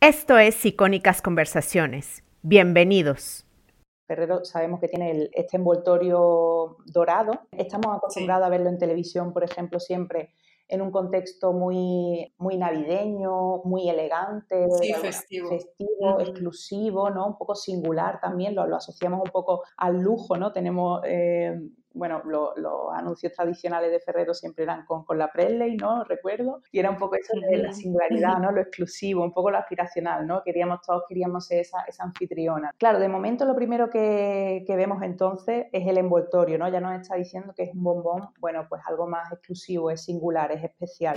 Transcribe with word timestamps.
Esto 0.00 0.38
es 0.38 0.64
Icónicas 0.64 1.20
Conversaciones. 1.20 2.22
Bienvenidos. 2.42 3.44
Ferrero 4.06 4.44
sabemos 4.44 4.78
que 4.78 4.86
tiene 4.86 5.28
este 5.32 5.56
envoltorio 5.56 6.76
dorado. 6.86 7.32
Estamos 7.50 7.96
acostumbrados 7.96 8.46
a 8.46 8.48
verlo 8.48 8.68
en 8.68 8.78
televisión, 8.78 9.32
por 9.32 9.42
ejemplo, 9.42 9.80
siempre 9.80 10.30
en 10.68 10.82
un 10.82 10.92
contexto 10.92 11.52
muy, 11.52 12.32
muy 12.38 12.56
navideño, 12.56 13.62
muy 13.64 13.88
elegante, 13.88 14.68
festivo, 15.00 16.20
exclusivo, 16.20 17.10
¿no? 17.10 17.26
Un 17.26 17.36
poco 17.36 17.56
singular 17.56 18.20
también, 18.20 18.54
lo, 18.54 18.68
lo, 18.68 18.76
asociamos 18.76 19.20
un 19.24 19.32
poco 19.32 19.64
al 19.76 20.00
lujo, 20.00 20.36
¿no? 20.36 20.52
Tenemos 20.52 21.00
eh, 21.06 21.58
bueno, 21.98 22.22
los 22.24 22.52
anuncios 22.94 23.32
tradicionales 23.32 23.90
de 23.90 24.00
Ferrero 24.00 24.32
siempre 24.32 24.64
eran 24.64 24.86
con, 24.86 25.04
con, 25.04 25.18
la 25.18 25.30
Presley, 25.30 25.76
¿no? 25.76 26.04
Recuerdo. 26.04 26.62
Y 26.70 26.78
era 26.78 26.90
un 26.90 26.96
poco 26.96 27.16
eso 27.16 27.32
de 27.38 27.56
la 27.58 27.72
singularidad, 27.72 28.38
¿no? 28.40 28.52
Lo 28.52 28.60
exclusivo, 28.60 29.24
un 29.24 29.32
poco 29.32 29.50
lo 29.50 29.58
aspiracional, 29.58 30.26
¿no? 30.26 30.42
Queríamos, 30.42 30.80
todos 30.82 31.02
queríamos 31.08 31.46
ser 31.46 31.60
esa, 31.60 31.82
esa 31.88 32.04
anfitriona. 32.04 32.72
Claro, 32.78 32.98
de 32.98 33.08
momento 33.08 33.44
lo 33.44 33.54
primero 33.56 33.90
que, 33.90 34.64
que, 34.66 34.76
vemos 34.76 35.02
entonces 35.02 35.66
es 35.72 35.86
el 35.86 35.98
envoltorio, 35.98 36.56
¿no? 36.56 36.68
Ya 36.68 36.80
nos 36.80 37.00
está 37.00 37.16
diciendo 37.16 37.52
que 37.54 37.64
es 37.64 37.74
un 37.74 37.82
bombón, 37.82 38.28
bueno, 38.38 38.66
pues 38.68 38.80
algo 38.86 39.06
más 39.08 39.32
exclusivo, 39.32 39.90
es 39.90 40.04
singular, 40.04 40.52
es 40.52 40.62
especial. 40.62 41.16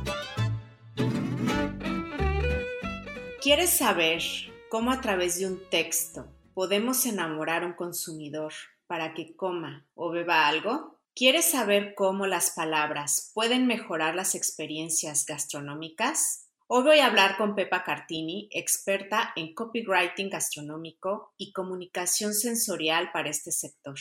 ¿Quieres 3.41 3.71
saber 3.71 4.21
cómo 4.69 4.91
a 4.91 5.01
través 5.01 5.39
de 5.39 5.47
un 5.47 5.59
texto 5.71 6.27
podemos 6.53 7.07
enamorar 7.07 7.63
a 7.63 7.65
un 7.65 7.73
consumidor 7.73 8.53
para 8.85 9.15
que 9.15 9.35
coma 9.35 9.87
o 9.95 10.11
beba 10.11 10.47
algo? 10.47 10.99
¿Quieres 11.15 11.49
saber 11.49 11.95
cómo 11.95 12.27
las 12.27 12.51
palabras 12.51 13.31
pueden 13.33 13.65
mejorar 13.65 14.13
las 14.13 14.35
experiencias 14.35 15.25
gastronómicas? 15.25 16.51
Hoy 16.67 16.83
voy 16.83 16.99
a 16.99 17.07
hablar 17.07 17.35
con 17.35 17.55
Pepa 17.55 17.83
Cartini, 17.83 18.47
experta 18.51 19.33
en 19.35 19.55
copywriting 19.55 20.29
gastronómico 20.29 21.33
y 21.35 21.51
comunicación 21.51 22.35
sensorial 22.35 23.11
para 23.11 23.31
este 23.31 23.51
sector. 23.51 23.95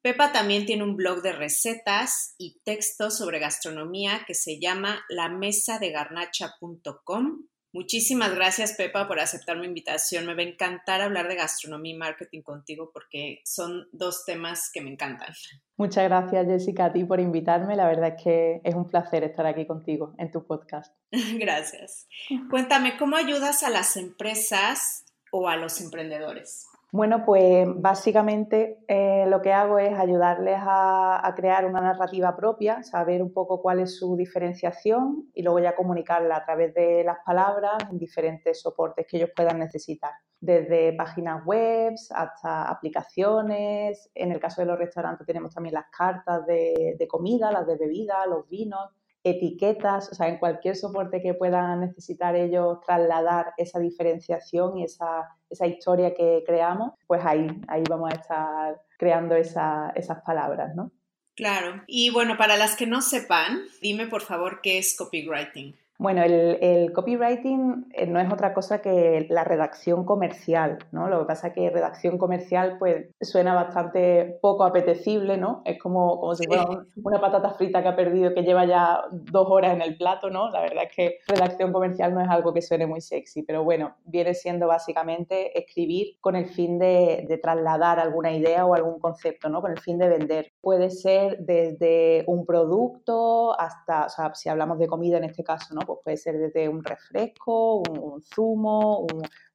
Pepa 0.00 0.32
también 0.32 0.64
tiene 0.64 0.84
un 0.84 0.96
blog 0.96 1.20
de 1.20 1.32
recetas 1.32 2.34
y 2.38 2.62
textos 2.64 3.18
sobre 3.18 3.40
gastronomía 3.40 4.24
que 4.26 4.32
se 4.32 4.58
llama 4.58 5.04
lamesadegarnacha.com 5.10 7.42
Muchísimas 7.76 8.34
gracias, 8.34 8.72
Pepa, 8.72 9.06
por 9.06 9.20
aceptar 9.20 9.58
mi 9.58 9.66
invitación. 9.66 10.24
Me 10.24 10.34
va 10.34 10.40
a 10.40 10.46
encantar 10.46 11.02
hablar 11.02 11.28
de 11.28 11.34
gastronomía 11.34 11.94
y 11.94 11.98
marketing 11.98 12.40
contigo 12.40 12.88
porque 12.90 13.42
son 13.44 13.86
dos 13.92 14.24
temas 14.24 14.70
que 14.72 14.80
me 14.80 14.90
encantan. 14.90 15.34
Muchas 15.76 16.04
gracias, 16.04 16.46
Jessica, 16.46 16.86
a 16.86 16.92
ti 16.94 17.04
por 17.04 17.20
invitarme. 17.20 17.76
La 17.76 17.86
verdad 17.86 18.14
es 18.16 18.24
que 18.24 18.60
es 18.64 18.74
un 18.74 18.86
placer 18.86 19.24
estar 19.24 19.44
aquí 19.44 19.66
contigo 19.66 20.14
en 20.16 20.30
tu 20.30 20.46
podcast. 20.46 20.96
Gracias. 21.38 22.08
Cuéntame, 22.48 22.96
¿cómo 22.96 23.16
ayudas 23.16 23.62
a 23.62 23.68
las 23.68 23.98
empresas 23.98 25.04
o 25.30 25.46
a 25.46 25.56
los 25.56 25.82
emprendedores? 25.82 26.66
Bueno, 26.92 27.24
pues 27.26 27.66
básicamente 27.76 28.78
eh, 28.86 29.26
lo 29.28 29.42
que 29.42 29.52
hago 29.52 29.78
es 29.78 29.98
ayudarles 29.98 30.58
a, 30.60 31.32
crear 31.36 31.66
una 31.66 31.80
narrativa 31.80 32.34
propia, 32.36 32.82
saber 32.84 33.22
un 33.22 33.32
poco 33.32 33.60
cuál 33.60 33.80
es 33.80 33.98
su 33.98 34.16
diferenciación 34.16 35.28
y 35.34 35.42
luego 35.42 35.58
ya 35.58 35.74
comunicarla 35.74 36.36
a 36.36 36.44
través 36.44 36.72
de 36.74 37.02
las 37.04 37.18
palabras 37.26 37.74
en 37.90 37.98
diferentes 37.98 38.62
soportes 38.62 39.06
que 39.06 39.16
ellos 39.18 39.30
puedan 39.34 39.58
necesitar, 39.58 40.12
desde 40.40 40.92
páginas 40.94 41.44
web 41.44 41.94
hasta 42.14 42.70
aplicaciones. 42.70 44.08
En 44.14 44.32
el 44.32 44.40
caso 44.40 44.62
de 44.62 44.68
los 44.68 44.78
restaurantes 44.78 45.26
tenemos 45.26 45.52
también 45.52 45.74
las 45.74 45.86
cartas 45.90 46.46
de 46.46 47.06
comida, 47.10 47.50
las 47.50 47.66
de 47.66 47.76
bebida, 47.76 48.24
los 48.26 48.48
vinos 48.48 48.95
etiquetas, 49.26 50.12
o 50.12 50.14
sea, 50.14 50.28
en 50.28 50.38
cualquier 50.38 50.76
soporte 50.76 51.20
que 51.20 51.34
puedan 51.34 51.80
necesitar 51.80 52.36
ellos 52.36 52.78
trasladar 52.86 53.52
esa 53.56 53.80
diferenciación 53.80 54.78
y 54.78 54.84
esa, 54.84 55.28
historia 55.66 56.14
que 56.14 56.44
creamos, 56.46 56.92
pues 57.08 57.24
ahí, 57.24 57.48
ahí 57.66 57.82
vamos 57.90 58.12
a 58.12 58.14
estar 58.14 58.82
creando 58.96 59.34
esas 59.34 60.22
palabras, 60.24 60.76
¿no? 60.76 60.92
Claro. 61.34 61.82
Y 61.86 62.10
bueno, 62.10 62.36
para 62.36 62.56
las 62.56 62.76
que 62.76 62.86
no 62.86 63.02
sepan, 63.02 63.62
dime 63.82 64.06
por 64.06 64.22
favor 64.22 64.60
qué 64.62 64.78
es 64.78 64.96
copywriting. 64.96 65.74
Bueno, 65.98 66.22
el, 66.22 66.92
copywriting 66.92 67.86
eh, 67.92 68.06
no 68.06 68.20
es 68.20 68.30
otra 68.30 68.52
cosa 68.52 68.82
que 68.82 69.26
la 69.30 69.44
redacción 69.44 70.04
comercial, 70.04 70.78
¿no? 70.92 71.08
Lo 71.08 71.20
que 71.20 71.24
pasa 71.24 71.48
es 71.48 71.54
que 71.54 71.70
redacción 71.70 72.18
comercial 72.18 72.76
pues 72.78 73.06
suena 73.20 73.54
bastante 73.54 74.38
poco 74.42 74.64
apetecible, 74.64 75.38
¿no? 75.38 75.62
Es 75.64 75.78
como, 75.78 76.20
como 76.20 76.34
si 76.34 76.46
fuera 76.46 76.66
una 77.02 77.20
patata 77.20 77.50
frita 77.50 77.82
que 77.82 77.88
ha 77.88 77.96
perdido, 77.96 78.34
que 78.34 78.42
lleva 78.42 78.66
ya 78.66 79.04
dos 79.10 79.46
horas 79.48 79.74
en 79.74 79.80
el 79.80 79.96
plato, 79.96 80.28
¿no? 80.28 80.50
La 80.50 80.60
verdad 80.60 80.84
es 80.84 80.94
que 80.94 81.18
redacción 81.28 81.72
comercial 81.72 82.12
no 82.12 82.20
es 82.20 82.28
algo 82.28 82.52
que 82.52 82.60
suene 82.60 82.86
muy 82.86 83.00
sexy, 83.00 83.42
pero 83.42 83.64
bueno, 83.64 83.96
viene 84.04 84.34
siendo 84.34 84.66
básicamente 84.66 85.58
escribir 85.58 86.18
con 86.20 86.36
el 86.36 86.46
fin 86.46 86.78
de, 86.78 87.24
de 87.26 87.38
trasladar 87.38 88.00
alguna 88.00 88.32
idea 88.32 88.66
o 88.66 88.74
algún 88.74 88.98
concepto, 88.98 89.48
¿no? 89.48 89.62
Con 89.62 89.70
el 89.70 89.80
fin 89.80 89.98
de 89.98 90.08
vender. 90.08 90.52
Puede 90.60 90.90
ser 90.90 91.38
desde 91.38 92.24
un 92.26 92.44
producto 92.44 93.58
hasta, 93.58 94.06
o 94.06 94.08
sea, 94.10 94.34
si 94.34 94.50
hablamos 94.50 94.78
de 94.78 94.88
comida 94.88 95.16
en 95.16 95.24
este 95.24 95.42
caso, 95.42 95.74
¿no? 95.74 95.85
Pues 95.86 95.98
puede 96.04 96.16
ser 96.16 96.38
desde 96.38 96.68
un 96.68 96.82
refresco, 96.82 97.78
un, 97.78 98.20
zumo, 98.22 99.06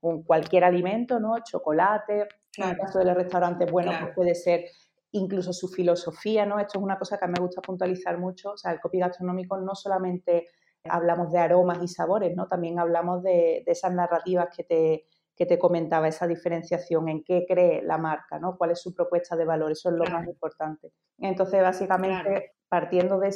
un, 0.01 0.23
cualquier 0.23 0.63
alimento, 0.63 1.19
¿no? 1.19 1.35
Chocolate. 1.43 2.27
En 2.57 2.69
el 2.69 2.77
caso 2.77 2.99
de 2.99 3.05
los 3.05 3.15
restaurantes, 3.15 3.71
bueno, 3.71 3.91
pues 3.99 4.15
puede 4.15 4.35
ser 4.35 4.65
incluso 5.11 5.53
su 5.53 5.67
filosofía, 5.67 6.45
¿no? 6.45 6.59
Esto 6.59 6.79
es 6.79 6.83
una 6.83 6.97
cosa 6.97 7.17
que 7.17 7.27
me 7.27 7.39
gusta 7.39 7.61
puntualizar 7.61 8.17
mucho. 8.17 8.51
O 8.51 8.57
sea, 8.57 8.71
el 8.71 8.79
copy 8.79 8.99
gastronómico 8.99 9.57
no 9.57 9.75
solamente 9.75 10.47
hablamos 10.85 11.31
de 11.31 11.39
aromas 11.39 11.79
y 11.81 11.87
sabores, 11.87 12.35
¿no? 12.35 12.47
También 12.47 12.79
hablamos 12.79 13.21
de, 13.23 13.63
esas 13.65 13.93
narrativas 13.93 14.47
que 14.55 14.63
te, 14.63 15.07
que 15.41 15.47
te 15.47 15.57
comentaba, 15.57 16.07
esa 16.07 16.27
diferenciación, 16.27 17.09
en 17.09 17.23
qué 17.23 17.47
cree 17.47 17.81
la 17.81 17.97
marca, 17.97 18.37
¿no? 18.37 18.59
Cuál 18.59 18.69
es 18.69 18.79
su 18.79 18.93
propuesta 18.93 19.35
de 19.35 19.43
valor, 19.43 19.71
eso 19.71 19.89
es 19.89 19.95
lo 19.95 20.05
más 20.05 20.27
importante. 20.27 20.91
Entonces, 21.17 21.63
básicamente, 21.63 22.51
partiendo 22.69 23.17
de, 23.17 23.29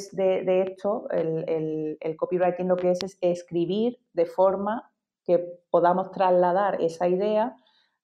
esto, 0.62 1.08
el, 1.10 2.16
copywriting 2.16 2.68
lo 2.68 2.76
que 2.76 2.92
es 2.92 3.02
es 3.02 3.18
escribir 3.20 3.98
de 4.12 4.24
forma 4.24 4.88
que 5.24 5.44
podamos 5.68 6.12
trasladar 6.12 6.80
esa 6.80 7.08
idea 7.08 7.56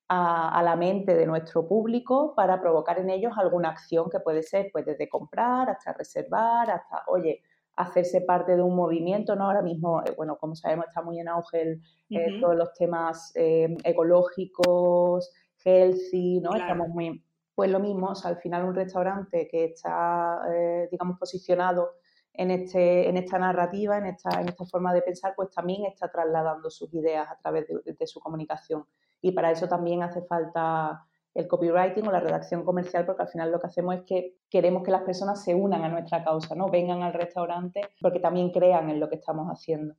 a, 0.09 0.61
la 0.61 0.75
mente 0.75 1.15
de 1.15 1.25
nuestro 1.25 1.65
público 1.65 2.35
para 2.35 2.59
provocar 2.59 2.99
en 2.99 3.09
ellos 3.09 3.31
alguna 3.37 3.69
acción 3.69 4.09
que 4.09 4.19
puede 4.19 4.43
ser 4.43 4.69
pues 4.73 4.85
desde 4.85 5.07
comprar 5.07 5.69
hasta 5.69 5.93
reservar, 5.93 6.69
hasta, 6.69 7.03
oye, 7.07 7.41
hacerse 7.75 8.21
parte 8.21 8.55
de 8.55 8.61
un 8.61 8.75
movimiento, 8.75 9.35
¿no? 9.35 9.45
Ahora 9.45 9.61
mismo, 9.61 10.01
eh, 10.01 10.13
bueno, 10.15 10.37
como 10.37 10.55
sabemos, 10.55 10.87
está 10.87 11.01
muy 11.01 11.19
en 11.19 11.27
auge 11.27 11.79
eh, 12.09 12.39
todos 12.39 12.55
los 12.55 12.73
temas 12.73 13.31
eh, 13.35 13.75
ecológicos, 13.83 15.31
healthy, 15.63 16.39
¿no? 16.39 16.55
Estamos 16.55 16.89
muy 16.89 17.23
pues 17.55 17.69
lo 17.69 17.79
mismo, 17.79 18.13
al 18.23 18.37
final 18.37 18.65
un 18.65 18.75
restaurante 18.75 19.47
que 19.49 19.65
está, 19.65 20.41
eh, 20.51 20.87
digamos, 20.91 21.19
posicionado 21.19 21.91
en, 22.33 22.49
este, 22.49 23.07
en 23.07 23.17
esta 23.17 23.37
narrativa, 23.37 23.97
en 23.97 24.07
esta, 24.07 24.41
en 24.41 24.49
esta 24.49 24.65
forma 24.65 24.93
de 24.93 25.03
pensar, 25.03 25.33
pues 25.35 25.51
también 25.51 25.85
está 25.85 26.11
trasladando 26.11 26.69
sus 26.71 26.91
ideas 26.93 27.29
a 27.29 27.37
través 27.37 27.67
de, 27.67 28.07
su 28.07 28.19
comunicación. 28.19 28.85
Y 29.21 29.31
para 29.33 29.51
eso 29.51 29.67
también 29.67 30.01
hace 30.01 30.23
falta 30.23 31.05
el 31.33 31.47
copywriting 31.47 32.07
o 32.07 32.11
la 32.11 32.19
redacción 32.19 32.63
comercial, 32.63 33.05
porque 33.05 33.23
al 33.23 33.27
final 33.27 33.51
lo 33.51 33.59
que 33.59 33.67
hacemos 33.67 33.95
es 33.95 34.01
que 34.03 34.35
queremos 34.49 34.83
que 34.83 34.91
las 34.91 35.01
personas 35.01 35.43
se 35.43 35.55
unan 35.55 35.83
a 35.83 35.89
nuestra 35.89 36.23
causa, 36.23 36.55
¿no? 36.55 36.69
Vengan 36.69 37.01
al 37.01 37.13
restaurante 37.13 37.81
porque 38.01 38.19
también 38.19 38.51
crean 38.51 38.89
en 38.89 38.99
lo 38.99 39.09
que 39.09 39.15
estamos 39.15 39.47
haciendo. 39.47 39.95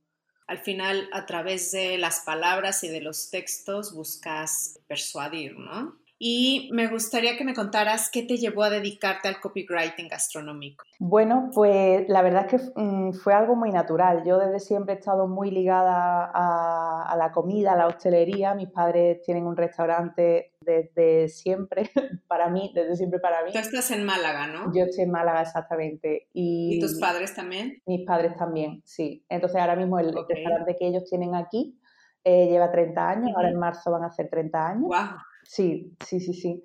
Al 0.47 0.59
final, 0.59 1.09
a 1.11 1.25
través 1.25 1.71
de 1.71 1.97
las 1.97 2.21
palabras 2.21 2.83
y 2.83 2.89
de 2.89 3.01
los 3.01 3.31
textos 3.31 3.93
buscas 3.93 4.79
persuadir, 4.87 5.57
¿no? 5.57 5.95
Y 6.17 6.69
me 6.71 6.87
gustaría 6.87 7.37
que 7.37 7.43
me 7.43 7.53
contaras 7.53 8.09
qué 8.09 8.23
te 8.23 8.37
llevó 8.37 8.63
a 8.63 8.69
dedicarte 8.69 9.27
al 9.27 9.39
copywriting 9.41 10.07
gastronómico. 10.07 10.85
Bueno, 10.97 11.49
pues 11.53 12.07
la 12.07 12.21
verdad 12.21 12.47
es 12.49 12.61
que 12.61 12.71
mm, 12.79 13.13
fue 13.13 13.33
algo 13.33 13.55
muy 13.55 13.71
natural. 13.71 14.23
Yo 14.25 14.37
desde 14.37 14.59
siempre 14.59 14.93
he 14.93 14.97
estado 14.97 15.27
muy 15.27 15.51
ligada 15.51 16.31
a, 16.33 17.15
la 17.17 17.31
comida, 17.33 17.73
a 17.73 17.75
la 17.75 17.87
hostelería. 17.87 18.53
Mis 18.53 18.69
padres 18.69 19.21
tienen 19.23 19.45
un 19.45 19.57
restaurante 19.57 20.53
desde 20.61 21.27
siempre, 21.27 21.91
para 22.27 22.49
mí, 22.49 22.71
desde 22.73 22.95
siempre 22.95 23.19
para 23.19 23.43
mí. 23.43 23.51
Tú 23.51 23.59
estás 23.59 23.91
en 23.91 24.05
Málaga, 24.05 24.47
¿no? 24.47 24.71
Yo 24.73 24.85
estoy 24.85 25.03
en 25.03 25.11
Málaga, 25.11 25.41
exactamente. 25.41 26.29
¿Y, 26.31 26.79
tus 26.79 26.97
padres 26.97 27.35
también? 27.35 27.81
Mis 27.85 28.05
padres 28.05 28.37
también, 28.37 28.81
sí. 28.85 29.25
Entonces 29.27 29.59
ahora 29.59 29.75
mismo 29.75 29.99
el 29.99 30.13
restaurante 30.13 30.77
que 30.79 30.87
ellos 30.87 31.03
tienen 31.09 31.35
aquí 31.35 31.77
eh, 32.23 32.47
lleva 32.47 32.71
30 32.71 33.09
años, 33.09 33.31
ahora 33.35 33.49
en 33.49 33.59
marzo 33.59 33.91
van 33.91 34.03
a 34.03 34.07
hacer 34.07 34.29
30 34.29 34.67
años. 34.67 34.87
Wow. 34.87 35.19
Sí, 35.47 35.95
sí, 36.05 36.19
sí, 36.19 36.33
sí. 36.33 36.63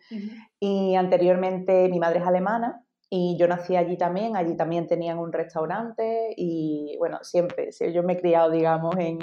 Y 0.59 0.95
anteriormente 0.95 1.89
mi 1.89 1.99
madre 1.99 2.21
es 2.21 2.27
alemana 2.27 2.83
y 3.09 3.37
yo 3.39 3.49
nací 3.49 3.77
allí 3.77 3.97
también, 3.99 4.37
allí 4.37 4.57
también 4.57 4.87
tenían 4.87 5.19
un 5.19 5.33
restaurante 5.33 6.33
y 6.37 6.97
bueno, 6.99 7.19
siempre, 7.23 7.71
yo 7.93 8.03
me 8.03 8.15
he 8.15 8.21
criado, 8.21 8.51
digamos, 8.51 8.97
en, 8.99 9.19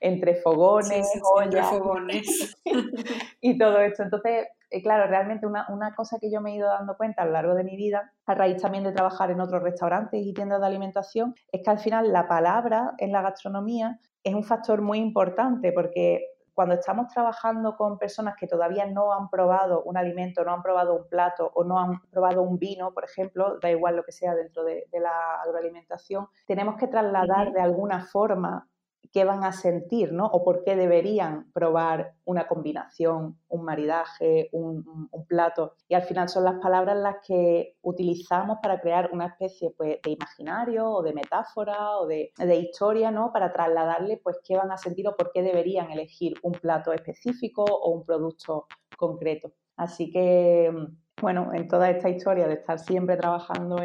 entre 0.00 0.34
fogones, 0.36 1.08
entre 1.42 1.62
fogones. 1.62 2.56
y 3.40 3.56
todo 3.56 3.80
esto. 3.80 4.02
Entonces, 4.02 4.48
eh, 4.70 4.82
claro, 4.82 5.06
realmente 5.08 5.46
una, 5.46 5.66
una, 5.70 5.94
cosa 5.94 6.18
que 6.20 6.30
yo 6.30 6.40
me 6.40 6.52
he 6.52 6.56
ido 6.56 6.68
dando 6.68 6.96
cuenta 6.96 7.22
a 7.22 7.26
lo 7.26 7.32
largo 7.32 7.54
de 7.54 7.64
mi 7.64 7.76
vida, 7.76 8.12
a 8.26 8.34
raíz 8.34 8.60
también 8.60 8.84
de 8.84 8.92
trabajar 8.92 9.30
en 9.30 9.40
otros 9.40 9.62
restaurantes 9.62 10.20
y 10.24 10.34
tiendas 10.34 10.60
de 10.60 10.66
alimentación, 10.66 11.34
es 11.50 11.62
que 11.62 11.70
al 11.70 11.78
final 11.78 12.12
la 12.12 12.28
palabra 12.28 12.94
en 12.98 13.12
la 13.12 13.22
gastronomía 13.22 13.98
es 14.24 14.34
un 14.34 14.44
factor 14.44 14.82
muy 14.82 14.98
importante 14.98 15.72
porque 15.72 16.26
cuando 16.54 16.74
estamos 16.74 17.08
trabajando 17.08 17.76
con 17.76 17.98
personas 17.98 18.36
que 18.36 18.46
todavía 18.46 18.86
no 18.86 19.12
han 19.12 19.30
probado 19.30 19.82
un 19.84 19.96
alimento, 19.96 20.44
no 20.44 20.52
han 20.52 20.62
probado 20.62 20.94
un 20.94 21.08
plato 21.08 21.50
o 21.54 21.64
no 21.64 21.78
han 21.78 22.00
probado 22.10 22.42
un 22.42 22.58
vino, 22.58 22.92
por 22.92 23.04
ejemplo, 23.04 23.58
da 23.60 23.70
igual 23.70 23.96
lo 23.96 24.04
que 24.04 24.12
sea 24.12 24.34
dentro 24.34 24.64
de, 24.64 24.86
la 24.92 25.40
agroalimentación, 25.42 26.28
tenemos 26.46 26.76
que 26.76 26.86
trasladar 26.86 27.52
de 27.52 27.60
alguna 27.60 28.04
forma 28.04 28.68
qué 29.12 29.24
van 29.24 29.44
a 29.44 29.52
sentir, 29.52 30.12
¿no? 30.12 30.26
O 30.26 30.42
por 30.42 30.64
qué 30.64 30.74
deberían 30.74 31.52
probar 31.52 32.14
una 32.24 32.48
combinación, 32.48 33.38
un 33.48 33.64
maridaje, 33.64 34.48
un, 34.52 35.10
plato. 35.28 35.76
Y 35.86 35.94
al 35.94 36.02
final 36.02 36.28
son 36.28 36.44
las 36.44 36.58
palabras 36.60 36.96
las 36.96 37.16
que 37.26 37.76
utilizamos 37.82 38.58
para 38.62 38.80
crear 38.80 39.10
una 39.12 39.26
especie 39.26 39.70
pues, 39.76 39.98
de 40.02 40.10
imaginario 40.10 40.90
o 40.90 41.02
de 41.02 41.12
metáfora 41.12 41.98
o 41.98 42.06
de, 42.06 42.32
historia, 42.56 43.10
¿no? 43.10 43.32
Para 43.32 43.52
trasladarle 43.52 44.16
pues 44.16 44.38
qué 44.44 44.56
van 44.56 44.70
a 44.72 44.78
sentir 44.78 45.06
o 45.08 45.16
por 45.16 45.30
qué 45.32 45.42
deberían 45.42 45.90
elegir 45.90 46.34
un 46.42 46.52
plato 46.52 46.92
específico 46.92 47.64
o 47.64 47.90
un 47.90 48.04
producto 48.04 48.66
concreto. 48.96 49.52
Así 49.76 50.10
que, 50.10 50.72
bueno, 51.20 51.52
en 51.52 51.68
toda 51.68 51.90
esta 51.90 52.08
historia 52.08 52.46
de 52.46 52.54
estar 52.54 52.78
siempre 52.78 53.16
trabajando 53.16 53.76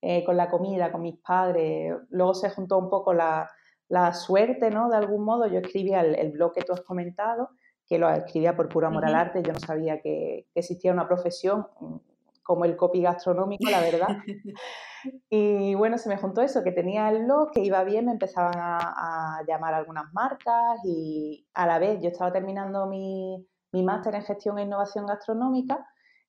eh, 0.00 0.24
con 0.24 0.36
la 0.36 0.48
comida, 0.48 0.92
con 0.92 1.02
mis 1.02 1.18
padres, 1.18 1.94
luego 2.10 2.34
se 2.34 2.50
juntó 2.50 2.78
un 2.78 2.88
poco 2.88 3.12
la 3.12 3.50
la 3.88 4.12
suerte, 4.12 4.70
¿no? 4.70 4.88
De 4.88 4.96
algún 4.96 5.24
modo, 5.24 5.46
yo 5.46 5.58
escribía 5.58 6.00
el, 6.00 6.32
blog 6.32 6.52
que 6.52 6.62
tú 6.62 6.72
has 6.72 6.80
comentado, 6.82 7.50
que 7.86 7.98
lo 7.98 8.08
escribía 8.08 8.56
por 8.56 8.68
puro 8.68 8.86
amor 8.86 9.04
al 9.04 9.14
arte, 9.14 9.42
yo 9.42 9.52
no 9.52 9.60
sabía 9.60 10.00
que, 10.00 10.46
existía 10.54 10.92
una 10.92 11.06
profesión 11.06 11.66
mm, 11.80 11.96
como 12.42 12.64
el 12.64 12.76
copy 12.76 13.02
gastronómico, 13.02 13.70
la 13.70 13.80
verdad. 13.80 14.08
y 15.30 15.74
bueno, 15.74 15.98
se 15.98 16.08
me 16.08 16.16
juntó 16.16 16.42
eso, 16.42 16.62
que 16.62 16.72
tenía 16.72 17.08
el 17.10 17.24
blog, 17.24 17.50
que 17.52 17.60
iba 17.60 17.84
bien, 17.84 18.06
me 18.06 18.12
empezaban 18.12 18.54
a, 18.56 19.42
llamar 19.46 19.74
algunas 19.74 20.12
marcas 20.12 20.80
y 20.84 21.46
a 21.54 21.66
la 21.66 21.78
vez 21.78 22.00
yo 22.00 22.08
estaba 22.08 22.32
terminando 22.32 22.86
mi, 22.86 23.46
mi 23.72 23.82
máster 23.82 24.14
en 24.14 24.22
gestión 24.22 24.58
e 24.58 24.62
innovación 24.62 25.06
gastronómica 25.06 25.86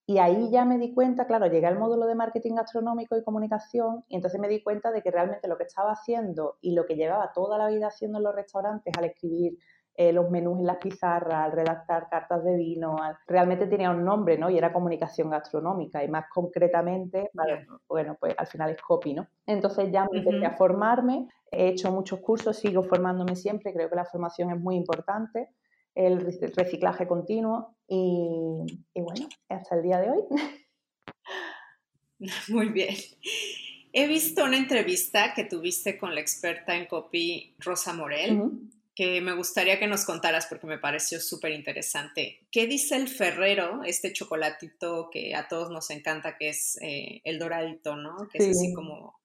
y 0.07 0.19
ahí 0.19 0.51
ya 0.51 0.65
me 0.65 0.77
di 0.77 0.93
cuenta, 0.93 1.25
claro, 1.25 1.47
llegué 1.47 1.65
al 1.65 1.79
módulo 1.79 2.05
de 2.05 2.13
marketing 2.13 2.55
gastronómico 2.55 3.17
y 3.17 3.23
comunicación 3.23 4.03
y 4.07 4.15
entonces 4.15 4.39
me 4.39 4.47
di 4.47 4.61
cuenta 4.61 4.91
de 4.91 5.01
que 5.01 5.09
realmente 5.09 5.47
lo 5.47 5.57
que 5.57 5.63
estaba 5.63 5.91
haciendo 5.91 6.57
y 6.61 6.75
lo 6.75 6.85
que 6.85 6.95
llevaba 6.95 7.33
toda 7.33 7.57
la 7.57 7.67
vida 7.69 7.87
haciendo 7.87 8.19
en 8.19 8.25
los 8.25 8.35
restaurantes 8.35 8.93
al 8.95 9.05
escribir 9.05 9.57
eh, 9.97 10.11
los 10.11 10.29
menús 10.29 10.59
en 10.59 10.67
las 10.67 10.77
pizarras, 10.77 11.45
al 11.45 11.53
redactar 11.53 12.09
cartas 12.09 12.43
de 12.43 12.55
vino, 12.55 12.97
realmente 13.27 13.65
tenía 13.65 13.89
un 13.89 14.03
nombre, 14.03 14.37
¿no? 14.37 14.49
Y 14.49 14.57
era 14.57 14.73
comunicación 14.73 15.29
gastronómica 15.29 16.03
y 16.03 16.09
más 16.09 16.25
concretamente, 16.29 17.31
bueno, 17.87 18.17
pues 18.19 18.35
al 18.37 18.45
final 18.45 18.71
es 18.71 18.81
copy, 18.81 19.13
¿no? 19.13 19.27
Entonces 19.47 19.91
ya 19.91 20.05
me 20.11 20.19
empecé 20.19 20.45
a 20.45 20.57
formarme, 20.57 21.29
he 21.49 21.69
hecho 21.69 21.91
muchos 21.91 22.19
cursos, 22.19 22.57
sigo 22.57 22.83
formándome 22.83 23.35
siempre, 23.35 23.73
creo 23.73 23.89
que 23.89 23.95
la 23.95 24.05
formación 24.05 24.51
es 24.51 24.59
muy 24.59 24.75
importante 24.75 25.49
el 25.95 26.19
reciclaje 26.55 27.07
continuo 27.07 27.77
y, 27.87 29.01
bueno, 29.01 29.29
hasta 29.49 29.75
el 29.75 29.83
día 29.83 29.99
de 29.99 30.11
hoy. 30.11 30.23
Muy 32.49 32.69
bien. 32.69 32.95
He 33.93 34.07
visto 34.07 34.43
una 34.43 34.57
entrevista 34.57 35.33
que 35.33 35.45
tuviste 35.45 35.97
con 35.97 36.13
la 36.13 36.21
experta 36.21 36.75
en 36.75 36.85
copy, 36.85 37.55
Rosa 37.59 37.93
Morel, 37.93 38.51
que 38.93 39.21
me 39.21 39.33
gustaría 39.33 39.79
que 39.79 39.87
nos 39.87 40.03
contaras 40.03 40.47
porque 40.47 40.67
me 40.67 40.77
pareció 40.77 41.21
súper 41.21 41.51
interesante. 41.51 42.45
¿Qué 42.51 42.67
dice 42.67 42.97
el 42.97 43.07
Ferrero, 43.07 43.83
este 43.83 44.11
chocolatito 44.11 45.09
que 45.09 45.33
a 45.33 45.47
todos 45.47 45.71
nos 45.71 45.89
encanta, 45.91 46.37
que 46.37 46.49
es 46.49 46.77
eh, 46.81 47.21
el 47.23 47.39
doradito, 47.39 47.95
¿no? 47.95 48.27
Que 48.29 48.39
es 48.39 48.57
así 48.57 48.73
como 48.73 49.19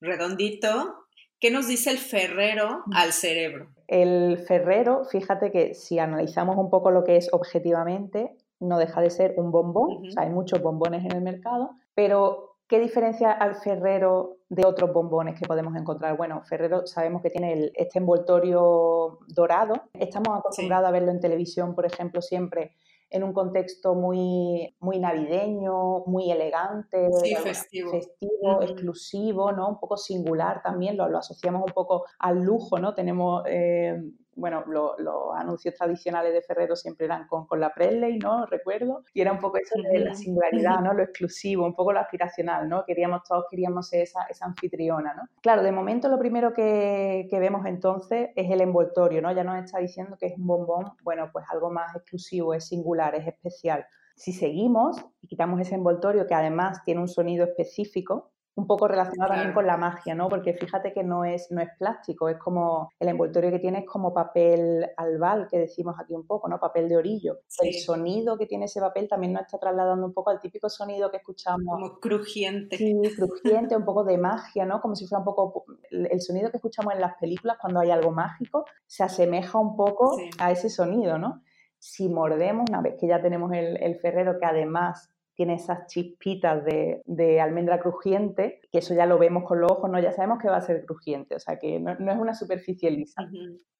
redondito. 0.00 1.03
¿Qué 1.44 1.50
nos 1.50 1.68
dice 1.68 1.90
el 1.90 1.98
Ferrero 1.98 2.84
al 2.94 3.12
cerebro? 3.12 3.66
El 3.86 4.38
ferrero, 4.38 5.04
fíjate 5.04 5.52
que 5.52 5.74
si 5.74 5.98
analizamos 5.98 6.56
un 6.56 6.70
poco 6.70 6.90
lo 6.90 7.04
que 7.04 7.18
es 7.18 7.28
objetivamente, 7.34 8.34
no 8.60 8.78
deja 8.78 9.02
de 9.02 9.10
ser 9.10 9.34
un 9.36 9.50
bombón, 9.50 10.06
o 10.08 10.10
sea, 10.10 10.22
hay 10.22 10.30
muchos 10.30 10.62
bombones 10.62 11.04
en 11.04 11.12
el 11.12 11.20
mercado, 11.20 11.72
pero 11.94 12.56
¿qué 12.66 12.80
diferencia 12.80 13.30
al 13.30 13.56
ferrero 13.56 14.38
de 14.48 14.64
otros 14.64 14.90
bombones 14.94 15.38
que 15.38 15.46
podemos 15.46 15.76
encontrar? 15.76 16.16
Bueno, 16.16 16.40
Ferrero 16.48 16.86
sabemos 16.86 17.20
que 17.20 17.28
tiene 17.28 17.70
este 17.74 17.98
envoltorio 17.98 19.18
dorado, 19.28 19.74
estamos 19.92 20.38
acostumbrados 20.38 20.88
a 20.88 20.92
verlo 20.92 21.10
en 21.10 21.20
televisión, 21.20 21.74
por 21.74 21.84
ejemplo, 21.84 22.22
siempre 22.22 22.72
en 23.14 23.22
un 23.22 23.32
contexto 23.32 23.94
muy, 23.94 24.74
muy 24.80 24.98
navideño, 24.98 26.00
muy 26.06 26.32
elegante, 26.32 27.08
festivo, 27.44 28.60
exclusivo, 28.60 29.52
¿no? 29.52 29.68
Un 29.68 29.78
poco 29.78 29.96
singular 29.96 30.60
también, 30.64 30.96
lo, 30.96 31.08
lo, 31.08 31.18
asociamos 31.18 31.62
un 31.64 31.72
poco 31.72 32.06
al 32.18 32.42
lujo, 32.42 32.80
¿no? 32.80 32.92
Tenemos 32.92 33.44
eh, 33.46 34.02
bueno, 34.36 34.64
los 34.66 35.34
anuncios 35.34 35.74
tradicionales 35.74 36.32
de 36.32 36.42
Ferrero 36.42 36.76
siempre 36.76 37.06
eran 37.06 37.26
con, 37.26 37.46
con 37.46 37.60
la 37.60 37.72
Presley, 37.72 38.18
¿no? 38.18 38.46
Recuerdo. 38.46 39.04
Y 39.12 39.20
era 39.20 39.32
un 39.32 39.38
poco 39.38 39.58
eso 39.58 39.74
de 39.80 39.98
la 40.00 40.14
singularidad, 40.14 40.80
¿no? 40.80 40.92
Lo 40.92 41.02
exclusivo, 41.02 41.64
un 41.64 41.74
poco 41.74 41.92
lo 41.92 42.00
aspiracional, 42.00 42.68
¿no? 42.68 42.84
Queríamos, 42.84 43.22
todos 43.24 43.46
queríamos 43.50 43.88
ser 43.88 44.02
esa, 44.02 44.24
esa 44.28 44.46
anfitriona, 44.46 45.14
¿no? 45.14 45.22
Claro, 45.40 45.62
de 45.62 45.72
momento 45.72 46.08
lo 46.08 46.18
primero 46.18 46.52
que, 46.52 47.26
que, 47.30 47.38
vemos 47.38 47.66
entonces 47.66 48.30
es 48.34 48.50
el 48.50 48.60
envoltorio, 48.60 49.22
¿no? 49.22 49.32
Ya 49.32 49.44
nos 49.44 49.62
está 49.64 49.78
diciendo 49.78 50.16
que 50.18 50.26
es 50.26 50.38
un 50.38 50.46
bombón, 50.46 50.92
bueno, 51.02 51.30
pues 51.32 51.44
algo 51.50 51.70
más 51.70 51.94
exclusivo, 51.94 52.54
es 52.54 52.68
singular, 52.68 53.14
es 53.14 53.26
especial. 53.26 53.86
Si 54.16 54.32
seguimos 54.32 55.04
y 55.20 55.26
quitamos 55.26 55.60
ese 55.60 55.74
envoltorio 55.74 56.26
que 56.26 56.34
además 56.34 56.82
tiene 56.84 57.00
un 57.00 57.08
sonido 57.08 57.44
específico, 57.44 58.30
un 58.56 58.66
poco 58.66 58.86
relacionado 58.86 59.32
también 59.32 59.52
con 59.52 59.66
la 59.66 59.76
magia, 59.76 60.14
¿no? 60.14 60.28
Porque 60.28 60.54
fíjate 60.54 60.92
que 60.92 61.02
no 61.02 61.24
es, 61.24 61.50
no 61.50 61.60
es 61.60 61.70
plástico, 61.76 62.28
es 62.28 62.38
como 62.38 62.90
el 63.00 63.08
envoltorio 63.08 63.50
que 63.50 63.58
tiene 63.58 63.80
es 63.80 63.86
como 63.86 64.14
papel 64.14 64.86
albal, 64.96 65.48
que 65.50 65.58
decimos 65.58 65.96
aquí 65.98 66.14
un 66.14 66.26
poco, 66.26 66.48
¿no? 66.48 66.60
Papel 66.60 66.88
de 66.88 66.96
orillo. 66.96 67.40
El 67.60 67.74
sonido 67.74 68.38
que 68.38 68.46
tiene 68.46 68.66
ese 68.66 68.80
papel 68.80 69.08
también 69.08 69.32
nos 69.32 69.42
está 69.42 69.58
trasladando 69.58 70.06
un 70.06 70.12
poco 70.12 70.30
al 70.30 70.40
típico 70.40 70.68
sonido 70.68 71.10
que 71.10 71.16
escuchamos. 71.16 71.66
Como 71.66 71.98
crujiente. 71.98 72.76
Sí, 72.76 72.94
crujiente, 73.16 73.76
un 73.76 73.84
poco 73.84 74.04
de 74.04 74.18
magia, 74.18 74.64
¿no? 74.64 74.80
Como 74.80 74.94
si 74.94 75.06
fuera 75.06 75.20
un 75.20 75.24
poco 75.24 75.64
el 75.90 76.20
sonido 76.20 76.50
que 76.50 76.58
escuchamos 76.58 76.94
en 76.94 77.00
las 77.00 77.16
películas 77.16 77.56
cuando 77.60 77.80
hay 77.80 77.90
algo 77.90 78.12
mágico, 78.12 78.64
se 78.86 79.02
asemeja 79.02 79.58
un 79.58 79.76
poco 79.76 80.16
a 80.38 80.52
ese 80.52 80.70
sonido, 80.70 81.18
¿no? 81.18 81.42
Si 81.78 82.08
mordemos, 82.08 82.64
una 82.68 82.80
vez 82.80 82.94
que 82.98 83.08
ya 83.08 83.20
tenemos 83.20 83.52
el, 83.52 83.82
el 83.82 83.98
ferrero 83.98 84.38
que 84.38 84.46
además 84.46 85.13
tiene 85.34 85.54
esas 85.54 85.86
chispitas 85.86 86.64
de, 86.64 87.40
almendra 87.40 87.80
crujiente, 87.80 88.60
que 88.70 88.78
eso 88.78 88.94
ya 88.94 89.06
lo 89.06 89.18
vemos 89.18 89.44
con 89.44 89.60
los 89.60 89.70
ojos, 89.70 89.90
¿no? 89.90 90.00
Ya 90.00 90.12
sabemos 90.12 90.38
que 90.40 90.48
va 90.48 90.56
a 90.56 90.62
ser 90.62 90.84
crujiente, 90.84 91.34
o 91.34 91.40
sea 91.40 91.58
que 91.58 91.80
no, 91.80 91.92
es 91.92 92.18
una 92.18 92.34
superficie 92.34 92.90
lisa. 92.90 93.28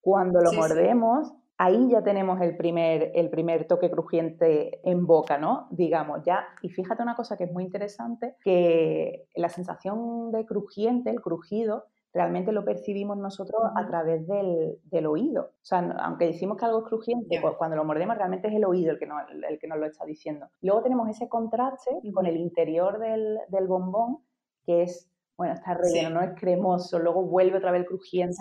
Cuando 0.01 0.41
lo 0.41 0.53
mordemos, 0.53 1.33
ahí 1.57 1.89
ya 1.89 2.03
tenemos 2.03 2.41
el 2.41 2.57
primer, 2.57 3.11
el 3.15 3.29
primer 3.29 3.65
toque 3.67 3.89
crujiente 3.89 4.81
en 4.89 5.05
boca, 5.05 5.37
¿no? 5.37 5.67
Digamos, 5.71 6.21
ya. 6.25 6.45
Y 6.61 6.69
fíjate 6.69 7.01
una 7.01 7.15
cosa 7.15 7.37
que 7.37 7.45
es 7.45 7.51
muy 7.51 7.63
interesante, 7.63 8.35
que 8.43 9.27
la 9.35 9.49
sensación 9.49 10.31
de 10.31 10.45
crujiente, 10.45 11.09
el 11.09 11.21
crujido, 11.21 11.85
realmente 12.15 12.53
lo 12.53 12.63
percibimos 12.63 13.17
nosotros 13.17 13.61
a 13.75 13.85
través 13.85 14.25
del, 14.25 15.05
oído. 15.05 15.51
O 15.61 15.65
sea, 15.65 15.79
aunque 15.99 16.27
decimos 16.27 16.57
que 16.57 16.63
algo 16.63 16.79
es 16.79 16.85
crujiente, 16.85 17.39
pues 17.41 17.55
cuando 17.57 17.75
lo 17.75 17.83
mordemos 17.83 18.15
realmente 18.15 18.47
es 18.47 18.55
el 18.55 18.63
oído 18.63 18.91
el 18.91 18.99
que, 18.99 19.05
nos, 19.05 19.21
el 19.29 19.59
que 19.59 19.67
nos 19.67 19.77
lo 19.77 19.85
está 19.85 20.05
diciendo. 20.05 20.47
Luego 20.61 20.81
tenemos 20.81 21.09
ese 21.09 21.27
contraste 21.27 21.91
con 22.13 22.25
el 22.25 22.37
interior 22.37 22.99
del, 22.99 23.67
bombón, 23.67 24.19
que 24.65 24.83
es, 24.83 25.11
bueno, 25.35 25.55
está 25.55 25.73
relleno, 25.73 26.09
no 26.09 26.21
es 26.21 26.39
cremoso, 26.39 26.99
luego 26.99 27.23
vuelve 27.23 27.57
otra 27.57 27.71
vez 27.71 27.81
el 27.81 27.87
crujiente 27.87 28.37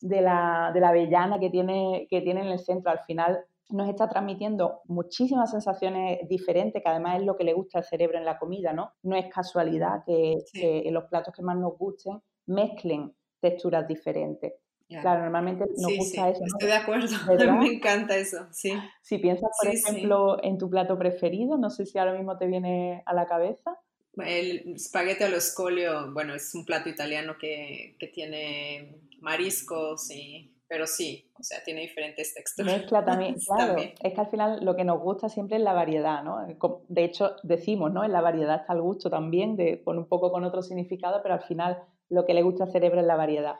de, 0.00 0.22
la, 0.22 0.70
de, 0.72 0.80
la, 0.80 0.88
avellana 0.88 1.38
que 1.38 1.50
tiene, 1.50 2.06
que 2.08 2.22
tiene 2.22 2.40
en 2.40 2.48
el 2.48 2.58
centro. 2.58 2.90
Al 2.90 3.00
final 3.00 3.44
nos 3.68 3.90
está 3.90 4.08
transmitiendo 4.08 4.80
muchísimas 4.86 5.50
sensaciones 5.50 6.26
diferentes, 6.26 6.82
que 6.82 6.88
además 6.88 7.20
es 7.20 7.26
lo 7.26 7.36
que 7.36 7.44
le 7.44 7.52
gusta 7.52 7.80
al 7.80 7.84
cerebro 7.84 8.16
en 8.16 8.24
la 8.24 8.38
comida, 8.38 8.72
¿no? 8.72 8.92
No 9.02 9.14
es 9.14 9.26
casualidad 9.26 10.04
que, 10.06 10.38
en 10.54 10.94
los 10.94 11.04
platos 11.04 11.34
que 11.34 11.42
más 11.42 11.58
nos 11.58 11.76
gusten 11.76 12.18
mezclen 12.48 13.14
texturas 13.40 13.86
diferentes. 13.86 14.54
Claro, 14.88 15.20
normalmente 15.20 15.66
nos 15.76 15.96
gusta 15.98 16.30
eso. 16.30 16.42
Estoy 16.44 16.68
de 16.68 16.74
acuerdo, 16.74 17.08
me 17.60 17.74
encanta 17.74 18.16
eso, 18.16 18.46
sí. 18.52 18.72
Si 19.02 19.18
piensas, 19.18 19.50
por 19.60 19.70
ejemplo, 19.70 20.42
en 20.42 20.56
tu 20.56 20.70
plato 20.70 20.98
preferido, 20.98 21.58
no 21.58 21.68
sé 21.68 21.84
si 21.84 21.98
ahora 21.98 22.14
mismo 22.14 22.38
te 22.38 22.46
viene 22.46 23.02
a 23.04 23.12
la 23.12 23.26
cabeza. 23.26 23.78
El 24.16 24.78
spaghetti 24.78 25.24
allo 25.24 25.40
scolio, 25.40 26.12
bueno, 26.12 26.34
es 26.34 26.54
un 26.54 26.64
plato 26.64 26.88
italiano 26.88 27.36
que, 27.38 27.96
que 28.00 28.08
tiene 28.08 28.96
mariscos 29.20 30.10
y 30.10 30.57
pero 30.68 30.86
sí, 30.86 31.30
o 31.38 31.42
sea, 31.42 31.62
tiene 31.64 31.80
diferentes 31.80 32.34
texturas. 32.34 32.72
Mezcla 32.74 33.04
también, 33.04 33.36
claro. 33.46 33.76
Es 33.78 34.14
que 34.14 34.20
al 34.20 34.26
final 34.28 34.64
lo 34.64 34.76
que 34.76 34.84
nos 34.84 35.00
gusta 35.00 35.28
siempre 35.28 35.56
es 35.56 35.62
la 35.62 35.72
variedad, 35.72 36.22
¿no? 36.22 36.46
De 36.88 37.04
hecho, 37.04 37.36
decimos, 37.42 37.90
¿no? 37.90 38.04
En 38.04 38.12
la 38.12 38.20
variedad 38.20 38.60
está 38.60 38.74
el 38.74 38.82
gusto 38.82 39.08
también, 39.08 39.56
de, 39.56 39.82
con 39.82 39.98
un 39.98 40.06
poco 40.06 40.30
con 40.30 40.44
otro 40.44 40.62
significado, 40.62 41.20
pero 41.22 41.34
al 41.34 41.42
final 41.42 41.82
lo 42.10 42.26
que 42.26 42.34
le 42.34 42.42
gusta 42.42 42.64
al 42.64 42.70
cerebro 42.70 43.00
es 43.00 43.06
la 43.06 43.16
variedad. 43.16 43.56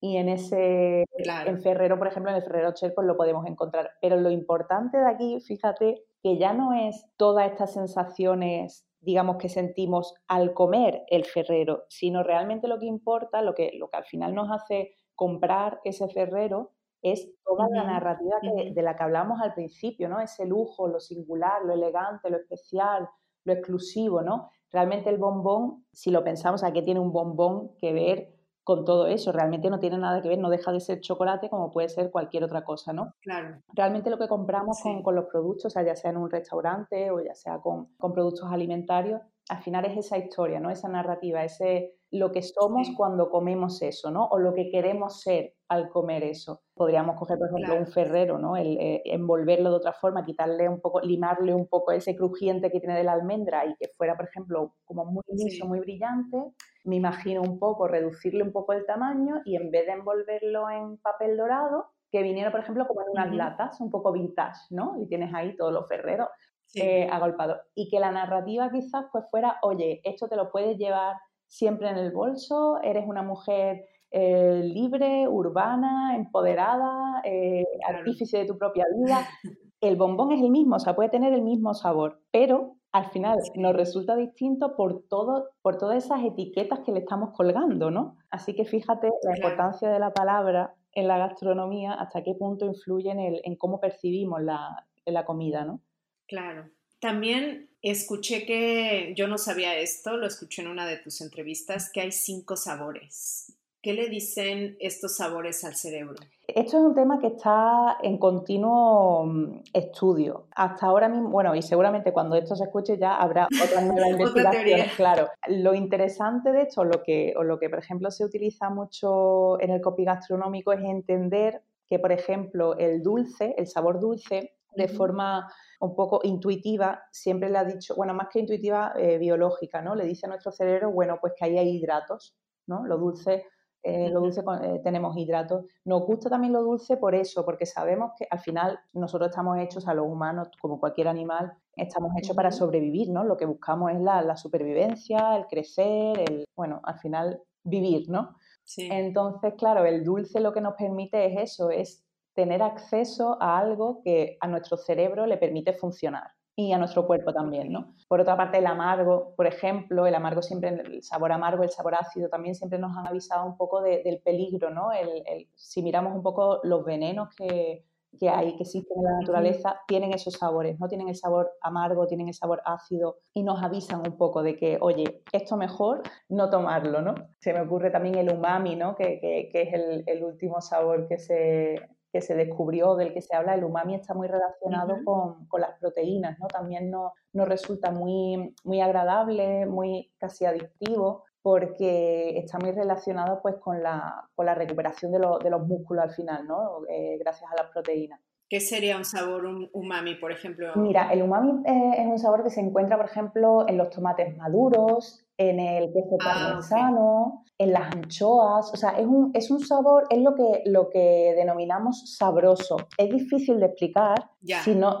Y 0.00 0.16
en 0.16 0.28
ese, 0.28 1.04
en 1.16 1.60
Ferrero, 1.60 1.98
por 1.98 2.06
ejemplo, 2.06 2.30
en 2.30 2.36
el 2.36 2.44
Ferrero 2.44 2.72
Cher, 2.72 2.94
pues 2.94 3.06
lo 3.06 3.16
podemos 3.16 3.44
encontrar. 3.46 3.90
Pero 4.00 4.16
lo 4.16 4.30
importante 4.30 4.96
de 4.96 5.08
aquí, 5.08 5.40
fíjate, 5.40 6.04
que 6.22 6.38
ya 6.38 6.52
no 6.52 6.72
es 6.72 7.04
todas 7.16 7.50
estas 7.50 7.74
sensaciones 7.74 8.88
digamos, 9.00 9.36
que 9.36 9.48
sentimos 9.48 10.14
al 10.26 10.52
comer 10.54 11.04
el 11.08 11.24
ferrero, 11.24 11.84
sino 11.88 12.22
realmente 12.22 12.66
lo 12.68 12.78
que 12.78 12.86
importa, 12.86 13.42
lo 13.42 13.54
que, 13.54 13.70
lo 13.74 13.88
que 13.88 13.96
al 13.96 14.04
final 14.04 14.34
nos 14.34 14.50
hace 14.50 14.96
comprar 15.18 15.80
ese 15.82 16.08
ferrero 16.08 16.70
es 17.02 17.28
toda 17.44 17.66
la 17.68 17.82
narrativa 17.82 18.36
de 18.40 18.82
la 18.82 18.94
que 18.94 19.02
hablamos 19.02 19.40
al 19.42 19.52
principio, 19.52 20.08
¿no? 20.08 20.20
Ese 20.20 20.46
lujo, 20.46 20.86
lo 20.86 21.00
singular, 21.00 21.64
lo 21.64 21.74
elegante, 21.74 22.30
lo 22.30 22.36
especial, 22.36 23.08
lo 23.42 23.52
exclusivo, 23.52 24.22
¿no? 24.22 24.48
Realmente 24.70 25.10
el 25.10 25.18
bombón, 25.18 25.84
si 25.92 26.12
lo 26.12 26.22
pensamos, 26.22 26.62
¿a 26.62 26.72
qué 26.72 26.82
tiene 26.82 27.00
un 27.00 27.10
bombón 27.10 27.74
que 27.78 27.92
ver 27.92 28.32
con 28.62 28.84
todo 28.84 29.08
eso? 29.08 29.32
Realmente 29.32 29.70
no 29.70 29.80
tiene 29.80 29.98
nada 29.98 30.22
que 30.22 30.28
ver, 30.28 30.38
no 30.38 30.50
deja 30.50 30.70
de 30.70 30.78
ser 30.78 31.00
chocolate 31.00 31.50
como 31.50 31.72
puede 31.72 31.88
ser 31.88 32.12
cualquier 32.12 32.44
otra 32.44 32.62
cosa, 32.62 32.92
¿no? 32.92 33.12
Claro. 33.20 33.60
Realmente 33.74 34.10
lo 34.10 34.18
que 34.18 34.28
compramos 34.28 34.80
con, 35.02 35.16
los 35.16 35.24
productos, 35.24 35.74
ya 35.74 35.96
sea 35.96 36.12
en 36.12 36.18
un 36.18 36.30
restaurante 36.30 37.10
o 37.10 37.20
ya 37.20 37.34
sea 37.34 37.58
con, 37.58 37.86
con 37.96 38.12
productos 38.12 38.52
alimentarios, 38.52 39.20
al 39.48 39.62
final 39.62 39.84
es 39.86 39.96
esa 39.98 40.16
historia, 40.16 40.60
¿no? 40.60 40.70
Esa 40.70 40.88
narrativa, 40.88 41.42
ese 41.42 41.97
lo 42.10 42.32
que 42.32 42.42
somos 42.42 42.90
cuando 42.96 43.28
comemos 43.28 43.82
eso, 43.82 44.10
¿no? 44.10 44.26
O 44.26 44.38
lo 44.38 44.54
que 44.54 44.70
queremos 44.70 45.20
ser 45.20 45.54
al 45.68 45.90
comer 45.90 46.24
eso. 46.24 46.62
Podríamos 46.74 47.16
coger, 47.16 47.38
por 47.38 47.48
ejemplo, 47.48 47.78
un 47.78 47.86
ferrero, 47.86 48.38
¿no? 48.38 48.56
El, 48.56 48.78
eh, 48.78 49.02
envolverlo 49.04 49.70
de 49.70 49.76
otra 49.76 49.92
forma, 49.92 50.24
quitarle 50.24 50.68
un 50.68 50.80
poco, 50.80 51.00
limarle 51.00 51.54
un 51.54 51.68
poco 51.68 51.92
ese 51.92 52.16
crujiente 52.16 52.70
que 52.70 52.80
tiene 52.80 52.96
de 52.96 53.04
la 53.04 53.12
almendra 53.12 53.66
y 53.66 53.74
que 53.76 53.88
fuera, 53.96 54.16
por 54.16 54.26
ejemplo, 54.26 54.74
como 54.84 55.04
muy 55.04 55.22
liso, 55.28 55.66
muy 55.66 55.80
brillante. 55.80 56.54
Me 56.84 56.96
imagino 56.96 57.42
un 57.42 57.58
poco 57.58 57.86
reducirle 57.86 58.42
un 58.42 58.52
poco 58.52 58.72
el 58.72 58.86
tamaño 58.86 59.42
y 59.44 59.56
en 59.56 59.70
vez 59.70 59.86
de 59.86 59.92
envolverlo 59.92 60.70
en 60.70 60.96
papel 60.98 61.36
dorado, 61.36 61.90
que 62.10 62.22
viniera, 62.22 62.50
por 62.50 62.60
ejemplo, 62.60 62.86
como 62.86 63.02
en 63.02 63.10
unas 63.10 63.34
latas, 63.34 63.80
un 63.82 63.90
poco 63.90 64.12
vintage, 64.12 64.60
¿no? 64.70 64.94
Y 65.02 65.06
tienes 65.08 65.34
ahí 65.34 65.54
todos 65.56 65.74
los 65.74 65.86
ferreros 65.86 66.28
eh, 66.74 67.06
agolpados. 67.10 67.58
Y 67.74 67.90
que 67.90 68.00
la 68.00 68.10
narrativa 68.10 68.70
quizás 68.70 69.04
pues 69.12 69.24
fuera, 69.30 69.58
oye, 69.62 70.00
esto 70.04 70.26
te 70.28 70.36
lo 70.36 70.50
puedes 70.50 70.78
llevar 70.78 71.16
siempre 71.48 71.88
en 71.88 71.96
el 71.96 72.12
bolso, 72.12 72.78
eres 72.82 73.06
una 73.06 73.22
mujer 73.22 73.86
eh, 74.10 74.62
libre, 74.64 75.28
urbana, 75.28 76.14
empoderada, 76.16 77.20
eh, 77.24 77.64
artífice 77.86 78.38
de 78.38 78.46
tu 78.46 78.56
propia 78.56 78.84
vida. 78.96 79.26
El 79.80 79.96
bombón 79.96 80.32
es 80.32 80.42
el 80.42 80.50
mismo, 80.50 80.74
o 80.74 80.78
sea, 80.80 80.96
puede 80.96 81.08
tener 81.08 81.32
el 81.32 81.42
mismo 81.42 81.72
sabor, 81.72 82.20
pero 82.32 82.78
al 82.90 83.12
final 83.12 83.38
nos 83.54 83.76
resulta 83.76 84.16
distinto 84.16 84.74
por, 84.74 85.04
todo, 85.08 85.50
por 85.62 85.78
todas 85.78 86.04
esas 86.04 86.24
etiquetas 86.24 86.80
que 86.80 86.90
le 86.90 86.98
estamos 86.98 87.30
colgando, 87.32 87.88
¿no? 87.88 88.16
Así 88.28 88.56
que 88.56 88.64
fíjate 88.64 89.08
la 89.22 89.36
importancia 89.36 89.88
de 89.88 90.00
la 90.00 90.12
palabra 90.12 90.74
en 90.90 91.06
la 91.06 91.18
gastronomía, 91.18 91.92
hasta 91.92 92.24
qué 92.24 92.34
punto 92.34 92.66
influye 92.66 93.08
en, 93.12 93.20
el, 93.20 93.40
en 93.44 93.54
cómo 93.54 93.78
percibimos 93.78 94.42
la, 94.42 94.84
la 95.06 95.24
comida, 95.24 95.64
¿no? 95.64 95.80
Claro. 96.26 96.68
También 97.00 97.67
escuché 97.82 98.44
que, 98.44 99.14
yo 99.16 99.28
no 99.28 99.38
sabía 99.38 99.78
esto, 99.78 100.16
lo 100.16 100.26
escuché 100.26 100.62
en 100.62 100.68
una 100.68 100.86
de 100.86 100.96
tus 100.96 101.20
entrevistas, 101.20 101.90
que 101.92 102.00
hay 102.00 102.12
cinco 102.12 102.56
sabores. 102.56 103.54
¿Qué 103.80 103.92
le 103.92 104.08
dicen 104.08 104.76
estos 104.80 105.16
sabores 105.16 105.62
al 105.64 105.76
cerebro? 105.76 106.16
Esto 106.48 106.78
es 106.78 106.82
un 106.82 106.94
tema 106.96 107.20
que 107.20 107.28
está 107.28 107.98
en 108.02 108.18
continuo 108.18 109.24
mm, 109.24 109.60
estudio. 109.72 110.48
Hasta 110.56 110.86
ahora 110.86 111.08
mismo, 111.08 111.30
bueno, 111.30 111.54
y 111.54 111.62
seguramente 111.62 112.12
cuando 112.12 112.34
esto 112.34 112.56
se 112.56 112.64
escuche 112.64 112.98
ya 112.98 113.16
habrá 113.16 113.46
otra 113.64 113.80
nueva 113.82 114.08
investigación. 114.08 114.88
claro, 114.96 115.28
lo 115.46 115.74
interesante 115.74 116.50
de 116.50 116.62
esto, 116.62 116.82
lo 116.82 117.04
que, 117.04 117.34
o 117.36 117.44
lo 117.44 117.60
que 117.60 117.70
por 117.70 117.78
ejemplo 117.78 118.10
se 118.10 118.24
utiliza 118.24 118.68
mucho 118.68 119.60
en 119.60 119.70
el 119.70 119.80
copy 119.80 120.04
gastronómico 120.04 120.72
es 120.72 120.80
entender 120.80 121.62
que, 121.88 122.00
por 122.00 122.10
ejemplo, 122.10 122.76
el 122.76 123.02
dulce, 123.02 123.54
el 123.56 123.68
sabor 123.68 124.00
dulce, 124.00 124.54
de 124.74 124.88
forma 124.88 125.48
un 125.80 125.94
poco 125.94 126.20
intuitiva, 126.24 127.04
siempre 127.12 127.50
le 127.50 127.58
ha 127.58 127.64
dicho, 127.64 127.94
bueno, 127.94 128.14
más 128.14 128.28
que 128.28 128.40
intuitiva, 128.40 128.92
eh, 128.96 129.18
biológica, 129.18 129.80
¿no? 129.80 129.94
Le 129.94 130.04
dice 130.04 130.26
a 130.26 130.28
nuestro 130.28 130.50
cerebro, 130.50 130.90
bueno, 130.90 131.18
pues 131.20 131.34
que 131.36 131.44
ahí 131.44 131.58
hay 131.58 131.76
hidratos, 131.76 132.36
¿no? 132.66 132.84
Lo 132.84 132.98
dulce, 132.98 133.46
eh, 133.82 134.10
lo 134.10 134.20
dulce 134.20 134.42
eh, 134.62 134.80
tenemos 134.82 135.16
hidratos. 135.16 135.66
Nos 135.84 136.02
gusta 136.02 136.28
también 136.28 136.52
lo 136.52 136.62
dulce 136.62 136.96
por 136.96 137.14
eso, 137.14 137.44
porque 137.44 137.64
sabemos 137.64 138.12
que 138.18 138.26
al 138.28 138.40
final 138.40 138.80
nosotros 138.92 139.30
estamos 139.30 139.58
hechos, 139.58 139.86
a 139.86 139.94
los 139.94 140.06
humanos, 140.06 140.48
como 140.60 140.80
cualquier 140.80 141.08
animal, 141.08 141.52
estamos 141.76 142.10
hechos 142.18 142.34
para 142.34 142.50
sobrevivir, 142.50 143.10
¿no? 143.10 143.22
Lo 143.22 143.36
que 143.36 143.46
buscamos 143.46 143.92
es 143.92 144.00
la, 144.00 144.20
la 144.22 144.36
supervivencia, 144.36 145.36
el 145.36 145.46
crecer, 145.46 146.18
el, 146.28 146.44
bueno, 146.56 146.80
al 146.82 146.98
final 146.98 147.40
vivir, 147.62 148.08
¿no? 148.08 148.36
Sí. 148.64 148.88
Entonces, 148.90 149.54
claro, 149.56 149.84
el 149.84 150.04
dulce 150.04 150.40
lo 150.40 150.52
que 150.52 150.60
nos 150.60 150.74
permite 150.74 151.26
es 151.26 151.52
eso, 151.52 151.70
es 151.70 152.04
tener 152.38 152.62
acceso 152.62 153.36
a 153.40 153.58
algo 153.58 154.00
que 154.04 154.38
a 154.40 154.46
nuestro 154.46 154.76
cerebro 154.76 155.26
le 155.26 155.38
permite 155.38 155.72
funcionar 155.72 156.30
y 156.54 156.70
a 156.70 156.78
nuestro 156.78 157.04
cuerpo 157.04 157.32
también, 157.32 157.72
¿no? 157.72 157.96
Por 158.06 158.20
otra 158.20 158.36
parte, 158.36 158.58
el 158.58 158.66
amargo, 158.68 159.34
por 159.34 159.48
ejemplo, 159.48 160.06
el 160.06 160.14
amargo 160.14 160.40
siempre, 160.40 160.68
el 160.68 161.02
sabor 161.02 161.32
amargo, 161.32 161.64
el 161.64 161.70
sabor 161.70 161.96
ácido 161.96 162.28
también 162.28 162.54
siempre 162.54 162.78
nos 162.78 162.96
han 162.96 163.08
avisado 163.08 163.44
un 163.44 163.56
poco 163.56 163.82
del 163.82 164.20
peligro, 164.24 164.70
¿no? 164.70 164.92
El, 164.92 165.48
si 165.56 165.82
miramos 165.82 166.14
un 166.14 166.22
poco 166.22 166.60
los 166.62 166.84
venenos 166.84 167.28
que, 167.34 167.84
que 168.20 168.28
hay, 168.28 168.54
que 168.54 168.62
existen 168.62 168.98
en 168.98 169.04
la 169.04 169.18
naturaleza, 169.18 169.80
tienen 169.88 170.14
esos 170.14 170.34
sabores, 170.34 170.78
¿no? 170.78 170.86
Tienen 170.86 171.08
el 171.08 171.16
sabor 171.16 171.50
amargo, 171.60 172.06
tienen 172.06 172.28
el 172.28 172.34
sabor 172.34 172.62
ácido 172.64 173.18
y 173.34 173.42
nos 173.42 173.60
avisan 173.64 174.06
un 174.06 174.16
poco 174.16 174.44
de 174.44 174.56
que, 174.56 174.78
oye, 174.80 175.24
esto 175.32 175.56
mejor 175.56 176.02
no 176.28 176.50
tomarlo, 176.50 177.02
¿no? 177.02 177.16
Se 177.40 177.52
me 177.52 177.62
ocurre 177.62 177.90
también 177.90 178.14
el 178.14 178.32
umami, 178.32 178.76
¿no? 178.76 178.94
Que, 178.94 179.18
que, 179.18 179.48
que 179.50 179.62
es 179.62 179.74
el, 179.74 180.04
el, 180.06 180.22
último 180.22 180.60
sabor 180.60 181.08
que 181.08 181.18
se, 181.18 181.97
que 182.12 182.20
se 182.20 182.34
descubrió, 182.34 182.96
del 182.96 183.12
que 183.12 183.20
se 183.20 183.36
habla, 183.36 183.54
el 183.54 183.64
umami 183.64 183.94
está 183.94 184.14
muy 184.14 184.28
relacionado 184.28 184.98
con, 185.04 185.46
con, 185.46 185.60
las 185.60 185.78
proteínas, 185.78 186.38
¿no? 186.38 186.46
También 186.46 186.90
nos 186.90 187.12
no 187.32 187.44
resulta 187.44 187.90
muy, 187.90 188.54
muy 188.64 188.80
agradable, 188.80 189.66
muy 189.66 190.10
casi 190.18 190.44
adictivo, 190.44 191.24
porque 191.42 192.38
está 192.38 192.58
muy 192.58 192.72
relacionado 192.72 193.40
pues 193.42 193.56
con 193.56 193.82
la, 193.82 194.28
con 194.34 194.46
la 194.46 194.54
recuperación 194.54 195.12
de, 195.12 195.18
de 195.18 195.50
los 195.50 195.66
músculos 195.66 196.04
al 196.04 196.10
final, 196.10 196.46
¿no? 196.46 196.80
Eh, 196.88 197.16
gracias 197.18 197.50
a 197.50 197.62
las 197.62 197.70
proteínas. 197.70 198.20
¿Qué 198.48 198.60
sería 198.60 198.96
un 198.96 199.04
sabor 199.04 199.44
umami, 199.72 200.14
por 200.14 200.32
ejemplo? 200.32 200.72
Mira, 200.76 201.12
el 201.12 201.22
umami 201.22 201.62
eh, 201.66 201.92
es 201.98 202.06
un 202.06 202.18
sabor 202.18 202.42
que 202.42 202.50
se 202.50 202.60
encuentra, 202.60 202.96
por 202.96 203.04
ejemplo, 203.06 203.68
en 203.68 203.76
los 203.76 203.90
tomates 203.90 204.34
maduros, 204.38 205.27
en 205.38 205.60
el 205.60 205.92
queso 205.92 206.16
ah, 206.20 206.24
parmesano, 206.24 207.44
en 207.56 207.72
las 207.72 207.94
anchoas. 207.94 208.70
O 208.72 208.76
sea, 208.76 208.90
es 208.90 209.06
un, 209.06 209.30
es 209.32 209.50
un 209.50 209.60
sabor, 209.60 210.06
es 210.10 210.20
lo 210.20 210.34
que, 210.34 210.62
lo 210.66 210.90
que 210.90 211.32
denominamos 211.36 212.16
sabroso. 212.16 212.76
Es 212.98 213.08
difícil 213.08 213.60
de 213.60 213.66
explicar 213.66 214.30
si 214.64 214.74
no, 214.74 214.98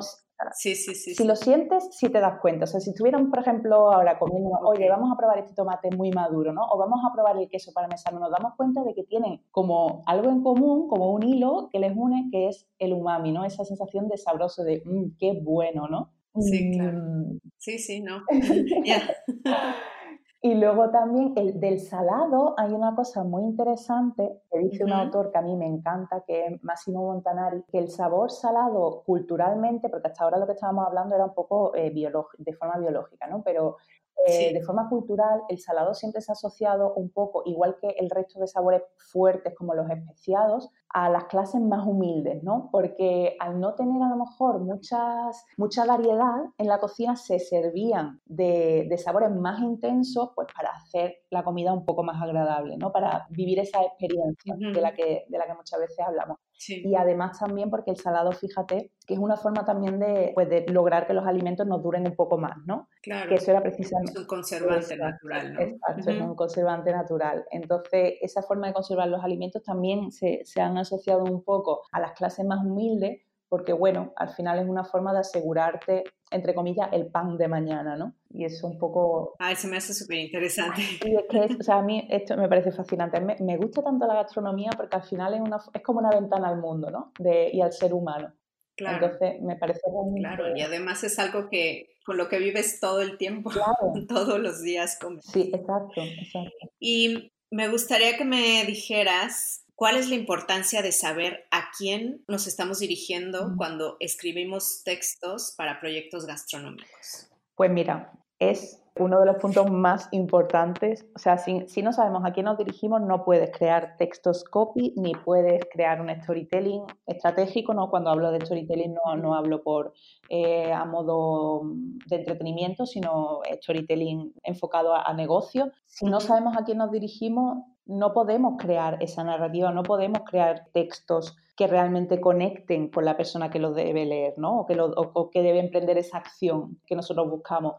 Sí, 0.54 0.76
sí, 0.76 0.94
sí. 0.94 1.16
Si 1.16 1.24
lo 1.24 1.34
sientes, 1.34 1.88
sí 1.90 2.08
te 2.10 2.20
das 2.20 2.40
cuenta. 2.40 2.64
O 2.64 2.66
sea, 2.68 2.78
si 2.78 2.90
estuvieran, 2.90 3.28
por 3.28 3.40
ejemplo, 3.40 3.92
ahora 3.92 4.18
comiendo, 4.18 4.50
oye, 4.64 4.88
vamos 4.88 5.10
a 5.12 5.16
probar 5.16 5.38
este 5.38 5.52
tomate 5.52 5.90
muy 5.90 6.12
maduro, 6.12 6.52
¿no? 6.52 6.62
O 6.70 6.78
vamos 6.78 7.00
a 7.04 7.12
probar 7.12 7.36
el 7.38 7.48
queso 7.48 7.72
parmesano, 7.72 8.20
nos 8.20 8.30
damos 8.30 8.54
cuenta 8.56 8.84
de 8.84 8.94
que 8.94 9.02
tienen 9.02 9.42
como 9.50 10.04
algo 10.06 10.30
en 10.30 10.42
común, 10.42 10.86
como 10.88 11.12
un 11.12 11.24
hilo 11.24 11.68
que 11.72 11.80
les 11.80 11.92
une, 11.96 12.28
que 12.30 12.48
es 12.48 12.68
el 12.78 12.92
umami, 12.92 13.32
¿no? 13.32 13.44
Esa 13.44 13.64
sensación 13.64 14.06
de 14.08 14.16
sabroso, 14.16 14.62
de, 14.62 14.80
mmm, 14.84 15.16
qué 15.18 15.40
bueno, 15.42 15.88
¿no? 15.88 16.12
Sí, 16.40 16.70
claro. 16.72 16.98
Mm. 16.98 17.40
Sí, 17.56 17.78
sí, 17.80 18.00
no. 18.00 18.22
Y 20.40 20.54
luego 20.54 20.90
también 20.90 21.32
el 21.36 21.58
del 21.58 21.80
salado 21.80 22.54
hay 22.56 22.72
una 22.72 22.94
cosa 22.94 23.24
muy 23.24 23.42
interesante 23.42 24.40
que 24.48 24.58
dice 24.60 24.84
un 24.84 24.92
autor 24.92 25.32
que 25.32 25.38
a 25.38 25.42
mí 25.42 25.56
me 25.56 25.66
encanta, 25.66 26.22
que 26.24 26.46
es 26.46 26.62
Massimo 26.62 27.02
Montanari, 27.06 27.64
que 27.64 27.78
el 27.78 27.90
sabor 27.90 28.30
salado 28.30 29.02
culturalmente, 29.04 29.88
porque 29.88 30.06
hasta 30.06 30.22
ahora 30.22 30.38
lo 30.38 30.46
que 30.46 30.52
estábamos 30.52 30.86
hablando 30.86 31.16
era 31.16 31.24
un 31.24 31.34
poco 31.34 31.74
eh, 31.74 31.90
de 31.90 32.52
forma 32.52 32.78
biológica, 32.78 33.26
¿no? 33.26 33.42
Pero 33.42 33.78
eh, 34.26 34.52
de 34.52 34.62
forma 34.62 34.88
cultural, 34.88 35.42
el 35.48 35.58
salado 35.58 35.94
siempre 35.94 36.20
se 36.20 36.30
ha 36.30 36.34
asociado 36.34 36.92
un 36.94 37.10
poco, 37.10 37.42
igual 37.44 37.76
que 37.80 37.88
el 37.98 38.10
resto 38.10 38.38
de 38.38 38.46
sabores 38.46 38.82
fuertes 38.96 39.54
como 39.54 39.74
los 39.74 39.88
especiados, 39.90 40.70
a 40.90 41.10
las 41.10 41.24
clases 41.24 41.60
más 41.60 41.86
humildes, 41.86 42.42
¿no? 42.42 42.68
Porque 42.72 43.36
al 43.40 43.60
no 43.60 43.74
tener 43.74 44.02
a 44.02 44.08
lo 44.08 44.16
mejor 44.16 44.60
muchas, 44.60 45.44
mucha 45.56 45.84
variedad 45.84 46.44
en 46.56 46.66
la 46.66 46.78
cocina 46.78 47.16
se 47.16 47.38
servían 47.38 48.20
de, 48.24 48.88
sabores 48.98 49.30
más 49.30 49.60
intensos 49.60 50.30
pues 50.34 50.48
para 50.54 50.70
hacer 50.70 51.18
la 51.30 51.44
comida 51.44 51.72
un 51.72 51.84
poco 51.84 52.02
más 52.02 52.20
agradable, 52.20 52.76
¿no? 52.76 52.90
Para 52.90 53.26
vivir 53.30 53.58
esa 53.58 53.82
experiencia 53.82 54.54
de, 54.56 54.80
la 54.80 54.92
que, 54.94 55.24
de 55.28 55.38
la 55.38 55.46
que 55.46 55.54
muchas 55.54 55.78
veces 55.80 56.00
hablamos. 56.06 56.38
Y 56.66 56.94
además 56.96 57.38
también 57.38 57.70
porque 57.70 57.92
el 57.92 57.96
salado, 57.96 58.32
fíjate, 58.32 58.90
que 59.06 59.14
es 59.14 59.20
una 59.20 59.36
forma 59.36 59.64
también 59.64 59.98
de, 59.98 60.32
pues, 60.34 60.48
de 60.48 60.66
lograr 60.68 61.06
que 61.06 61.14
los 61.14 61.24
alimentos 61.24 61.66
nos 61.66 61.82
duren 61.82 62.06
un 62.06 62.16
poco 62.16 62.36
más, 62.36 62.56
¿no? 62.66 62.88
Claro. 63.00 63.28
Que 63.28 63.36
eso 63.36 63.52
era 63.52 63.62
precisamente... 63.62 64.12
Es 64.12 64.18
un 64.18 64.26
conservante 64.26 64.96
natural, 64.96 65.54
¿no? 65.54 65.60
Exacto, 65.60 66.10
es 66.10 66.20
un 66.20 66.34
conservante 66.34 66.92
natural. 66.92 67.44
Entonces, 67.50 68.14
esa 68.20 68.42
forma 68.42 68.66
de 68.66 68.72
conservar 68.72 69.08
los 69.08 69.22
alimentos 69.22 69.62
también 69.62 70.10
se, 70.10 70.40
se 70.44 70.60
han 70.60 70.77
asociado 70.78 71.24
un 71.24 71.42
poco 71.42 71.82
a 71.92 72.00
las 72.00 72.12
clases 72.12 72.44
más 72.44 72.64
humildes, 72.64 73.20
porque 73.48 73.72
bueno, 73.72 74.12
al 74.16 74.28
final 74.30 74.58
es 74.58 74.68
una 74.68 74.84
forma 74.84 75.12
de 75.12 75.20
asegurarte, 75.20 76.04
entre 76.30 76.54
comillas, 76.54 76.88
el 76.92 77.06
pan 77.06 77.38
de 77.38 77.48
mañana, 77.48 77.96
¿no? 77.96 78.14
Y 78.30 78.44
eso 78.44 78.66
un 78.66 78.78
poco... 78.78 79.34
Ah, 79.38 79.52
eso 79.52 79.68
me 79.68 79.78
hace 79.78 79.94
súper 79.94 80.18
interesante. 80.18 80.82
Y 81.04 81.16
es 81.16 81.24
que, 81.30 81.56
o 81.58 81.62
sea, 81.62 81.78
a 81.78 81.82
mí 81.82 82.06
esto 82.10 82.36
me 82.36 82.48
parece 82.48 82.72
fascinante. 82.72 83.20
Me, 83.20 83.56
gusta 83.56 83.82
tanto 83.82 84.06
la 84.06 84.14
gastronomía 84.14 84.70
porque 84.76 84.96
al 84.96 85.02
final 85.02 85.34
es, 85.34 85.40
una, 85.40 85.58
es 85.72 85.82
como 85.82 86.00
una 86.00 86.10
ventana 86.10 86.48
al 86.48 86.58
mundo, 86.58 86.90
¿no? 86.90 87.12
De, 87.18 87.50
y 87.52 87.62
al 87.62 87.72
ser 87.72 87.94
humano. 87.94 88.34
Claro. 88.76 89.06
Entonces, 89.06 89.40
me 89.40 89.56
parece 89.56 89.80
muy... 89.90 90.20
Claro, 90.20 90.54
y 90.54 90.60
además 90.60 91.02
es 91.02 91.18
algo 91.18 91.48
que 91.48 91.96
con 92.04 92.16
lo 92.16 92.28
que 92.28 92.38
vives 92.38 92.80
todo 92.80 93.02
el 93.02 93.18
tiempo, 93.18 93.50
claro. 93.50 93.92
todos 94.08 94.38
los 94.38 94.62
días. 94.62 94.98
Comes. 95.00 95.24
Sí, 95.24 95.50
exacto, 95.52 96.00
exacto. 96.00 96.70
Y 96.78 97.32
me 97.50 97.68
gustaría 97.68 98.16
que 98.16 98.24
me 98.24 98.64
dijeras 98.64 99.66
¿Cuál 99.78 99.96
es 99.96 100.08
la 100.08 100.16
importancia 100.16 100.82
de 100.82 100.90
saber 100.90 101.46
a 101.52 101.70
quién 101.78 102.24
nos 102.26 102.48
estamos 102.48 102.80
dirigiendo 102.80 103.52
cuando 103.56 103.96
escribimos 104.00 104.82
textos 104.84 105.54
para 105.56 105.78
proyectos 105.78 106.26
gastronómicos? 106.26 107.30
Pues 107.54 107.70
mira, 107.70 108.10
es 108.40 108.82
uno 108.96 109.20
de 109.20 109.26
los 109.26 109.36
puntos 109.36 109.70
más 109.70 110.08
importantes. 110.10 111.06
O 111.14 111.20
sea, 111.20 111.38
si, 111.38 111.62
no 111.80 111.92
sabemos 111.92 112.24
a 112.24 112.32
quién 112.32 112.46
nos 112.46 112.58
dirigimos, 112.58 113.02
no 113.02 113.24
puedes 113.24 113.56
crear 113.56 113.94
textos 113.96 114.42
copy 114.42 114.94
ni 114.96 115.12
puedes 115.12 115.64
crear 115.72 116.00
un 116.00 116.10
storytelling 116.10 116.82
estratégico. 117.06 117.72
¿no? 117.72 117.88
Cuando 117.88 118.10
hablo 118.10 118.32
de 118.32 118.44
storytelling 118.44 118.94
no, 118.94 119.14
no 119.14 119.36
hablo 119.36 119.62
por 119.62 119.92
eh, 120.28 120.72
a 120.72 120.86
modo 120.86 121.62
de 122.08 122.16
entretenimiento, 122.16 122.84
sino 122.84 123.42
storytelling 123.62 124.34
enfocado 124.42 124.92
a, 124.92 125.02
a 125.02 125.14
negocio. 125.14 125.70
Si 125.86 126.06
no 126.06 126.18
sabemos 126.18 126.56
a 126.56 126.64
quién 126.64 126.78
nos 126.78 126.90
dirigimos, 126.90 127.58
no 127.88 128.12
podemos 128.12 128.54
crear 128.58 129.02
esa 129.02 129.24
narrativa, 129.24 129.72
no 129.72 129.82
podemos 129.82 130.22
crear 130.24 130.68
textos 130.72 131.36
que 131.56 131.66
realmente 131.66 132.20
conecten 132.20 132.90
con 132.90 133.04
la 133.04 133.16
persona 133.16 133.50
que 133.50 133.58
lo 133.58 133.72
debe 133.72 134.04
leer, 134.04 134.34
¿no? 134.36 134.60
O 134.60 134.66
que, 134.66 134.76
lo, 134.76 134.92
que 135.32 135.42
debe 135.42 135.58
emprender 135.58 135.98
esa 135.98 136.18
acción 136.18 136.80
que 136.86 136.94
nosotros 136.94 137.28
buscamos. 137.28 137.76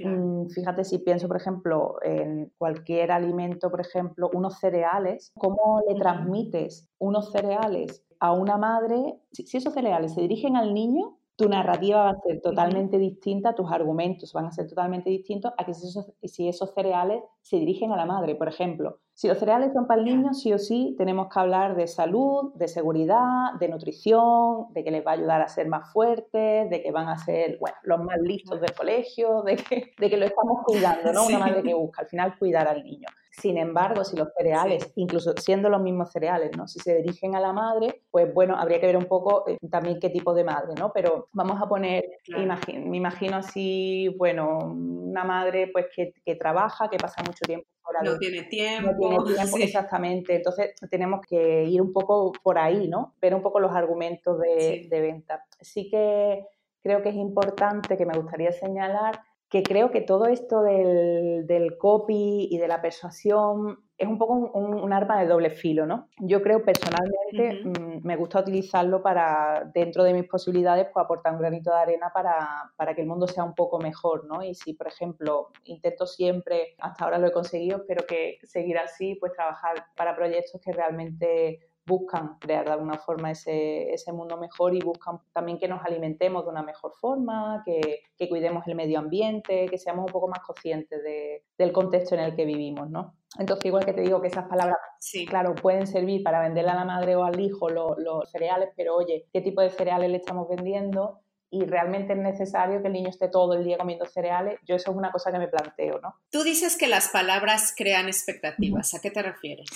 Mm, 0.00 0.48
fíjate 0.48 0.84
si 0.84 0.98
pienso, 0.98 1.28
por 1.28 1.36
ejemplo, 1.36 1.96
en 2.02 2.52
cualquier 2.58 3.12
alimento, 3.12 3.70
por 3.70 3.80
ejemplo, 3.80 4.28
unos 4.34 4.58
cereales, 4.58 5.32
¿cómo 5.38 5.80
le 5.88 5.94
transmites 5.94 6.88
unos 6.98 7.30
cereales 7.30 8.04
a 8.18 8.32
una 8.32 8.58
madre? 8.58 9.20
si 9.30 9.56
esos 9.56 9.72
cereales 9.72 10.14
se 10.14 10.20
dirigen 10.20 10.56
al 10.56 10.74
niño, 10.74 11.16
tu 11.36 11.48
narrativa 11.48 12.04
va 12.04 12.10
a 12.10 12.20
ser 12.20 12.40
totalmente 12.40 12.98
distinta, 12.98 13.54
tus 13.54 13.70
argumentos 13.70 14.32
van 14.32 14.46
a 14.46 14.52
ser 14.52 14.68
totalmente 14.68 15.10
distintos 15.10 15.52
a 15.58 15.64
que 15.64 15.74
si 15.74 15.88
esos, 15.88 16.12
si 16.22 16.48
esos, 16.48 16.72
cereales 16.74 17.22
se 17.42 17.56
dirigen 17.56 17.92
a 17.92 17.96
la 17.96 18.06
madre. 18.06 18.36
Por 18.36 18.48
ejemplo, 18.48 19.00
si 19.14 19.26
los 19.26 19.38
cereales 19.38 19.72
son 19.72 19.86
para 19.86 20.00
el 20.00 20.06
niño, 20.06 20.32
sí 20.32 20.52
o 20.52 20.58
sí 20.58 20.94
tenemos 20.96 21.28
que 21.28 21.40
hablar 21.40 21.74
de 21.74 21.88
salud, 21.88 22.52
de 22.54 22.68
seguridad, 22.68 23.54
de 23.58 23.68
nutrición, 23.68 24.72
de 24.72 24.84
que 24.84 24.90
les 24.92 25.04
va 25.04 25.12
a 25.12 25.14
ayudar 25.14 25.42
a 25.42 25.48
ser 25.48 25.66
más 25.66 25.92
fuertes, 25.92 26.70
de 26.70 26.82
que 26.82 26.92
van 26.92 27.08
a 27.08 27.18
ser 27.18 27.58
bueno, 27.58 27.76
los 27.82 28.00
más 28.04 28.18
listos 28.20 28.60
del 28.60 28.72
colegio, 28.72 29.42
de 29.42 29.56
que, 29.56 29.92
de 29.98 30.10
que 30.10 30.16
lo 30.16 30.26
estamos 30.26 30.62
cuidando, 30.64 31.12
¿no? 31.12 31.26
Una 31.26 31.38
madre 31.40 31.62
que 31.62 31.74
busca 31.74 32.02
al 32.02 32.08
final 32.08 32.38
cuidar 32.38 32.68
al 32.68 32.84
niño. 32.84 33.08
Sin 33.40 33.58
embargo, 33.58 34.04
si 34.04 34.16
los 34.16 34.28
cereales, 34.36 34.92
incluso 34.96 35.34
siendo 35.36 35.68
los 35.68 35.82
mismos 35.82 36.12
cereales, 36.12 36.56
¿no? 36.56 36.68
Si 36.68 36.78
se 36.78 36.96
dirigen 36.96 37.34
a 37.34 37.40
la 37.40 37.52
madre, 37.52 38.02
pues 38.10 38.32
bueno, 38.32 38.56
habría 38.56 38.80
que 38.80 38.86
ver 38.86 38.96
un 38.96 39.06
poco 39.06 39.48
eh, 39.48 39.58
también 39.70 39.98
qué 39.98 40.10
tipo 40.10 40.34
de 40.34 40.44
madre, 40.44 40.74
¿no? 40.78 40.92
Pero 40.92 41.28
vamos 41.32 41.60
a 41.60 41.68
poner, 41.68 42.04
me 42.28 42.96
imagino 42.96 43.36
así, 43.36 44.08
bueno, 44.16 44.58
una 44.58 45.24
madre 45.24 45.68
pues 45.72 45.86
que, 45.94 46.34
trabaja, 46.36 46.88
que 46.88 46.96
pasa 46.96 47.22
mucho 47.22 47.44
tiempo 47.44 47.66
no 48.02 48.18
tiene 48.18 48.44
tiempo. 48.44 48.92
No 48.92 48.96
tiene 49.24 49.42
tiempo, 49.42 49.58
exactamente. 49.58 50.36
Entonces 50.36 50.74
tenemos 50.90 51.20
que 51.28 51.64
ir 51.64 51.82
un 51.82 51.92
poco 51.92 52.32
por 52.42 52.58
ahí, 52.58 52.88
¿no? 52.88 53.14
Ver 53.20 53.34
un 53.34 53.42
poco 53.42 53.60
los 53.60 53.72
argumentos 53.72 54.40
de, 54.40 54.86
de 54.88 55.00
venta. 55.00 55.44
Sí 55.60 55.88
que 55.90 56.46
creo 56.82 57.02
que 57.02 57.08
es 57.08 57.16
importante, 57.16 57.96
que 57.96 58.06
me 58.06 58.16
gustaría 58.16 58.52
señalar, 58.52 59.20
que 59.54 59.62
creo 59.62 59.92
que 59.92 60.00
todo 60.00 60.26
esto 60.26 60.62
del, 60.62 61.46
del 61.46 61.78
copy 61.78 62.48
y 62.50 62.58
de 62.58 62.66
la 62.66 62.82
persuasión 62.82 63.84
es 63.96 64.08
un 64.08 64.18
poco 64.18 64.32
un, 64.32 64.92
arma 64.92 65.20
de 65.20 65.28
doble 65.28 65.50
filo, 65.50 65.86
¿no? 65.86 66.08
Yo 66.18 66.42
creo 66.42 66.64
personalmente 66.64 67.62
mm, 67.62 68.04
me 68.04 68.16
gusta 68.16 68.40
utilizarlo 68.40 69.00
para, 69.00 69.70
dentro 69.72 70.02
de 70.02 70.12
mis 70.12 70.24
posibilidades, 70.24 70.88
pues 70.92 71.04
aportar 71.04 71.34
un 71.34 71.38
granito 71.38 71.70
de 71.70 71.76
arena 71.76 72.10
para, 72.12 72.72
para, 72.74 72.96
que 72.96 73.02
el 73.02 73.06
mundo 73.06 73.28
sea 73.28 73.44
un 73.44 73.54
poco 73.54 73.78
mejor, 73.78 74.24
¿no? 74.26 74.42
Y 74.42 74.56
si, 74.56 74.74
por 74.74 74.88
ejemplo, 74.88 75.50
intento 75.62 76.04
siempre, 76.04 76.74
hasta 76.80 77.04
ahora 77.04 77.18
lo 77.18 77.28
he 77.28 77.32
conseguido, 77.32 77.76
espero 77.76 78.04
que 78.08 78.38
seguir 78.42 78.76
así, 78.78 79.14
pues 79.20 79.34
trabajar 79.34 79.86
para 79.94 80.16
proyectos 80.16 80.60
que 80.60 80.72
realmente 80.72 81.60
buscan 81.86 82.38
crear 82.38 82.64
de 82.64 82.72
alguna 82.72 82.98
forma 82.98 83.30
ese, 83.30 83.92
ese, 83.92 84.12
mundo 84.12 84.36
mejor 84.36 84.74
y 84.74 84.80
buscan 84.80 85.18
también 85.32 85.58
que 85.58 85.68
nos 85.68 85.84
alimentemos 85.84 86.44
de 86.44 86.50
una 86.50 86.62
mejor 86.62 86.92
forma, 87.00 87.62
que, 87.64 88.02
que 88.16 88.28
cuidemos 88.28 88.66
el 88.66 88.74
medio 88.74 88.98
ambiente, 88.98 89.66
que 89.68 89.78
seamos 89.78 90.06
un 90.06 90.12
poco 90.12 90.28
más 90.28 90.40
conscientes 90.40 91.02
de, 91.02 91.44
del 91.58 91.72
contexto 91.72 92.14
en 92.14 92.22
el 92.22 92.34
que 92.34 92.44
vivimos, 92.44 92.88
¿no? 92.90 93.16
Entonces, 93.38 93.66
igual 93.66 93.84
que 93.84 93.92
te 93.92 94.02
digo 94.02 94.20
que 94.20 94.28
esas 94.28 94.48
palabras, 94.48 94.78
sí. 95.00 95.26
claro, 95.26 95.54
pueden 95.54 95.86
servir 95.86 96.22
para 96.22 96.40
venderle 96.40 96.70
a 96.70 96.76
la 96.76 96.84
madre 96.84 97.16
o 97.16 97.24
al 97.24 97.38
hijo 97.40 97.68
los, 97.68 97.98
los 97.98 98.30
cereales, 98.30 98.70
pero 98.76 98.94
oye, 98.94 99.26
¿qué 99.32 99.40
tipo 99.40 99.60
de 99.60 99.70
cereales 99.70 100.10
le 100.10 100.18
estamos 100.18 100.48
vendiendo? 100.48 101.20
y 101.54 101.66
realmente 101.66 102.14
es 102.14 102.18
necesario 102.18 102.82
que 102.82 102.88
el 102.88 102.94
niño 102.94 103.10
esté 103.10 103.28
todo 103.28 103.54
el 103.54 103.62
día 103.62 103.78
comiendo 103.78 104.06
cereales, 104.06 104.58
yo 104.66 104.74
eso 104.74 104.90
es 104.90 104.96
una 104.96 105.12
cosa 105.12 105.30
que 105.30 105.38
me 105.38 105.46
planteo, 105.46 106.00
¿no? 106.00 106.16
Tú 106.28 106.42
dices 106.42 106.76
que 106.76 106.88
las 106.88 107.10
palabras 107.10 107.72
crean 107.76 108.08
expectativas, 108.08 108.92
¿a 108.94 109.00
qué 109.00 109.12
te 109.12 109.22
refieres? 109.22 109.68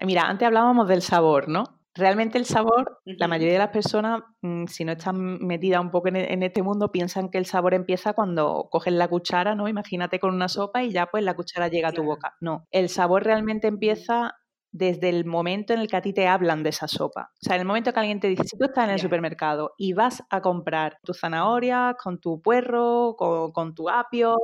Mira, 0.00 0.22
antes 0.22 0.46
hablábamos 0.46 0.88
del 0.88 1.02
sabor, 1.02 1.48
¿no? 1.48 1.64
Realmente 1.94 2.38
el 2.38 2.44
sabor, 2.44 3.00
la 3.04 3.26
mayoría 3.26 3.54
de 3.54 3.58
las 3.58 3.70
personas, 3.70 4.22
mm, 4.42 4.66
si 4.66 4.84
no 4.84 4.92
están 4.92 5.44
metidas 5.44 5.80
un 5.80 5.90
poco 5.90 6.08
e, 6.08 6.32
en, 6.32 6.42
este 6.44 6.62
mundo, 6.62 6.92
piensan 6.92 7.28
que 7.28 7.38
el 7.38 7.46
sabor 7.46 7.74
empieza 7.74 8.12
cuando 8.12 8.68
coges 8.70 8.92
la 8.92 9.08
cuchara, 9.08 9.56
¿no? 9.56 9.66
Imagínate 9.66 10.20
con 10.20 10.32
una 10.32 10.48
sopa 10.48 10.84
y 10.84 10.92
ya 10.92 11.06
pues 11.06 11.24
la 11.24 11.34
cuchara 11.34 11.66
llega 11.66 11.88
a 11.88 11.92
tu 11.92 12.04
boca. 12.04 12.36
No, 12.40 12.66
el 12.70 12.88
sabor 12.88 13.24
realmente 13.24 13.66
empieza 13.66 14.36
desde 14.70 15.08
el 15.08 15.24
momento 15.24 15.72
en 15.72 15.80
el 15.80 15.88
que 15.88 15.96
a 15.96 16.02
ti 16.02 16.12
te 16.12 16.28
hablan 16.28 16.62
de 16.62 16.70
esa 16.70 16.86
sopa. 16.86 17.30
O 17.32 17.44
sea, 17.44 17.56
en 17.56 17.62
el 17.62 17.66
momento 17.66 17.92
que 17.92 17.98
alguien 17.98 18.20
te 18.20 18.28
dice, 18.28 18.44
si 18.44 18.56
tú 18.56 18.66
estás 18.66 18.84
en 18.84 18.90
el 18.90 19.00
supermercado 19.00 19.72
y 19.76 19.92
vas 19.92 20.22
a 20.30 20.40
comprar 20.40 20.98
tu 21.02 21.14
zanahoria 21.14 21.96
con 22.00 22.20
tu 22.20 22.40
puerro, 22.40 23.16
con, 23.16 23.74
tu 23.74 23.88
apio, 23.88 24.36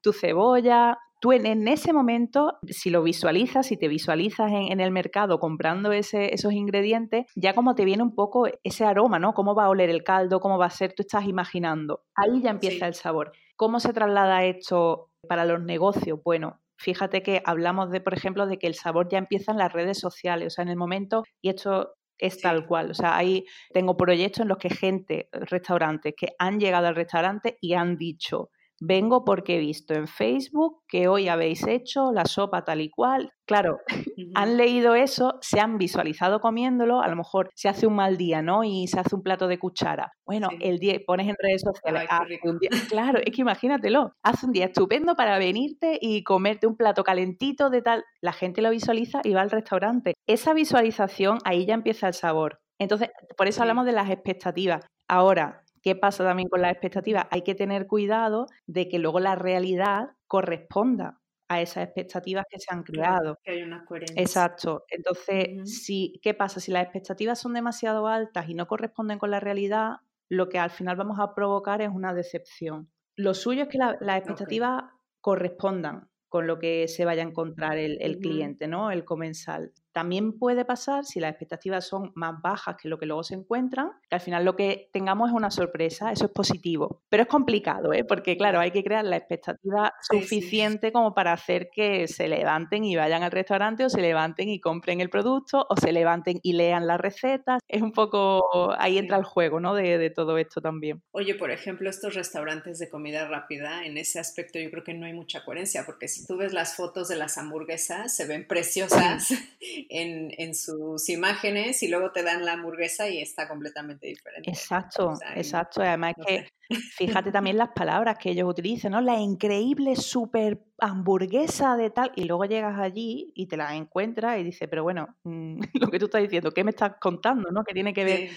tu 0.00 0.12
cebolla, 0.12 0.96
tú 1.20 1.32
en, 1.32 1.68
ese 1.68 1.92
momento, 1.92 2.58
si 2.66 2.90
lo 2.90 3.02
visualizas, 3.02 3.66
si 3.66 3.76
te 3.76 3.88
visualizas 3.88 4.50
en, 4.52 4.80
el 4.80 4.90
mercado 4.90 5.38
comprando 5.38 5.92
ese, 5.92 6.34
esos 6.34 6.52
ingredientes, 6.52 7.26
ya 7.34 7.54
como 7.54 7.74
te 7.74 7.84
viene 7.84 8.02
un 8.02 8.14
poco 8.14 8.46
ese 8.62 8.84
aroma, 8.84 9.18
¿no? 9.18 9.34
Cómo 9.34 9.54
va 9.54 9.64
a 9.64 9.68
oler 9.68 9.90
el 9.90 10.04
caldo, 10.04 10.40
cómo 10.40 10.58
va 10.58 10.66
a 10.66 10.70
ser, 10.70 10.92
tú 10.92 11.02
estás 11.02 11.24
imaginando. 11.24 12.02
Ahí 12.14 12.42
ya 12.42 12.50
empieza 12.50 12.86
el 12.86 12.94
sabor. 12.94 13.32
¿Cómo 13.56 13.80
se 13.80 13.92
traslada 13.92 14.44
esto 14.44 15.10
para 15.28 15.44
los 15.44 15.60
negocios? 15.60 16.20
Bueno, 16.24 16.60
fíjate 16.76 17.22
que 17.22 17.42
hablamos 17.44 17.90
de, 17.90 18.00
por 18.00 18.14
ejemplo, 18.14 18.46
de 18.46 18.58
que 18.58 18.66
el 18.66 18.74
sabor 18.74 19.08
ya 19.10 19.18
empieza 19.18 19.52
en 19.52 19.58
las 19.58 19.72
redes 19.72 19.98
sociales, 19.98 20.46
o 20.46 20.50
sea, 20.50 20.62
en 20.62 20.68
el 20.68 20.76
momento, 20.76 21.24
y 21.42 21.50
esto 21.50 21.94
es 22.18 22.40
tal 22.40 22.66
cual. 22.66 22.90
O 22.90 22.94
sea, 22.94 23.16
ahí 23.16 23.44
tengo 23.72 23.96
proyectos 23.96 24.42
en 24.42 24.48
los 24.48 24.58
que 24.58 24.70
gente, 24.70 25.28
restaurantes, 25.32 26.14
que 26.16 26.34
han 26.38 26.60
llegado 26.60 26.86
al 26.86 26.96
restaurante 26.96 27.58
y 27.60 27.74
han 27.74 27.96
dicho, 27.96 28.50
Vengo 28.80 29.24
porque 29.24 29.56
he 29.56 29.60
visto 29.60 29.94
en 29.94 30.06
Facebook 30.06 30.82
que 30.88 31.08
hoy 31.08 31.28
habéis 31.28 31.66
hecho 31.66 32.12
la 32.12 32.24
sopa 32.24 32.64
tal 32.64 32.80
y 32.80 32.90
cual. 32.90 33.32
Claro, 33.46 33.78
han 34.34 34.56
leído 34.56 34.94
eso, 34.94 35.38
se 35.40 35.60
han 35.60 35.78
visualizado 35.78 36.40
comiéndolo, 36.40 37.00
a 37.00 37.08
lo 37.08 37.16
mejor 37.16 37.50
se 37.54 37.68
hace 37.68 37.86
un 37.86 37.96
mal 37.96 38.16
día, 38.16 38.42
¿no? 38.42 38.62
Y 38.62 38.86
se 38.86 39.00
hace 39.00 39.16
un 39.16 39.22
plato 39.22 39.48
de 39.48 39.58
cuchara. 39.58 40.12
Bueno, 40.24 40.48
el 40.60 40.78
día, 40.78 40.98
pones 41.06 41.28
en 41.28 41.36
redes 41.38 41.62
sociales, 41.62 42.08
un 42.44 42.58
día, 42.58 42.70
claro, 42.88 43.20
es 43.24 43.34
que 43.34 43.40
imagínatelo, 43.42 44.12
hace 44.22 44.46
un 44.46 44.52
día 44.52 44.66
estupendo 44.66 45.14
para 45.14 45.38
venirte 45.38 45.98
y 46.00 46.22
comerte 46.22 46.66
un 46.66 46.76
plato 46.76 47.02
calentito 47.04 47.70
de 47.70 47.82
tal, 47.82 48.04
la 48.20 48.32
gente 48.32 48.62
lo 48.62 48.70
visualiza 48.70 49.20
y 49.24 49.32
va 49.32 49.40
al 49.40 49.50
restaurante. 49.50 50.14
Esa 50.26 50.52
visualización, 50.52 51.38
ahí 51.44 51.66
ya 51.66 51.74
empieza 51.74 52.06
el 52.08 52.14
sabor. 52.14 52.60
Entonces, 52.78 53.10
por 53.36 53.48
eso 53.48 53.62
hablamos 53.62 53.86
de 53.86 53.92
las 53.92 54.10
expectativas. 54.10 54.86
Ahora, 55.08 55.64
¿Qué 55.82 55.96
pasa 55.96 56.24
también 56.24 56.48
con 56.48 56.62
las 56.62 56.72
expectativas? 56.72 57.26
Hay 57.30 57.42
que 57.42 57.54
tener 57.54 57.86
cuidado 57.86 58.46
de 58.66 58.88
que 58.88 58.98
luego 58.98 59.20
la 59.20 59.34
realidad 59.34 60.10
corresponda 60.26 61.20
a 61.48 61.62
esas 61.62 61.84
expectativas 61.84 62.44
que 62.50 62.58
se 62.58 62.72
han 62.72 62.82
creado. 62.82 63.38
que 63.42 63.52
hay 63.52 63.62
una 63.62 63.84
coherencia. 63.84 64.20
Exacto. 64.20 64.84
Entonces, 64.90 65.70
si, 65.82 66.20
¿qué 66.22 66.34
pasa? 66.34 66.60
Si 66.60 66.70
las 66.70 66.82
expectativas 66.82 67.38
son 67.40 67.54
demasiado 67.54 68.06
altas 68.06 68.48
y 68.48 68.54
no 68.54 68.66
corresponden 68.66 69.18
con 69.18 69.30
la 69.30 69.40
realidad, 69.40 69.96
lo 70.28 70.48
que 70.48 70.58
al 70.58 70.70
final 70.70 70.96
vamos 70.96 71.18
a 71.20 71.34
provocar 71.34 71.80
es 71.80 71.88
una 71.88 72.12
decepción. 72.12 72.90
Lo 73.16 73.34
suyo 73.34 73.62
es 73.62 73.68
que 73.68 73.78
las 73.78 74.18
expectativas 74.18 74.84
correspondan 75.20 76.08
con 76.28 76.46
lo 76.46 76.58
que 76.58 76.86
se 76.88 77.04
vaya 77.04 77.22
a 77.22 77.26
encontrar 77.26 77.78
el, 77.78 78.18
cliente, 78.18 78.68
¿no? 78.68 78.90
El 78.90 79.04
comensal. 79.04 79.72
También 79.98 80.38
puede 80.38 80.64
pasar, 80.64 81.04
si 81.04 81.18
las 81.18 81.32
expectativas 81.32 81.84
son 81.84 82.12
más 82.14 82.40
bajas 82.40 82.76
que 82.80 82.88
lo 82.88 83.00
que 83.00 83.06
luego 83.06 83.24
se 83.24 83.34
encuentran, 83.34 83.90
que 84.08 84.14
al 84.14 84.20
final 84.20 84.44
lo 84.44 84.54
que 84.54 84.90
tengamos 84.92 85.30
es 85.30 85.34
una 85.34 85.50
sorpresa, 85.50 86.12
eso 86.12 86.26
es 86.26 86.30
positivo. 86.30 87.02
Pero 87.08 87.24
es 87.24 87.28
complicado, 87.28 87.92
¿eh? 87.92 88.04
porque 88.04 88.36
claro, 88.36 88.60
hay 88.60 88.70
que 88.70 88.84
crear 88.84 89.04
la 89.04 89.16
expectativa 89.16 89.92
suficiente 90.08 90.92
como 90.92 91.14
para 91.14 91.32
hacer 91.32 91.68
que 91.72 92.06
se 92.06 92.28
levanten 92.28 92.84
y 92.84 92.94
vayan 92.94 93.24
al 93.24 93.32
restaurante 93.32 93.84
o 93.84 93.90
se 93.90 94.00
levanten 94.00 94.48
y 94.48 94.60
compren 94.60 95.00
el 95.00 95.10
producto 95.10 95.66
o 95.68 95.76
se 95.76 95.90
levanten 95.90 96.38
y 96.44 96.52
lean 96.52 96.86
las 96.86 97.00
recetas. 97.00 97.60
Es 97.66 97.82
un 97.82 97.90
poco, 97.90 98.72
ahí 98.78 98.98
entra 98.98 99.16
el 99.16 99.24
juego, 99.24 99.58
¿no? 99.58 99.74
De, 99.74 99.98
de 99.98 100.10
todo 100.10 100.38
esto 100.38 100.60
también. 100.60 101.02
Oye, 101.10 101.34
por 101.34 101.50
ejemplo, 101.50 101.90
estos 101.90 102.14
restaurantes 102.14 102.78
de 102.78 102.88
comida 102.88 103.26
rápida, 103.26 103.84
en 103.84 103.98
ese 103.98 104.20
aspecto 104.20 104.60
yo 104.60 104.70
creo 104.70 104.84
que 104.84 104.94
no 104.94 105.06
hay 105.06 105.12
mucha 105.12 105.44
coherencia, 105.44 105.84
porque 105.84 106.06
si 106.06 106.24
tú 106.24 106.36
ves 106.36 106.52
las 106.52 106.76
fotos 106.76 107.08
de 107.08 107.16
las 107.16 107.36
hamburguesas, 107.36 108.14
se 108.14 108.28
ven 108.28 108.46
preciosas 108.46 109.30
en, 109.88 110.54
sus 110.54 111.08
imágenes 111.08 111.82
y 111.82 111.88
luego 111.88 112.12
te 112.12 112.22
dan 112.22 112.44
la 112.44 112.52
hamburguesa 112.52 113.08
y 113.08 113.20
está 113.20 113.48
completamente 113.48 114.06
diferente. 114.06 114.50
Exacto, 114.50 115.14
exacto. 115.34 115.82
Además 115.82 116.14
que 116.26 116.48
fíjate 116.96 117.32
también 117.32 117.56
las 117.56 117.70
palabras 117.70 118.18
que 118.18 118.30
ellos 118.30 118.48
utilizan, 118.48 118.92
¿no? 118.92 119.00
La 119.00 119.18
increíble 119.18 119.96
super 119.96 120.58
hamburguesa 120.78 121.76
de 121.76 121.90
tal, 121.90 122.12
y 122.16 122.24
luego 122.24 122.44
llegas 122.44 122.78
allí 122.78 123.32
y 123.34 123.46
te 123.46 123.56
la 123.56 123.74
encuentras 123.74 124.38
y 124.38 124.44
dices, 124.44 124.68
pero 124.68 124.82
bueno, 124.82 125.16
mm, 125.24 125.60
lo 125.80 125.90
que 125.90 125.98
tú 125.98 126.06
estás 126.06 126.22
diciendo, 126.22 126.52
¿qué 126.52 126.64
me 126.64 126.70
estás 126.70 126.94
contando, 127.00 127.50
no? 127.50 127.64
Que 127.64 127.74
tiene 127.74 127.92
que 127.92 128.04
ver... 128.04 128.30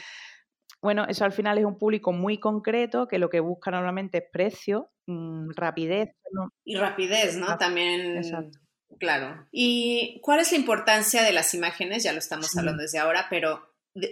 Bueno, 0.83 1.05
eso 1.07 1.25
al 1.25 1.31
final 1.31 1.59
es 1.59 1.65
un 1.65 1.77
público 1.77 2.11
muy 2.11 2.39
concreto 2.39 3.07
que 3.07 3.19
lo 3.19 3.29
que 3.29 3.39
busca 3.39 3.69
normalmente 3.69 4.17
es 4.17 4.23
precio, 4.31 4.89
mm, 5.05 5.51
rapidez. 5.55 6.09
Y 6.65 6.75
rapidez, 6.75 7.37
¿no? 7.37 7.55
También 7.59 8.17
Exacto. 8.17 8.57
Claro. 8.99 9.47
¿Y 9.51 10.19
cuál 10.21 10.39
es 10.39 10.51
la 10.51 10.57
importancia 10.57 11.23
de 11.23 11.33
las 11.33 11.53
imágenes? 11.53 12.03
Ya 12.03 12.13
lo 12.13 12.19
estamos 12.19 12.55
hablando 12.57 12.81
desde 12.81 12.99
ahora, 12.99 13.27
pero 13.29 13.67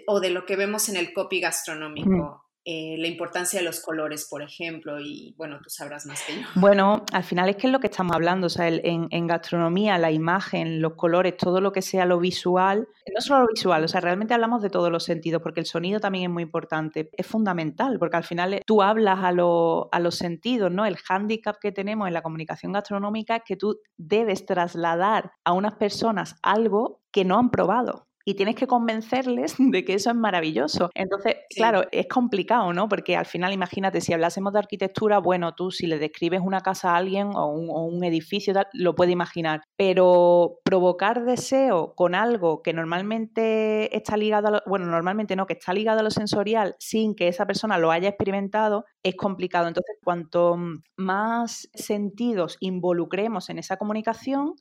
o 0.07 0.19
de 0.19 0.29
lo 0.29 0.45
que 0.45 0.55
vemos 0.55 0.89
en 0.89 0.97
el 0.97 1.13
copy 1.13 1.39
gastronómico. 1.39 2.48
Eh, 2.65 2.97
la 2.99 3.07
importancia 3.07 3.59
de 3.59 3.65
los 3.65 3.79
colores, 3.79 4.27
por 4.29 4.41
ejemplo, 4.41 4.99
y 4.99 5.33
bueno, 5.37 5.59
tú 5.63 5.69
sabrás 5.69 6.05
más 6.05 6.21
que 6.23 6.35
yo. 6.35 6.41
Bueno, 6.55 7.05
al 7.13 7.23
final 7.23 7.49
es 7.49 7.55
que 7.55 7.67
es 7.67 7.73
lo 7.73 7.79
que 7.79 7.87
estamos 7.87 8.15
hablando, 8.15 8.47
o 8.47 8.49
sea, 8.49 8.67
en, 8.67 9.27
gastronomía, 9.27 9.97
la 9.97 10.11
imagen, 10.11 10.81
los 10.81 10.95
colores, 10.95 11.37
todo 11.37 11.61
lo 11.61 11.71
que 11.71 11.81
sea 11.81 12.05
lo 12.05 12.19
visual, 12.19 12.87
no 13.13 13.21
solo 13.21 13.43
lo 13.43 13.47
visual, 13.47 13.83
o 13.83 13.87
sea, 13.87 14.01
realmente 14.01 14.33
hablamos 14.33 14.61
de 14.61 14.69
todos 14.69 14.91
los 14.91 15.03
sentidos, 15.03 15.41
porque 15.41 15.61
el 15.61 15.65
sonido 15.65 15.99
también 15.99 16.25
es 16.25 16.29
muy 16.29 16.43
importante, 16.43 17.09
es 17.13 17.25
fundamental, 17.25 17.97
porque 17.97 18.17
al 18.17 18.23
final 18.25 18.53
eh, 18.53 18.61
tú 18.65 18.81
hablas 18.81 19.19
a, 19.19 19.29
a 19.29 19.99
los 19.99 20.15
sentidos, 20.15 20.71
¿no? 20.71 20.85
El 20.85 20.97
hándicap 20.97 21.57
que 21.59 21.71
tenemos 21.71 22.07
en 22.07 22.13
la 22.13 22.21
comunicación 22.21 22.73
gastronómica 22.73 23.37
es 23.37 23.43
que 23.45 23.55
tú 23.55 23.79
debes 23.97 24.45
trasladar 24.45 25.31
a 25.45 25.53
unas 25.53 25.75
personas 25.75 26.35
algo 26.43 27.01
que 27.11 27.23
no 27.23 27.39
han 27.39 27.51
probado 27.51 28.08
y 28.25 28.35
tienes 28.35 28.55
que 28.55 28.67
convencerles 28.67 29.55
de 29.57 29.85
que 29.85 29.93
eso 29.93 30.09
es 30.09 30.15
maravilloso. 30.15 30.89
Entonces, 30.93 31.35
claro, 31.55 31.83
es 31.91 32.07
complicado, 32.07 32.71
¿no? 32.73 32.87
Porque 32.87 33.15
al 33.15 33.25
final, 33.25 33.53
imagínate, 33.53 34.01
si 34.01 34.13
hablásemos 34.13 34.53
de 34.53 34.59
arquitectura, 34.59 35.19
bueno, 35.19 35.53
tú 35.55 35.71
si 35.71 35.87
le 35.87 35.99
describes 35.99 36.41
una 36.43 36.61
casa 36.61 36.91
a 36.91 36.97
alguien 36.97 37.29
o 37.33 37.47
un, 37.47 37.99
edificio, 38.03 38.53
lo 38.73 38.95
puede 38.95 39.11
imaginar, 39.11 39.61
pero 39.75 40.59
provocar 40.63 41.25
deseo 41.25 41.93
con 41.95 42.15
algo 42.15 42.61
que 42.61 42.71
normalmente 42.71 43.95
está 43.95 44.15
ligado 44.15 44.47
a 44.47 44.51
lo, 44.51 44.61
bueno, 44.65 44.85
normalmente 44.85 45.35
no, 45.35 45.45
que 45.45 45.53
está 45.53 45.73
ligado 45.73 45.99
a 45.99 46.03
lo 46.03 46.11
sensorial 46.11 46.75
sin 46.79 47.13
que 47.13 47.27
esa 47.27 47.45
persona 47.45 47.77
lo 47.77 47.91
haya 47.91 48.07
experimentado, 48.07 48.85
es 49.03 49.15
complicado. 49.15 49.67
Entonces, 49.67 49.97
cuanto 50.01 50.57
más 50.97 51.69
sentidos 51.73 52.57
involucremos 52.61 53.49
en 53.49 53.59
esa 53.59 53.77
comunicación, 53.77 54.55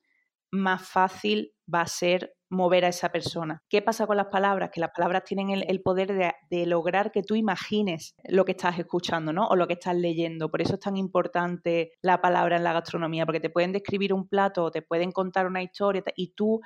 más 0.51 0.89
fácil 0.89 1.53
va 1.73 1.83
a 1.83 1.87
ser 1.87 2.33
mover 2.51 2.85
a 2.85 2.89
esa 2.89 3.11
persona. 3.11 3.63
¿Qué 3.69 3.83
pasa 3.83 4.07
con 4.07 4.17
las 4.17 4.29
palabras? 4.29 4.71
Que 4.73 4.81
las 4.81 4.91
palabras 4.91 5.25
tienen 5.25 5.51
el, 5.51 5.83
poder 5.83 6.35
de, 6.49 6.67
lograr 6.67 7.13
que 7.13 7.23
tú 7.23 7.35
imagines 7.35 8.15
lo 8.25 8.45
que 8.45 8.53
estás 8.53 8.79
escuchando, 8.79 9.33
¿no? 9.33 9.47
O 9.49 9.57
lo 9.57 9.67
que 9.67 9.75
estás 9.75 9.95
leyendo. 9.95 10.51
Por 10.51 10.63
eso 10.63 10.75
es 10.75 10.81
tan 10.81 10.97
importante 10.97 11.93
la 12.03 12.21
palabra 12.21 12.57
en 12.57 12.65
la 12.65 12.73
gastronomía, 12.73 13.27
porque 13.27 13.41
te 13.41 13.51
pueden 13.51 13.73
describir 13.73 14.15
un 14.15 14.29
plato, 14.29 14.71
te 14.71 14.83
pueden 14.83 15.13
contar 15.13 15.47
una 15.47 15.63
historia 15.63 16.03
y 16.17 16.33
tú 16.33 16.61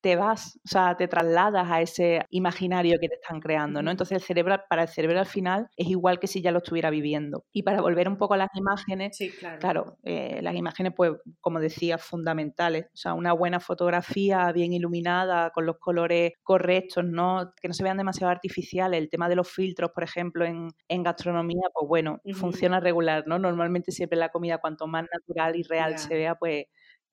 te 0.00 0.16
vas, 0.16 0.58
o 0.64 0.68
sea, 0.68 0.96
te 0.96 1.08
trasladas 1.08 1.70
a 1.70 1.80
ese 1.80 2.24
imaginario 2.30 2.98
que 3.00 3.08
te 3.08 3.16
están 3.16 3.40
creando, 3.40 3.82
¿no? 3.82 3.90
Entonces 3.90 4.16
el 4.16 4.22
cerebro, 4.22 4.56
para 4.68 4.82
el 4.82 4.88
cerebro 4.88 5.18
al 5.18 5.26
final 5.26 5.68
es 5.76 5.88
igual 5.88 6.20
que 6.20 6.26
si 6.26 6.40
ya 6.40 6.52
lo 6.52 6.58
estuviera 6.58 6.90
viviendo. 6.90 7.44
Y 7.52 7.62
para 7.62 7.80
volver 7.80 8.08
un 8.08 8.16
poco 8.16 8.34
a 8.34 8.36
las 8.36 8.50
imágenes, 8.54 9.18
claro, 9.60 9.98
eh, 10.04 10.40
las 10.42 10.54
imágenes, 10.54 10.92
pues, 10.96 11.12
como 11.40 11.60
decía, 11.60 11.98
fundamentales. 11.98 12.86
O 12.86 12.96
sea, 12.96 13.14
una 13.14 13.32
buena 13.32 13.60
fotografía 13.60 14.50
bien 14.52 14.72
iluminada, 14.72 15.50
con 15.50 15.66
los 15.66 15.78
colores 15.78 16.32
correctos, 16.42 17.04
¿no? 17.04 17.52
Que 17.60 17.68
no 17.68 17.74
se 17.74 17.82
vean 17.82 17.96
demasiado 17.96 18.30
artificiales. 18.30 19.00
El 19.00 19.10
tema 19.10 19.28
de 19.28 19.36
los 19.36 19.50
filtros, 19.50 19.90
por 19.92 20.04
ejemplo, 20.04 20.44
en, 20.44 20.68
gastronomía, 21.02 21.62
pues 21.72 21.88
bueno, 21.88 22.20
funciona 22.34 22.80
regular, 22.80 23.24
¿no? 23.26 23.38
Normalmente 23.38 23.92
siempre 23.92 24.18
la 24.18 24.30
comida, 24.30 24.58
cuanto 24.58 24.86
más 24.86 25.06
natural 25.12 25.56
y 25.56 25.62
real 25.62 25.98
se 25.98 26.14
vea, 26.14 26.34
pues 26.34 26.66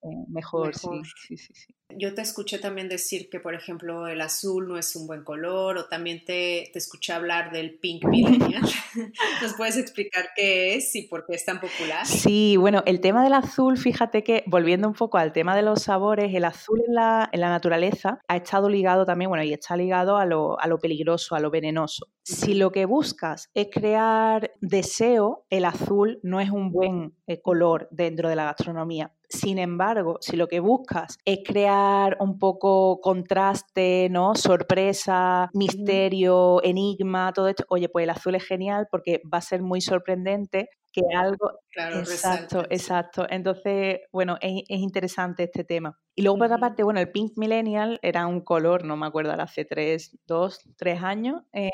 eh, 0.06 0.26
mejor, 0.28 0.76
Sí, 0.76 0.88
sí, 1.28 1.38
sí, 1.38 1.74
Yo 1.98 2.14
te 2.14 2.22
escuché 2.22 2.60
también 2.60 2.90
decir 2.90 3.28
que, 3.30 3.40
por 3.40 3.56
ejemplo, 3.56 4.08
el 4.08 4.22
azul 4.22 4.68
no 4.68 4.78
es 4.78 4.96
un 4.96 5.08
buen 5.08 5.24
color, 5.24 5.78
o 5.78 5.88
también 5.88 6.24
te, 6.24 6.70
te 6.72 6.78
escuché 6.78 7.14
hablar 7.14 7.52
del 7.52 7.80
pink 7.80 8.06
millennial. 8.06 8.62
¿Nos 9.42 9.54
puedes 9.56 9.78
explicar 9.78 10.26
qué 10.36 10.76
es 10.76 10.96
y 10.96 11.04
por 11.08 11.26
qué 11.26 11.36
es 11.36 11.46
tan 11.46 11.60
popular? 11.60 12.06
Sí, 12.06 12.56
bueno, 12.58 12.84
el 12.86 13.02
tema 13.02 13.24
del 13.24 13.34
azul, 13.34 13.78
fíjate 13.78 14.24
que, 14.24 14.44
volviendo 14.46 14.88
un 14.88 14.94
poco 14.94 15.18
al 15.18 15.34
tema 15.34 15.56
de 15.56 15.64
los 15.64 15.82
sabores, 15.82 16.34
el 16.34 16.46
azul 16.46 16.82
en 16.88 16.94
la, 16.94 17.30
en 17.32 17.42
la 17.42 17.50
naturaleza 17.50 18.22
ha 18.28 18.36
estado 18.36 18.70
ligado 18.70 19.06
también, 19.06 19.30
bueno, 19.30 19.44
y 19.44 19.54
está 19.54 19.76
ligado 19.76 20.18
a 20.18 20.26
lo, 20.26 20.60
a 20.60 20.68
lo 20.68 20.78
peligroso, 20.78 21.36
a 21.36 21.40
lo 21.40 21.50
venenoso. 21.50 22.10
Si 22.24 22.54
lo 22.54 22.72
que 22.72 22.86
buscas 22.86 23.50
es 23.54 23.70
crear 23.72 24.52
deseo, 24.62 25.46
el 25.50 25.66
azul 25.66 26.20
no 26.22 26.40
es 26.40 26.52
un 26.52 26.72
buen 26.72 27.16
eh, 27.28 27.42
color 27.42 27.88
dentro 27.92 28.30
de 28.30 28.36
la 28.36 28.46
gastronomía. 28.46 29.15
Sin 29.30 29.58
embargo, 29.58 30.18
si 30.22 30.36
lo 30.36 30.48
que 30.48 30.60
buscas 30.60 31.18
es 31.26 31.40
crear 31.46 32.18
un 32.20 32.38
poco 32.38 33.00
contraste, 33.02 34.08
¿no? 34.10 34.36
Sorpresa, 34.36 35.50
misterio, 35.54 36.64
enigma, 36.64 37.34
todo 37.34 37.48
esto, 37.48 37.66
oye, 37.70 37.90
pues 37.90 38.04
el 38.04 38.10
azul 38.10 38.36
es 38.36 38.44
genial 38.44 38.88
porque 38.90 39.22
va 39.32 39.40
a 39.40 39.42
ser 39.42 39.62
muy 39.62 39.82
sorprendente 39.82 40.70
que 40.92 41.02
algo... 41.14 41.60
Claro, 41.70 42.00
exacto, 42.00 42.64
exacto. 42.70 43.28
Entonces, 43.30 44.00
bueno, 44.12 44.38
es, 44.40 44.64
interesante 44.68 45.44
este 45.44 45.66
tema. 45.66 45.98
Y 46.16 46.22
luego, 46.22 46.38
por 46.38 46.46
otra 46.46 46.58
parte, 46.58 46.84
bueno, 46.84 47.02
el 47.02 47.12
Pink 47.12 47.34
Millennial 47.36 48.00
era 48.02 48.26
un 48.28 48.40
color, 48.40 48.86
no 48.86 48.96
me 48.96 49.06
acuerdo, 49.06 49.34
hace 49.34 49.66
tres, 49.66 50.18
dos, 50.26 50.62
tres 50.78 51.04
años, 51.04 51.42
eh, 51.52 51.70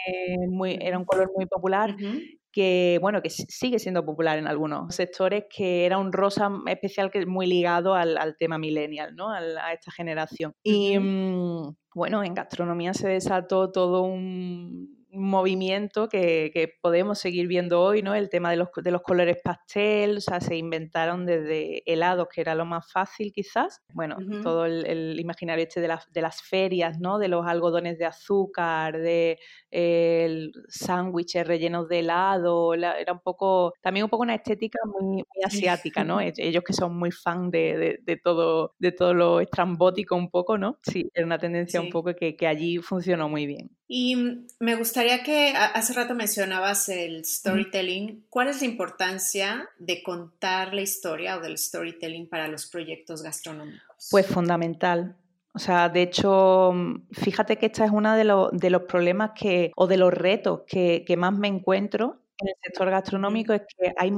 muy, 0.49 0.79
era 0.81 0.97
un 0.97 1.05
color 1.05 1.31
muy 1.35 1.45
popular 1.45 1.95
que 2.51 2.99
bueno, 3.01 3.21
que 3.21 3.29
sigue 3.29 3.79
siendo 3.79 4.05
popular 4.05 4.37
en 4.37 4.47
algunos 4.47 4.95
sectores, 4.95 5.45
que 5.49 5.85
era 5.85 5.97
un 5.97 6.11
rosa 6.11 6.49
especial 6.67 7.11
que 7.11 7.19
es 7.19 7.27
muy 7.27 7.47
ligado 7.47 7.93
al, 7.93 8.35
tema 8.37 8.57
millennial, 8.57 9.15
¿no? 9.15 9.29
a 9.29 9.73
esta 9.73 9.91
generación. 9.91 10.53
Y 10.63 10.97
mm, 10.97 11.75
bueno, 11.93 12.23
en 12.23 12.33
gastronomía 12.33 12.93
se 12.93 13.09
desató 13.09 13.71
todo 13.71 14.03
un 14.03 15.00
movimiento 15.13 16.07
que, 16.09 16.77
podemos 16.81 17.19
seguir 17.19 17.47
viendo 17.47 17.81
hoy, 17.81 18.01
¿no? 18.01 18.15
El 18.15 18.29
tema 18.29 18.49
de 18.49 18.57
los, 18.57 18.69
de 18.75 18.91
los 18.91 19.01
colores 19.01 19.37
pastel, 19.43 20.17
o 20.17 20.21
sea, 20.21 20.39
se 20.39 20.55
inventaron 20.55 21.25
desde 21.25 21.83
helados, 21.91 22.27
que 22.33 22.41
era 22.41 22.55
lo 22.55 22.65
más 22.65 22.91
fácil 22.91 23.31
quizás. 23.33 23.81
Bueno, 23.93 24.17
todo 24.41 24.65
el, 24.65 25.19
imaginario 25.19 25.63
este 25.63 25.81
de, 25.81 25.95
de 26.11 26.21
las 26.21 26.41
ferias, 26.41 26.99
¿no? 26.99 27.19
De 27.19 27.27
los 27.27 27.45
algodones 27.45 27.97
de 27.97 28.05
azúcar, 28.05 28.97
de 28.99 29.39
el 29.69 30.51
sándwiches 30.67 31.47
rellenos 31.47 31.87
de 31.87 31.99
helado, 31.99 32.73
era 32.73 33.13
un 33.13 33.19
poco, 33.19 33.73
también 33.81 34.05
un 34.05 34.09
poco 34.09 34.23
una 34.23 34.35
estética 34.35 34.79
muy, 34.85 35.23
asiática, 35.43 36.03
¿no? 36.03 36.19
Ellos 36.37 36.63
que 36.63 36.73
son 36.73 36.97
muy 36.97 37.11
fan 37.11 37.49
de, 37.49 38.01
todo, 38.23 38.75
de 38.79 38.91
todo 38.91 39.13
lo 39.13 39.39
estrambótico 39.39 40.15
un 40.15 40.29
poco, 40.29 40.57
¿no? 40.57 40.79
Sí, 40.83 41.09
era 41.13 41.25
una 41.25 41.37
tendencia 41.37 41.81
un 41.81 41.89
poco 41.89 42.13
que, 42.15 42.35
que 42.35 42.47
allí 42.47 42.77
funcionó 42.77 43.29
muy 43.29 43.45
bien. 43.45 43.69
Y 43.93 44.15
me 44.59 44.75
gustaría 44.75 45.21
que 45.21 45.51
hace 45.53 45.91
rato 45.91 46.15
mencionabas 46.15 46.87
el 46.87 47.25
storytelling. 47.25 48.23
¿Cuál 48.29 48.47
es 48.47 48.61
la 48.61 48.67
importancia 48.67 49.67
de 49.79 50.01
contar 50.01 50.73
la 50.73 50.79
historia 50.79 51.35
o 51.35 51.41
del 51.41 51.57
storytelling 51.57 52.29
para 52.29 52.47
los 52.47 52.67
proyectos 52.67 53.21
gastronómicos? 53.21 54.07
Pues 54.09 54.25
fundamental. 54.27 55.17
O 55.53 55.59
sea, 55.59 55.89
de 55.89 56.03
hecho, 56.03 56.71
mm, 56.73 57.01
fíjate 57.11 57.57
que 57.57 57.65
esta 57.65 57.83
es 57.83 57.91
uno 57.91 58.15
de, 58.15 58.23
los, 58.23 58.51
de 58.53 58.69
los 58.69 58.83
problemas 58.83 59.31
que, 59.35 59.73
o 59.75 59.87
de 59.87 59.97
los 59.97 60.13
retos 60.13 60.61
que, 60.65 61.03
que 61.05 61.17
más 61.17 61.37
me 61.37 61.49
encuentro 61.49 62.20
en 62.41 62.49
el 62.49 62.55
sector 62.61 62.89
gastronómico 62.89 63.53
es 63.53 63.61
que 63.61 63.93
hay 63.97 64.11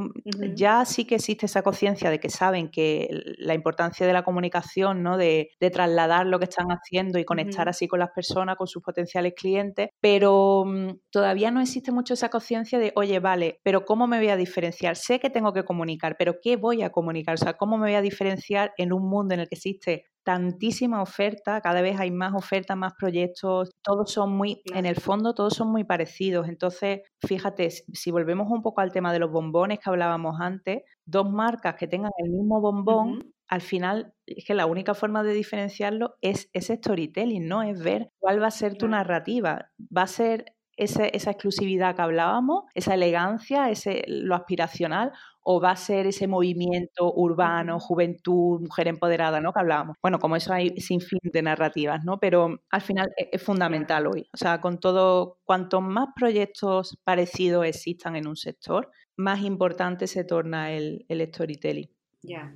ya 0.55 0.85
sí 0.85 1.05
que 1.05 1.15
existe 1.15 1.45
esa 1.45 1.61
conciencia 1.61 2.09
de 2.09 2.19
que 2.19 2.29
saben 2.29 2.69
que 2.69 3.07
la 3.37 3.53
importancia 3.53 4.05
de 4.07 4.13
la 4.13 4.23
comunicación, 4.23 5.03
¿no? 5.03 5.17
De, 5.17 5.49
trasladar 5.73 6.27
lo 6.27 6.39
que 6.39 6.45
están 6.45 6.67
haciendo 6.69 7.17
y 7.17 7.25
conectar 7.25 7.67
así 7.67 7.87
con 7.87 7.99
las 7.99 8.11
personas, 8.11 8.57
con 8.57 8.67
sus 8.67 8.83
potenciales 8.83 9.33
clientes, 9.35 9.89
pero 9.99 10.65
mm, 10.65 10.89
todavía 11.09 11.51
no 11.51 11.61
existe 11.61 11.91
mucho 11.91 12.13
esa 12.13 12.29
conciencia 12.29 12.77
de, 12.79 12.91
oye, 12.95 13.19
vale, 13.19 13.59
pero 13.63 13.85
¿cómo 13.85 14.05
me 14.05 14.17
voy 14.17 14.29
a 14.29 14.35
diferenciar? 14.35 14.95
Sé 14.97 15.19
que 15.19 15.29
tengo 15.29 15.53
que 15.53 15.63
comunicar, 15.63 16.15
pero 16.17 16.35
¿qué 16.41 16.57
voy 16.57 16.83
a 16.83 16.91
comunicar? 16.91 17.35
O 17.35 17.37
sea, 17.37 17.53
¿cómo 17.53 17.77
me 17.77 17.87
voy 17.87 17.95
a 17.95 18.01
diferenciar 18.01 18.73
en 18.77 18.93
un 18.93 19.09
mundo 19.09 19.33
en 19.33 19.39
el 19.41 19.49
que 19.49 19.55
existe 19.55 20.05
tantísima 20.23 21.01
oferta, 21.01 21.61
cada 21.61 21.81
vez 21.81 21.99
hay 21.99 22.11
más 22.11 22.33
ofertas, 22.33 22.77
más 22.77 22.93
proyectos, 22.97 23.71
todos 23.81 24.11
son 24.11 24.35
muy, 24.35 24.61
en 24.73 24.85
el 24.85 24.95
fondo, 24.95 25.33
todos 25.33 25.53
son 25.53 25.71
muy 25.71 25.83
parecidos. 25.83 26.47
Entonces, 26.47 27.01
fíjate, 27.25 27.69
si 27.69 28.11
volvemos 28.11 28.49
un 28.49 28.61
poco 28.61 28.81
al 28.81 28.91
tema 28.91 29.13
de 29.13 29.19
los 29.19 29.31
bombones 29.31 29.79
que 29.79 29.89
hablábamos 29.89 30.39
antes, 30.39 30.83
dos 31.05 31.29
marcas 31.29 31.75
que 31.75 31.87
tengan 31.87 32.11
el 32.17 32.31
mismo 32.31 32.61
bombón, 32.61 33.33
al 33.47 33.61
final 33.61 34.13
es 34.25 34.45
que 34.45 34.55
la 34.55 34.65
única 34.65 34.93
forma 34.93 35.21
de 35.23 35.33
diferenciarlo 35.33 36.15
es 36.21 36.49
ese 36.53 36.77
storytelling, 36.77 37.47
¿no? 37.47 37.61
Es 37.61 37.83
ver 37.83 38.09
cuál 38.19 38.41
va 38.41 38.47
a 38.47 38.51
ser 38.51 38.77
tu 38.77 38.87
narrativa. 38.87 39.69
Va 39.95 40.03
a 40.03 40.07
ser 40.07 40.45
esa, 40.75 41.05
esa 41.05 41.31
exclusividad 41.31 41.95
que 41.95 42.01
hablábamos, 42.01 42.63
esa 42.73 42.95
elegancia, 42.95 43.69
ese, 43.69 44.03
lo 44.07 44.35
aspiracional, 44.35 45.11
o 45.43 45.59
va 45.59 45.71
a 45.71 45.75
ser 45.75 46.07
ese 46.07 46.27
movimiento 46.27 47.13
urbano, 47.13 47.79
juventud, 47.79 48.61
mujer 48.61 48.87
empoderada, 48.87 49.41
¿no? 49.41 49.53
Que 49.53 49.59
hablábamos. 49.59 49.97
Bueno, 50.01 50.19
como 50.19 50.35
eso 50.35 50.53
hay 50.53 50.79
sin 50.79 51.01
fin 51.01 51.19
de 51.21 51.41
narrativas, 51.41 52.03
¿no? 52.03 52.19
Pero 52.19 52.61
al 52.69 52.81
final 52.81 53.11
e, 53.17 53.29
es, 53.31 53.43
fundamental 53.43 54.07
hoy. 54.07 54.27
O 54.33 54.37
sea, 54.37 54.61
con 54.61 54.79
todo, 54.79 55.39
cuanto 55.43 55.81
más 55.81 56.09
proyectos 56.15 56.97
parecidos 57.03 57.65
existan 57.65 58.15
en 58.15 58.27
un 58.27 58.37
sector, 58.37 58.89
más 59.17 59.41
importante 59.41 60.07
se 60.07 60.23
torna 60.23 60.71
el, 60.71 61.05
el 61.09 61.27
storytelling. 61.27 61.89
Ya. 62.21 62.53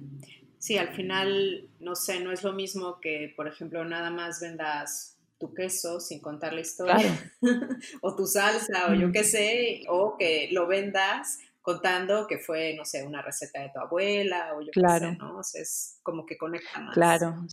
Sí, 0.60 0.78
al 0.78 0.90
final, 0.90 1.70
no 1.80 1.96
sé, 1.96 2.20
no 2.22 2.32
es 2.32 2.44
lo 2.44 2.54
mismo 2.54 3.00
que, 3.00 3.34
por 3.36 3.48
ejemplo, 3.48 3.84
nada 3.86 4.10
más 4.10 4.40
vendas 4.42 5.18
tu 5.40 5.54
queso 5.54 6.00
sin 6.00 6.20
contar 6.20 6.54
la 6.54 6.62
historia, 6.62 7.32
o 8.02 8.16
tu 8.16 8.26
salsa, 8.26 8.90
o 8.90 8.96
yo 8.96 9.12
qué 9.12 9.24
sé, 9.24 9.84
o 9.88 10.16
que 10.18 10.50
lo 10.52 10.68
vendas 10.68 11.40
contando 11.68 12.28
que 12.28 12.38
fue, 12.38 12.74
no 12.78 12.86
sé, 12.86 13.04
una 13.04 13.22
receta 13.22 13.60
de 13.60 13.70
tu 13.74 13.80
abuela, 13.82 14.54
o 14.56 14.62
yo 14.62 14.70
qué 14.72 14.80
sé, 14.80 15.18
¿no? 15.18 15.40
O 15.40 15.44
sea, 15.44 15.62
es 15.62 16.00
como 16.02 16.26
que 16.26 16.38
conecta 16.38 16.80
más. 16.80 16.94
Claro. 16.94 17.46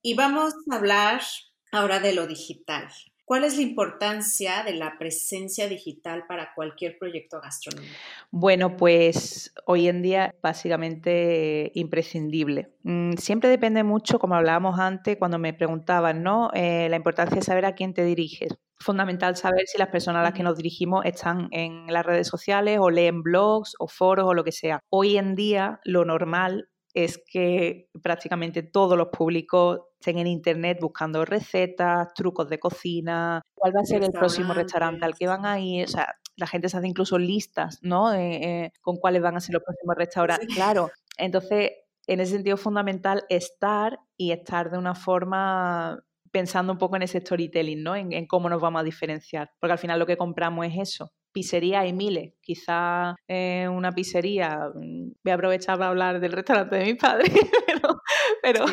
Y 0.00 0.14
vamos 0.14 0.54
a 0.70 0.76
hablar 0.76 1.20
ahora 1.70 2.00
de 2.00 2.14
lo 2.14 2.26
digital. 2.26 2.88
¿Cuál 3.24 3.44
es 3.44 3.56
la 3.56 3.62
importancia 3.62 4.62
de 4.64 4.74
la 4.74 4.98
presencia 4.98 5.66
digital 5.66 6.26
para 6.26 6.52
cualquier 6.54 6.98
proyecto 6.98 7.40
gastronómico? 7.40 7.94
Bueno, 8.30 8.76
pues 8.76 9.54
hoy 9.64 9.88
en 9.88 10.02
día 10.02 10.34
básicamente 10.42 11.72
imprescindible. 11.74 12.74
Mm, 12.82 13.14
siempre 13.14 13.48
depende 13.48 13.82
mucho, 13.82 14.18
como 14.18 14.34
hablábamos 14.34 14.78
antes, 14.78 15.16
cuando 15.16 15.38
me 15.38 15.54
preguntaban, 15.54 16.22
¿no? 16.22 16.50
Eh, 16.52 16.88
la 16.90 16.96
importancia 16.96 17.36
de 17.36 17.42
saber 17.42 17.64
a 17.64 17.74
quién 17.74 17.94
te 17.94 18.04
diriges. 18.04 18.58
Fundamental 18.78 19.36
saber 19.36 19.66
si 19.66 19.78
las 19.78 19.88
personas 19.88 20.20
a 20.20 20.24
las 20.24 20.34
que 20.34 20.42
nos 20.42 20.58
dirigimos 20.58 21.06
están 21.06 21.48
en 21.52 21.86
las 21.86 22.04
redes 22.04 22.28
sociales 22.28 22.78
o 22.78 22.90
leen 22.90 23.22
blogs 23.22 23.74
o 23.78 23.88
foros 23.88 24.26
o 24.26 24.34
lo 24.34 24.44
que 24.44 24.52
sea. 24.52 24.80
Hoy 24.90 25.16
en 25.16 25.34
día 25.34 25.80
lo 25.84 26.04
normal 26.04 26.68
es 26.94 27.18
que 27.18 27.90
prácticamente 28.02 28.62
todos 28.62 28.96
los 28.96 29.08
públicos 29.08 29.80
estén 29.98 30.18
en 30.18 30.28
internet 30.28 30.78
buscando 30.80 31.24
recetas, 31.24 32.14
trucos 32.14 32.48
de 32.48 32.60
cocina, 32.60 33.42
cuál 33.54 33.76
va 33.76 33.80
a 33.80 33.84
ser 33.84 34.04
el 34.04 34.12
próximo 34.12 34.54
restaurante 34.54 35.04
al 35.04 35.14
que 35.14 35.26
van 35.26 35.44
a 35.44 35.58
ir, 35.58 35.84
o 35.86 35.88
sea, 35.88 36.14
la 36.36 36.46
gente 36.46 36.68
se 36.68 36.76
hace 36.76 36.86
incluso 36.86 37.18
listas, 37.18 37.78
¿no? 37.82 38.12
Eh, 38.14 38.72
con 38.80 38.96
cuáles 38.96 39.22
van 39.22 39.36
a 39.36 39.40
ser 39.40 39.54
los 39.54 39.62
próximos 39.62 39.96
restaurantes. 39.96 40.54
Claro, 40.54 40.90
entonces, 41.16 41.72
en 42.06 42.20
ese 42.20 42.32
sentido 42.32 42.56
es 42.56 42.62
fundamental 42.62 43.24
estar 43.28 43.98
y 44.16 44.32
estar 44.32 44.70
de 44.70 44.78
una 44.78 44.94
forma 44.94 46.00
pensando 46.30 46.72
un 46.72 46.78
poco 46.78 46.96
en 46.96 47.02
ese 47.02 47.20
storytelling, 47.20 47.82
¿no? 47.82 47.96
En, 47.96 48.12
en, 48.12 48.26
cómo 48.26 48.48
nos 48.48 48.60
vamos 48.60 48.80
a 48.80 48.84
diferenciar. 48.84 49.50
Porque 49.60 49.72
al 49.72 49.78
final 49.78 49.98
lo 49.98 50.06
que 50.06 50.16
compramos 50.16 50.66
es 50.66 50.74
eso, 50.76 51.12
pizzería 51.34 51.80
hay 51.80 51.92
miles. 51.92 52.32
Quizá 52.40 53.16
eh, 53.28 53.68
una 53.68 53.92
pizzería, 53.92 54.70
mm, 54.74 55.12
voy 55.22 55.30
a 55.30 55.34
aprovechar 55.34 55.76
para 55.76 55.90
hablar 55.90 56.20
del 56.20 56.32
restaurante 56.32 56.76
de 56.76 56.84
mis 56.84 56.96
padres, 56.96 57.30
pero, 58.42 58.64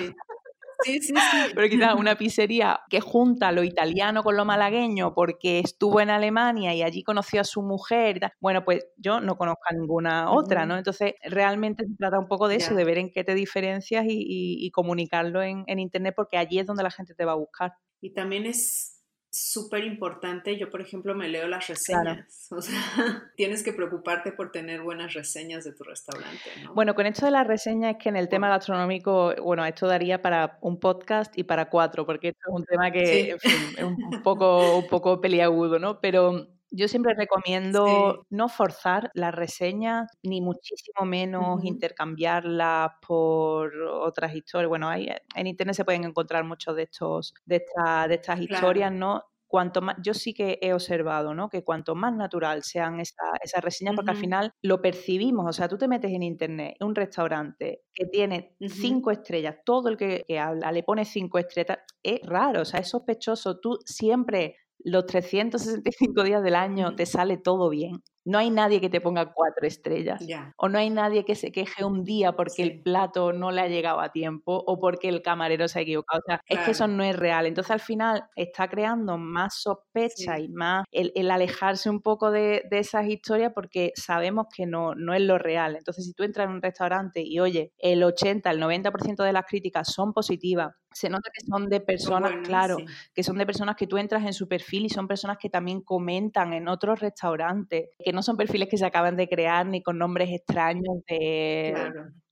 Sí, 0.84 1.00
sí, 1.00 1.13
sí. 1.13 1.13
Pero 1.56 1.69
quizás 1.69 1.93
una 1.93 2.17
pizzería 2.17 2.82
que 2.89 3.02
junta 3.02 3.52
lo 3.52 3.63
italiano 3.63 4.24
con 4.24 4.36
lo 4.36 4.45
malagueño 4.45 5.13
porque 5.13 5.60
estuvo 5.60 6.02
en 6.02 6.10
Alemania 6.10 6.74
y 6.74 6.82
allí 6.82 7.04
conoció 7.04 7.41
a 7.41 7.43
su 7.43 7.62
mujer. 7.62 8.19
Bueno, 8.39 8.65
pues 8.65 8.88
yo 8.97 9.19
no 9.19 9.38
conozco 9.38 9.62
a 9.69 9.74
ninguna 9.74 10.32
otra, 10.32 10.65
¿no? 10.65 10.78
Entonces, 10.78 11.13
realmente 11.24 11.86
se 11.86 11.95
trata 11.97 12.17
un 12.17 12.28
poco 12.28 12.47
de 12.47 12.56
eso, 12.56 12.74
de 12.74 12.84
ver 12.84 12.97
en 12.97 13.12
qué 13.12 13.24
te 13.24 13.36
diferencias 13.36 14.06
y, 14.08 14.71
comunicarlo 14.74 15.43
en, 15.43 15.65
en 15.67 15.78
Internet 15.78 16.15
porque 16.15 16.38
allí 16.38 16.58
es 16.58 16.65
donde 16.65 16.82
la 16.82 16.89
gente 16.89 17.13
te 17.13 17.26
va 17.26 17.34
a 17.34 17.36
buscar. 17.36 17.74
Y 18.02 18.13
también 18.13 18.47
es 18.47 19.01
súper 19.32 19.86
importante. 19.86 20.58
Yo, 20.58 20.70
por 20.70 20.82
ejemplo, 20.82 21.15
me 21.15 21.30
leo 21.30 21.48
las 21.48 21.67
reseñas. 21.67 22.48
O 22.52 22.62
sea, 22.62 22.76
tienes 23.38 23.63
que 23.63 23.72
preocuparte 23.72 24.32
por 24.34 24.52
tener 24.52 24.82
buenas 24.82 25.13
reseñas 25.13 25.63
de 25.63 25.72
tu 25.72 25.84
restaurante. 25.84 26.38
Bueno, 26.74 26.94
con 26.94 27.06
esto 27.06 27.26
de 27.26 27.32
las 27.32 27.48
reseñas 27.48 27.96
es 27.96 28.04
que 28.04 28.10
en 28.10 28.17
el 28.17 28.28
tema 28.28 28.50
gastronómico, 28.50 29.34
bueno, 29.41 29.65
esto 29.65 29.88
daría 29.88 30.22
para 30.22 30.58
un 30.62 30.80
podcast 30.80 31.38
y 31.38 31.44
para 31.44 31.70
cuatro, 31.70 32.06
porque 32.06 32.30
esto 32.30 32.41
es 32.48 32.54
un 32.54 32.65
tema 32.65 32.91
que 32.91 33.32
es 33.32 33.84
un 33.84 34.22
poco, 34.22 34.78
un 34.78 34.88
poco 34.88 35.22
peliagudo, 35.22 35.80
¿no? 35.80 36.02
Pero 36.02 36.48
yo 36.72 36.88
siempre 36.88 37.14
recomiendo 37.14 38.26
no 38.30 38.50
forzar 38.50 39.12
las 39.14 39.36
reseñas, 39.36 40.10
ni 40.24 40.42
muchísimo 40.42 41.06
menos 41.06 41.64
intercambiarlas 41.64 42.92
por 43.06 43.76
otras 43.84 44.34
historias. 44.34 44.70
Bueno, 44.70 44.90
hay, 44.90 45.10
en 45.36 45.48
internet 45.48 45.76
se 45.76 45.86
pueden 45.86 46.06
encontrar 46.06 46.46
muchos 46.46 46.76
de 46.76 46.84
estos, 46.84 47.34
de, 47.46 47.64
de 48.08 48.16
estas 48.16 48.40
historias, 48.40 48.92
¿no? 48.92 49.24
cuanto 49.52 49.82
más, 49.82 49.98
yo 50.02 50.14
sí 50.14 50.34
que 50.34 50.58
he 50.62 50.74
observado, 50.74 51.36
¿no? 51.36 51.50
Que 51.50 51.64
cuanto 51.64 51.94
más 51.94 52.16
natural 52.16 52.64
sean 52.64 53.02
esas 53.02 53.20
esa 53.44 53.60
reseñas, 53.60 53.96
porque 53.96 54.12
al 54.12 54.18
final 54.18 54.54
lo 54.62 54.82
percibimos, 54.82 55.46
o 55.46 55.52
sea, 55.52 55.68
tú 55.68 55.78
te 55.78 55.90
metes 55.90 56.10
en 56.12 56.24
internet, 56.24 56.78
un 56.80 56.96
restaurante 56.96 57.84
que 57.94 58.06
tiene 58.06 58.56
cinco 58.62 59.12
estrellas, 59.12 59.58
todo 59.66 59.90
el 59.90 59.98
que, 59.98 60.24
que, 60.26 60.40
habla 60.40 60.72
le 60.72 60.84
pone 60.84 61.04
cinco 61.04 61.38
estrellas, 61.38 61.80
es 62.02 62.22
raro, 62.24 62.62
o 62.62 62.66
sea, 62.66 62.80
es 62.80 62.88
sospechoso, 62.88 63.60
tú 63.60 63.78
siempre 63.86 64.56
los 64.84 65.06
365 65.06 66.24
días 66.24 66.44
del 66.44 66.56
año 66.56 66.96
te 66.96 67.06
sale 67.06 67.38
todo 67.38 67.70
bien. 67.70 68.02
No 68.24 68.38
hay 68.38 68.50
nadie 68.50 68.80
que 68.80 68.90
te 68.90 69.02
ponga 69.02 69.34
cuatro 69.34 69.66
estrellas. 69.66 70.24
O 70.58 70.70
no 70.70 70.78
hay 70.78 70.90
nadie 70.90 71.26
que 71.26 71.36
se 71.36 71.52
queje 71.52 71.84
un 71.84 72.04
día 72.04 72.34
porque 72.34 72.62
el 72.64 72.82
plato 72.82 73.34
no 73.34 73.52
le 73.52 73.62
ha 73.62 73.68
llegado 73.68 74.00
a 74.00 74.12
tiempo 74.12 74.64
o 74.66 74.80
porque 74.80 75.10
el 75.10 75.22
camarero 75.22 75.68
se 75.68 75.80
ha 75.80 75.82
equivocado. 75.82 76.20
O 76.20 76.26
sea, 76.26 76.42
es 76.48 76.60
que 76.60 76.72
eso 76.72 76.88
no 76.88 77.04
es 77.04 77.16
real. 77.16 77.46
Entonces 77.48 77.72
al 77.72 77.80
final 77.80 78.24
está 78.36 78.68
creando 78.68 79.18
más 79.18 79.62
sospecha 79.62 80.40
y 80.40 80.50
más 80.50 80.86
el, 80.92 81.32
alejarse 81.32 81.90
un 81.90 82.02
poco 82.02 82.32
de, 82.32 82.64
esas 82.72 83.08
historias 83.08 83.52
porque 83.54 83.92
sabemos 83.96 84.48
que 84.56 84.66
no, 84.66 84.96
no 84.96 85.14
es 85.14 85.22
lo 85.22 85.38
real. 85.38 85.76
Entonces 85.76 86.06
si 86.06 86.14
tú 86.14 86.24
entras 86.24 86.48
en 86.48 86.54
un 86.54 86.62
restaurante 86.62 87.22
y 87.24 87.40
oye, 87.40 87.74
el 87.80 88.04
80, 88.04 88.50
el 88.52 88.62
90% 88.62 89.24
de 89.24 89.34
las 89.34 89.46
críticas 89.46 89.92
son 89.92 90.14
positivas, 90.14 90.74
se 90.94 91.10
nota 91.10 91.30
que 91.34 91.46
son 91.46 91.70
de 91.70 91.80
personas, 91.80 92.34
claro, 92.44 92.78
que 93.14 93.24
son 93.24 93.38
de 93.38 93.46
personas 93.46 93.76
que 93.76 93.88
tú 93.88 93.98
entras 93.98 94.26
en 94.26 94.34
su 94.34 94.48
perfil 94.48 94.86
y 94.86 94.90
son 94.90 95.08
personas 95.08 95.38
que 95.38 95.50
también 95.50 95.82
comentan 95.82 96.54
en 96.54 96.68
otros 96.68 97.00
restaurantes, 97.00 97.90
que 98.04 98.11
no 98.13 98.24
son 98.24 98.38
perfiles 98.38 98.69
que 98.69 98.78
se 98.78 98.86
acaban 98.86 99.15
de 99.15 99.28
crear 99.28 99.65
ni 99.65 99.82
con 99.82 99.97
nombres 99.97 100.30
extraños 100.32 101.04
de, 101.08 101.74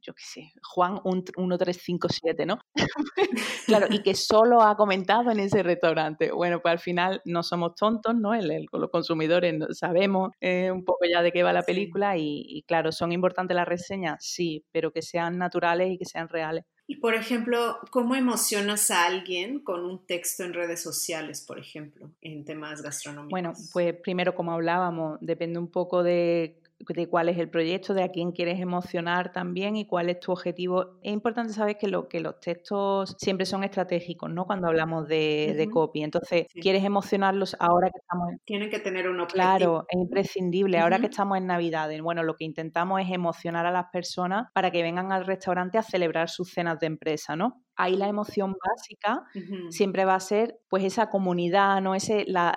yo 0.01 0.13
qué 0.13 0.23
sé, 0.23 0.51
Juan 0.63 0.99
1357, 1.05 2.45
¿no? 2.45 2.59
claro, 3.67 3.87
y 3.89 4.01
que 4.01 4.15
solo 4.15 4.61
ha 4.61 4.75
comentado 4.75 5.31
en 5.31 5.39
ese 5.39 5.63
restaurante. 5.63 6.31
Bueno, 6.31 6.61
pues 6.61 6.71
al 6.73 6.79
final 6.79 7.21
no 7.25 7.43
somos 7.43 7.75
tontos, 7.75 8.15
¿no? 8.15 8.33
El, 8.33 8.67
los 8.71 8.89
consumidores 8.89 9.77
sabemos 9.77 10.31
eh, 10.41 10.71
un 10.71 10.83
poco 10.85 11.05
ya 11.11 11.21
de 11.21 11.31
qué 11.31 11.43
va 11.43 11.53
la 11.53 11.63
película 11.63 12.17
y, 12.17 12.43
y 12.47 12.63
claro, 12.63 12.91
¿son 12.91 13.11
importantes 13.11 13.55
las 13.55 13.67
reseñas? 13.67 14.17
Sí, 14.19 14.65
pero 14.71 14.91
que 14.91 15.01
sean 15.01 15.37
naturales 15.37 15.91
y 15.91 15.97
que 15.97 16.05
sean 16.05 16.29
reales. 16.29 16.65
Y 16.89 16.95
por 16.95 17.13
ejemplo, 17.13 17.77
¿cómo 17.91 18.15
emocionas 18.15 18.89
a 18.89 19.05
alguien 19.05 19.59
con 19.59 19.85
un 19.85 20.07
texto 20.07 20.43
en 20.43 20.55
redes 20.55 20.81
sociales, 20.81 21.45
por 21.47 21.59
ejemplo, 21.59 22.09
en 22.19 22.43
temas 22.45 22.81
gastronómicos? 22.81 23.29
Bueno, 23.29 23.53
pues 23.71 23.93
primero, 23.93 24.33
como 24.33 24.53
hablábamos, 24.53 25.19
depende 25.21 25.59
un 25.59 25.67
poco 25.67 26.01
de 26.01 26.58
de 26.87 27.07
cuál 27.07 27.29
es 27.29 27.37
el 27.37 27.49
proyecto, 27.49 27.93
de 27.93 28.03
a 28.03 28.09
quién 28.09 28.31
quieres 28.31 28.59
emocionar 28.59 29.31
también 29.31 29.75
y 29.75 29.85
cuál 29.85 30.09
es 30.09 30.19
tu 30.19 30.31
objetivo. 30.31 30.99
Es 31.01 31.13
importante 31.13 31.53
saber 31.53 31.77
que, 31.77 31.87
lo, 31.87 32.07
que 32.07 32.19
los 32.19 32.39
textos 32.39 33.15
siempre 33.17 33.45
son 33.45 33.63
estratégicos, 33.63 34.29
¿no? 34.29 34.45
Cuando 34.45 34.67
hablamos 34.67 35.07
de, 35.07 35.69
copy. 35.71 36.03
Entonces, 36.03 36.47
quieres 36.53 36.83
emocionarlos 36.83 37.55
ahora 37.59 37.89
que 37.89 37.99
estamos 37.99 38.31
en... 38.31 38.39
Tienen 38.45 38.69
que 38.69 38.79
tener 38.79 39.09
un 39.09 39.19
objetivo. 39.19 39.43
Claro, 39.43 39.85
es 39.89 39.99
imprescindible. 39.99 40.79
Ahora 40.79 40.99
que 40.99 41.07
estamos 41.07 41.37
en 41.37 41.47
Navidad, 41.47 41.89
bueno, 42.01 42.23
lo 42.23 42.35
que 42.35 42.45
intentamos 42.45 43.01
es 43.01 43.11
emocionar 43.11 43.65
a 43.65 43.71
las 43.71 43.85
personas 43.91 44.47
para 44.53 44.71
que 44.71 44.81
vengan 44.81 45.11
al 45.11 45.25
restaurante 45.25 45.77
a 45.77 45.83
celebrar 45.83 46.29
sus 46.29 46.51
cenas 46.51 46.79
de 46.79 46.87
empresa, 46.87 47.35
¿no? 47.35 47.61
Ahí 47.79 47.95
la 47.95 48.09
emoción 48.09 48.55
básica 48.61 49.23
siempre 49.69 50.03
va 50.03 50.15
a 50.15 50.19
ser 50.19 50.59
pues 50.67 50.83
esa 50.83 51.09
comunidad, 51.09 51.81
¿no? 51.81 51.95
Ese, 51.95 52.25
la, 52.27 52.53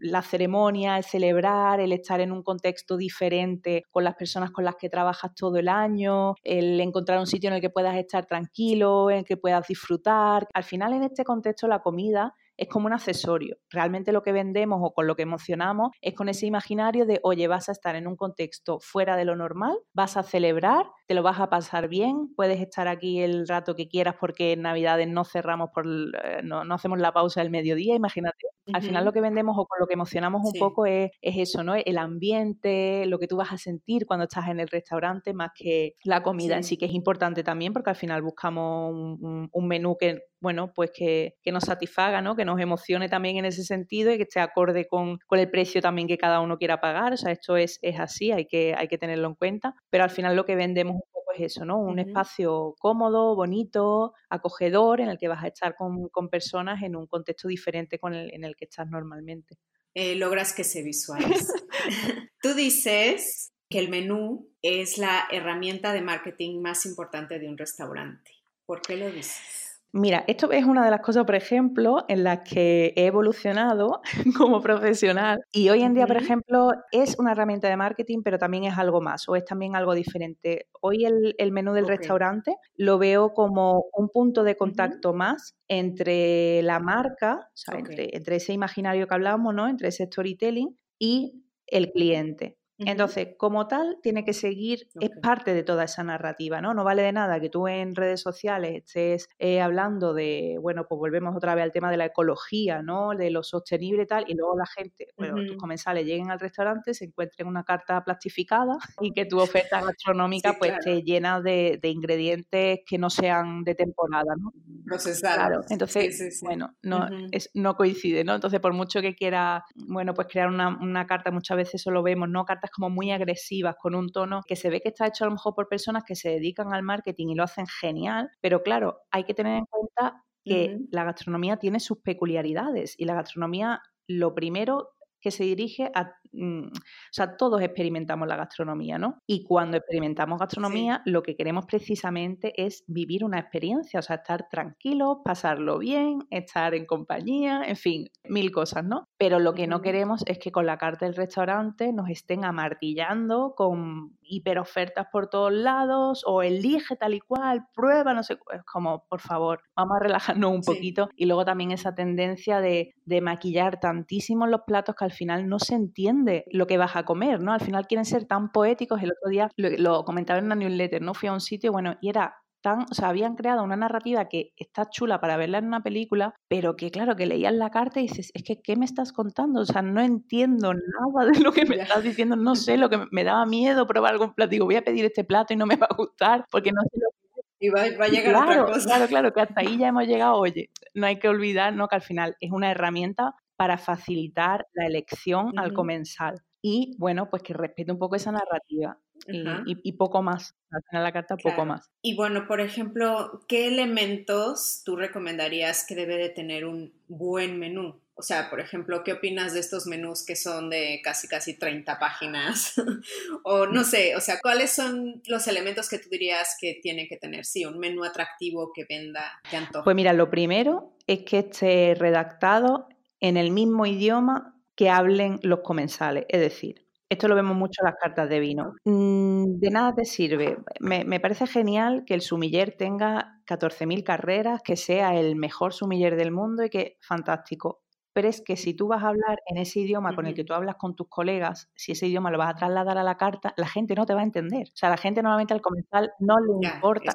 la, 0.00 0.22
ceremonia, 0.22 0.96
el 0.96 1.04
celebrar, 1.04 1.80
el 1.80 1.92
estar 1.92 2.20
en 2.20 2.30
un 2.30 2.44
contexto 2.44 2.96
diferente 2.96 3.82
con 3.90 4.04
las 4.04 4.14
personas 4.14 4.52
con 4.52 4.64
las 4.64 4.76
que 4.76 4.88
trabajas 4.88 5.34
todo 5.34 5.56
el 5.56 5.68
año, 5.68 6.34
el 6.44 6.80
encontrar 6.80 7.18
un 7.18 7.26
sitio 7.26 7.48
en 7.48 7.54
el 7.56 7.60
que 7.60 7.70
puedas 7.70 7.96
estar 7.96 8.24
tranquilo, 8.26 9.10
en 9.10 9.18
el 9.18 9.24
que 9.24 9.36
puedas 9.36 9.66
disfrutar. 9.66 10.46
Al 10.54 10.64
final 10.64 10.92
en 10.94 11.02
este 11.02 11.24
contexto 11.24 11.66
la 11.66 11.80
comida 11.80 12.34
es 12.60 12.68
como 12.68 12.86
un 12.86 12.92
accesorio. 12.92 13.56
Realmente 13.70 14.12
lo 14.12 14.22
que 14.22 14.32
vendemos 14.32 14.80
o 14.82 14.92
con 14.92 15.06
lo 15.06 15.16
que 15.16 15.22
emocionamos 15.22 15.92
es 16.02 16.12
con 16.12 16.28
ese 16.28 16.44
imaginario 16.44 17.06
de, 17.06 17.18
oye, 17.22 17.48
vas 17.48 17.70
a 17.70 17.72
estar 17.72 17.96
en 17.96 18.06
un 18.06 18.16
contexto 18.16 18.78
fuera 18.80 19.16
de 19.16 19.24
lo 19.24 19.34
normal, 19.34 19.78
vas 19.94 20.18
a 20.18 20.22
celebrar, 20.22 20.84
te 21.06 21.14
lo 21.14 21.22
vas 21.22 21.40
a 21.40 21.48
pasar 21.48 21.88
bien, 21.88 22.34
puedes 22.36 22.60
estar 22.60 22.86
aquí 22.86 23.22
el 23.22 23.48
rato 23.48 23.74
que 23.74 23.88
quieras 23.88 24.16
porque 24.20 24.52
en 24.52 24.60
Navidades 24.60 25.08
no 25.08 25.24
cerramos, 25.24 25.70
por, 25.72 25.86
eh, 25.86 26.42
no, 26.44 26.62
hacemos 26.74 26.98
la 26.98 27.12
pausa 27.12 27.40
del 27.40 27.50
mediodía, 27.50 27.94
imagínate. 27.94 28.48
Al 28.74 28.82
final 28.82 29.06
lo 29.06 29.12
que 29.12 29.22
vendemos 29.22 29.56
o 29.58 29.66
con 29.66 29.80
lo 29.80 29.86
que 29.86 29.94
emocionamos 29.94 30.42
un 30.44 30.52
poco 30.60 30.84
es, 30.84 31.10
eso, 31.22 31.64
¿no? 31.64 31.74
El 31.74 31.96
ambiente, 31.96 33.06
lo 33.06 33.18
que 33.18 33.26
tú 33.26 33.36
vas 33.36 33.52
a 33.52 33.58
sentir 33.58 34.04
cuando 34.04 34.24
estás 34.24 34.48
en 34.48 34.60
el 34.60 34.68
restaurante, 34.68 35.32
más 35.32 35.50
que 35.56 35.94
la 36.04 36.22
comida 36.22 36.56
en 36.56 36.62
sí, 36.62 36.76
que 36.76 36.84
es 36.84 36.92
importante 36.92 37.42
también 37.42 37.72
porque 37.72 37.90
al 37.90 37.96
final 37.96 38.20
buscamos 38.22 38.92
un 38.92 39.66
menú 39.66 39.96
que 39.98 40.29
bueno, 40.40 40.72
pues 40.74 40.90
que, 40.94 41.34
nos 41.46 41.64
satisfaga, 41.64 42.22
¿no? 42.22 42.36
Que 42.36 42.44
nos 42.44 42.60
emocione 42.60 43.08
también 43.08 43.36
en 43.36 43.44
ese 43.44 43.62
sentido 43.64 44.12
y 44.12 44.16
que 44.16 44.22
esté 44.24 44.40
acorde 44.40 44.86
con, 44.86 45.18
el 45.30 45.50
precio 45.50 45.82
también 45.82 46.08
que 46.08 46.18
cada 46.18 46.40
uno 46.40 46.58
quiera 46.58 46.80
pagar. 46.80 47.12
O 47.12 47.16
sea, 47.16 47.32
esto 47.32 47.56
es, 47.56 47.78
es 47.82 47.98
así, 47.98 48.32
hay 48.32 48.46
que, 48.46 48.74
hay 48.76 48.88
que 48.88 48.98
tenerlo 48.98 49.28
en 49.28 49.34
cuenta. 49.34 49.74
Pero 49.90 50.04
al 50.04 50.10
final 50.10 50.36
lo 50.36 50.44
que 50.44 50.56
vendemos 50.56 50.94
un 50.94 51.12
poco 51.12 51.32
es 51.32 51.52
eso, 51.52 51.64
¿no? 51.64 51.78
Un 51.78 51.98
espacio 51.98 52.74
cómodo, 52.78 53.36
bonito, 53.36 54.14
acogedor, 54.28 55.00
en 55.00 55.08
el 55.08 55.18
que 55.18 55.28
vas 55.28 55.44
a 55.44 55.48
estar 55.48 55.74
con, 55.76 56.28
personas 56.30 56.82
en 56.82 56.96
un 56.96 57.06
contexto 57.06 57.48
diferente 57.48 57.98
con 57.98 58.14
el, 58.14 58.32
en 58.32 58.44
el 58.44 58.56
que 58.56 58.64
estás 58.64 58.88
normalmente. 58.88 59.56
Eh, 59.94 60.14
logras 60.14 60.52
que 60.54 60.64
se 60.64 60.82
visualice. 60.82 61.52
Tú 62.42 62.54
dices 62.54 63.52
que 63.68 63.78
el 63.78 63.88
menú 63.88 64.50
es 64.62 64.98
la 64.98 65.26
herramienta 65.30 65.92
de 65.92 66.02
marketing 66.02 66.60
más 66.60 66.86
importante 66.86 67.38
de 67.38 67.48
un 67.48 67.56
restaurante. 67.56 68.32
¿Por 68.66 68.82
qué 68.82 68.96
lo 68.96 69.10
dices? 69.10 69.69
Mira, 69.92 70.22
esto 70.28 70.52
es 70.52 70.64
una 70.64 70.84
de 70.84 70.90
las 70.92 71.00
cosas, 71.00 71.24
por 71.24 71.34
ejemplo, 71.34 72.04
en 72.06 72.22
las 72.22 72.40
que 72.48 72.92
he 72.94 73.06
evolucionado 73.06 74.00
como 74.38 74.60
profesional 74.60 75.40
y 75.52 75.68
hoy 75.68 75.82
en 75.82 75.94
día, 75.94 76.06
por 76.06 76.16
ejemplo, 76.16 76.70
es 76.92 77.18
una 77.18 77.32
herramienta 77.32 77.68
de 77.68 77.76
marketing, 77.76 78.18
pero 78.22 78.38
también 78.38 78.64
es 78.64 78.78
algo 78.78 79.00
más 79.00 79.28
o 79.28 79.34
es 79.34 79.44
también 79.44 79.74
algo 79.74 79.94
diferente. 79.94 80.68
Hoy 80.80 81.06
el, 81.06 81.52
menú 81.52 81.72
del 81.72 81.88
restaurante 81.88 82.54
lo 82.76 82.98
veo 82.98 83.34
como 83.34 83.86
un 83.92 84.10
punto 84.10 84.44
de 84.44 84.56
contacto 84.56 85.12
más 85.12 85.56
entre 85.66 86.62
la 86.62 86.78
marca, 86.78 87.48
o 87.48 87.56
sea, 87.56 87.76
entre, 87.76 88.16
entre, 88.16 88.36
ese 88.36 88.52
imaginario 88.52 89.08
que 89.08 89.14
hablamos, 89.14 89.52
¿no? 89.54 89.66
Entre 89.66 89.88
ese 89.88 90.06
storytelling 90.06 90.76
y 91.00 91.42
el 91.66 91.90
cliente. 91.90 92.59
Entonces, 92.86 93.28
como 93.36 93.68
tal, 93.68 93.98
tiene 94.02 94.24
que 94.24 94.32
seguir, 94.32 94.88
es 95.00 95.10
parte 95.22 95.52
de 95.52 95.62
toda 95.62 95.84
esa 95.84 96.02
narrativa, 96.02 96.60
¿no? 96.60 96.72
No 96.72 96.82
vale 96.82 97.02
de 97.02 97.12
nada 97.12 97.40
que 97.40 97.50
tú 97.50 97.68
en 97.68 97.94
redes 97.94 98.20
sociales 98.20 98.72
estés 98.74 99.28
eh, 99.38 99.60
hablando 99.60 100.14
de, 100.14 100.56
bueno, 100.60 100.86
pues 100.88 100.98
volvemos 100.98 101.36
otra 101.36 101.54
vez 101.54 101.64
al 101.64 101.72
tema 101.72 101.90
de 101.90 101.98
la 101.98 102.06
ecología, 102.06 102.82
¿no? 102.82 103.10
De 103.10 103.30
lo 103.30 103.42
sostenible 103.42 104.04
y 104.04 104.06
tal, 104.06 104.24
y 104.28 104.34
luego 104.34 104.56
la 104.56 104.66
gente, 104.66 105.08
bueno, 105.16 105.44
tus 105.46 105.56
comensales 105.56 106.06
lleguen 106.06 106.30
al 106.30 106.40
restaurante, 106.40 106.94
se 106.94 107.04
encuentren 107.04 107.46
una 107.46 107.64
carta 107.64 108.02
plastificada 108.02 108.78
y 109.00 109.12
que 109.12 109.26
tu 109.26 109.38
oferta 109.38 109.82
gastronómica 109.82 110.56
pues 110.58 110.72
esté 110.72 111.02
llena 111.02 111.40
de, 111.40 111.78
ingredientes 111.82 112.80
que 112.86 112.98
no 112.98 113.10
sean 113.10 113.62
de 113.64 113.74
temporada, 113.74 114.34
¿no? 114.38 114.52
Procesados. 114.86 115.36
Claro, 115.36 115.60
entonces, 115.68 116.40
bueno, 116.42 116.74
no, 116.82 117.06
es, 117.30 117.50
no 117.54 117.76
coincide, 117.76 118.24
¿no? 118.24 118.34
Entonces, 118.34 118.60
por 118.60 118.72
mucho 118.72 119.00
que 119.00 119.14
quiera, 119.14 119.64
bueno, 119.74 120.14
pues 120.14 120.28
crear 120.28 120.48
una, 120.48 120.78
una 120.80 121.06
carta, 121.06 121.30
muchas 121.30 121.56
veces 121.56 121.74
eso 121.76 121.90
lo 121.90 122.02
vemos, 122.02 122.28
¿no? 122.28 122.44
Cartas 122.44 122.69
como 122.70 122.90
muy 122.90 123.10
agresivas, 123.10 123.76
con 123.80 123.94
un 123.94 124.10
tono 124.10 124.42
que 124.46 124.56
se 124.56 124.70
ve 124.70 124.80
que 124.80 124.88
está 124.88 125.06
hecho 125.06 125.24
a 125.24 125.28
lo 125.28 125.32
mejor 125.34 125.54
por 125.54 125.68
personas 125.68 126.04
que 126.04 126.16
se 126.16 126.30
dedican 126.30 126.72
al 126.72 126.82
marketing 126.82 127.28
y 127.28 127.34
lo 127.34 127.44
hacen 127.44 127.66
genial, 127.66 128.30
pero 128.40 128.62
claro, 128.62 128.98
hay 129.10 129.24
que 129.24 129.34
tener 129.34 129.58
en 129.58 129.66
cuenta 129.66 130.24
que 130.44 130.78
la 130.90 131.04
gastronomía 131.04 131.58
tiene 131.58 131.80
sus 131.80 131.98
peculiaridades 131.98 132.94
y 132.98 133.04
la 133.04 133.14
gastronomía 133.14 133.82
lo 134.08 134.34
primero 134.34 134.90
que 135.20 135.30
se 135.30 135.44
dirige 135.44 135.90
a 135.94 136.14
Mm, 136.32 136.68
o 136.68 137.12
sea, 137.12 137.36
todos 137.36 137.60
experimentamos 137.60 138.28
la 138.28 138.36
gastronomía, 138.36 138.98
¿no? 138.98 139.22
Y 139.26 139.44
cuando 139.44 139.76
experimentamos 139.76 140.38
gastronomía, 140.38 141.02
lo 141.04 141.22
que 141.22 141.34
queremos 141.34 141.66
precisamente 141.66 142.52
es 142.62 142.84
vivir 142.86 143.24
una 143.24 143.40
experiencia, 143.40 144.00
o 144.00 144.02
sea, 144.02 144.16
estar 144.16 144.48
tranquilos, 144.48 145.18
pasarlo 145.24 145.78
bien, 145.78 146.20
estar 146.30 146.74
en 146.74 146.86
compañía, 146.86 147.62
en 147.66 147.76
fin, 147.76 148.10
mil 148.24 148.52
cosas, 148.52 148.84
¿no? 148.84 149.08
Pero 149.18 149.40
lo 149.40 149.54
que 149.54 149.66
no 149.66 149.82
queremos 149.82 150.22
es 150.26 150.38
que 150.38 150.52
con 150.52 150.66
la 150.66 150.78
carta 150.78 151.06
del 151.06 151.16
restaurante 151.16 151.92
nos 151.92 152.08
estén 152.08 152.44
amartillando 152.44 153.54
con 153.56 154.16
hiperofertas 154.30 155.08
por 155.12 155.28
todos 155.28 155.52
lados 155.52 156.22
o 156.26 156.42
elige 156.42 156.96
tal 156.96 157.14
y 157.14 157.20
cual, 157.20 157.66
prueba, 157.74 158.14
no 158.14 158.22
sé, 158.22 158.38
es 158.54 158.62
como, 158.64 159.04
por 159.08 159.20
favor, 159.20 159.62
vamos 159.76 159.96
a 159.96 160.00
relajarnos 160.00 160.52
un 160.52 160.62
poquito. 160.62 161.08
Y 161.16 161.26
luego 161.26 161.44
también 161.44 161.72
esa 161.72 161.94
tendencia 161.94 162.60
de, 162.60 162.94
de 163.04 163.20
maquillar 163.20 163.80
tantísimo 163.80 164.46
los 164.46 164.62
platos 164.66 164.94
que 164.94 165.04
al 165.04 165.12
final 165.12 165.48
no 165.48 165.58
se 165.58 165.74
entiende 165.74 166.30
de 166.30 166.44
lo 166.50 166.66
que 166.66 166.78
vas 166.78 166.96
a 166.96 167.04
comer, 167.04 167.40
¿no? 167.40 167.52
Al 167.52 167.60
final 167.60 167.86
quieren 167.86 168.04
ser 168.04 168.24
tan 168.24 168.50
poéticos. 168.52 169.02
El 169.02 169.12
otro 169.12 169.30
día 169.30 169.50
lo, 169.56 170.04
comentaba 170.04 170.38
en 170.38 170.46
una 170.46 170.54
newsletter, 170.54 171.02
¿no? 171.02 171.14
Fui 171.14 171.28
a 171.28 171.32
un 171.32 171.40
sitio, 171.40 171.72
bueno, 171.72 171.96
y 172.00 172.08
era 172.08 172.36
Tan, 172.62 172.86
o 172.90 172.94
sea, 172.94 173.08
habían 173.08 173.36
creado 173.36 173.62
una 173.62 173.76
narrativa 173.76 174.28
que 174.28 174.52
está 174.56 174.90
chula 174.90 175.20
para 175.20 175.36
verla 175.36 175.58
en 175.58 175.66
una 175.66 175.82
película, 175.82 176.34
pero 176.48 176.76
que 176.76 176.90
claro, 176.90 177.16
que 177.16 177.26
leías 177.26 177.54
la 177.54 177.70
carta 177.70 178.00
y 178.00 178.08
dices, 178.08 178.30
es 178.34 178.42
que, 178.42 178.60
¿qué 178.60 178.76
me 178.76 178.84
estás 178.84 179.12
contando? 179.12 179.60
O 179.60 179.64
sea, 179.64 179.82
no 179.82 180.00
entiendo 180.00 180.74
nada 180.74 181.30
de 181.30 181.40
lo 181.40 181.52
que 181.52 181.64
me 181.64 181.76
estás 181.76 182.02
diciendo, 182.02 182.36
no 182.36 182.54
sé, 182.54 182.76
lo 182.76 182.90
que 182.90 183.06
me 183.10 183.24
daba 183.24 183.46
miedo 183.46 183.86
probar 183.86 184.12
algún 184.12 184.34
plato. 184.34 184.50
Digo, 184.50 184.66
voy 184.66 184.76
a 184.76 184.84
pedir 184.84 185.04
este 185.04 185.24
plato 185.24 185.54
y 185.54 185.56
no 185.56 185.66
me 185.66 185.76
va 185.76 185.86
a 185.88 185.94
gustar 185.94 186.44
porque 186.50 186.72
no 186.72 186.82
sé 186.82 186.98
lo 187.00 187.10
que 187.10 187.20
y 187.62 187.68
va, 187.68 187.82
a 187.82 188.08
llegar 188.08 188.32
claro, 188.32 188.62
otra 188.62 188.74
cosa. 188.74 188.86
Claro, 188.86 189.06
claro, 189.06 189.32
que 189.34 189.40
hasta 189.42 189.60
ahí 189.60 189.76
ya 189.78 189.88
hemos 189.88 190.06
llegado. 190.06 190.38
Oye, 190.38 190.70
no 190.94 191.06
hay 191.06 191.18
que 191.18 191.28
olvidar 191.28 191.74
¿no? 191.74 191.88
que 191.88 191.96
al 191.96 192.02
final 192.02 192.36
es 192.40 192.50
una 192.50 192.70
herramienta 192.70 193.34
para 193.56 193.76
facilitar 193.76 194.66
la 194.72 194.86
elección 194.86 195.58
al 195.58 195.74
comensal 195.74 196.42
y 196.62 196.94
bueno, 196.98 197.28
pues 197.30 197.42
que 197.42 197.54
respete 197.54 197.92
un 197.92 197.98
poco 197.98 198.16
esa 198.16 198.32
narrativa 198.32 198.98
y, 199.26 199.92
poco 199.92 200.22
más, 200.22 200.54
al 200.70 200.82
final 200.88 201.04
la 201.04 201.12
carta 201.12 201.36
poco 201.36 201.64
más. 201.64 201.90
Y 202.02 202.16
bueno, 202.16 202.46
por 202.46 202.60
ejemplo, 202.60 203.44
¿qué 203.48 203.68
elementos 203.68 204.82
tú 204.84 204.96
recomendarías 204.96 205.84
que 205.86 205.94
debe 205.94 206.16
de 206.16 206.30
tener 206.30 206.64
un 206.64 206.92
buen 207.08 207.58
menú? 207.58 208.00
O 208.14 208.22
sea, 208.22 208.50
por 208.50 208.60
ejemplo, 208.60 209.02
¿qué 209.02 209.14
opinas 209.14 209.54
de 209.54 209.60
estos 209.60 209.86
menús 209.86 210.26
que 210.26 210.36
son 210.36 210.68
de 210.68 211.00
casi 211.02 211.26
casi 211.26 211.58
30 211.58 211.98
páginas? 211.98 212.74
o 213.44 213.66
no 213.66 213.82
sé, 213.84 214.14
o 214.14 214.20
sea, 214.20 214.38
¿cuáles 214.40 214.70
son 214.70 215.22
los 215.26 215.46
elementos 215.46 215.88
que 215.88 215.98
tú 215.98 216.08
dirías 216.10 216.56
que 216.60 216.78
tiene 216.82 217.08
que 217.08 217.16
tener? 217.16 217.46
Sí, 217.46 217.64
un 217.64 217.78
menú 217.78 218.04
atractivo 218.04 218.72
que 218.74 218.84
venda 218.88 219.40
de 219.50 219.56
antojo. 219.56 219.84
Pues 219.84 219.96
mira, 219.96 220.12
lo 220.12 220.28
primero 220.28 220.96
es 221.06 221.20
que 221.20 221.38
esté 221.38 221.94
redactado 221.94 222.88
en 223.20 223.36
el 223.36 223.50
mismo 223.50 223.86
idioma 223.86 224.54
que 224.74 224.90
hablen 224.90 225.40
los 225.42 225.60
comensales. 225.60 226.26
Es 226.28 226.40
decir, 226.40 226.86
esto 227.10 227.26
lo 227.26 227.34
vemos 227.34 227.56
mucho 227.56 227.82
en 227.82 227.86
las 227.86 227.96
cartas 228.00 228.28
de 228.28 228.38
vino. 228.38 228.74
Mm, 228.84 229.58
de 229.58 229.70
nada 229.70 229.94
te 229.94 230.04
sirve. 230.04 230.58
Me, 230.78 231.18
parece 231.18 231.48
genial 231.48 232.04
que 232.06 232.14
el 232.14 232.20
sumiller 232.20 232.76
tenga 232.78 233.40
14.000 233.46 234.04
carreras, 234.04 234.62
que 234.62 234.76
sea 234.76 235.18
el 235.18 235.34
mejor 235.34 235.72
sumiller 235.74 236.14
del 236.14 236.30
mundo 236.30 236.64
y 236.64 236.70
que 236.70 236.98
fantástico 237.00 237.82
pero 238.12 238.28
es 238.28 238.42
que 238.42 238.56
si 238.56 238.74
tú 238.74 238.88
vas 238.88 239.02
a 239.02 239.08
hablar 239.08 239.40
en 239.46 239.58
ese 239.58 239.80
idioma 239.80 240.14
con 240.14 240.26
el 240.26 240.34
que 240.34 240.44
tú 240.44 240.52
hablas 240.54 240.76
con 240.76 240.94
tus 240.94 241.08
colegas, 241.08 241.70
si 241.74 241.92
ese 241.92 242.06
idioma 242.06 242.30
lo 242.30 242.38
vas 242.38 242.50
a 242.50 242.56
trasladar 242.56 242.98
a 242.98 243.02
la 243.02 243.16
carta, 243.16 243.54
la 243.56 243.66
gente 243.66 243.94
no 243.94 244.06
te 244.06 244.14
va 244.14 244.20
a 244.20 244.24
entender. 244.24 244.68
O 244.68 244.76
sea, 244.76 244.88
la 244.90 244.96
gente 244.96 245.22
normalmente 245.22 245.54
al 245.54 245.60
comensal 245.60 246.12
no 246.18 246.36
le 246.38 246.68
importa 246.68 247.12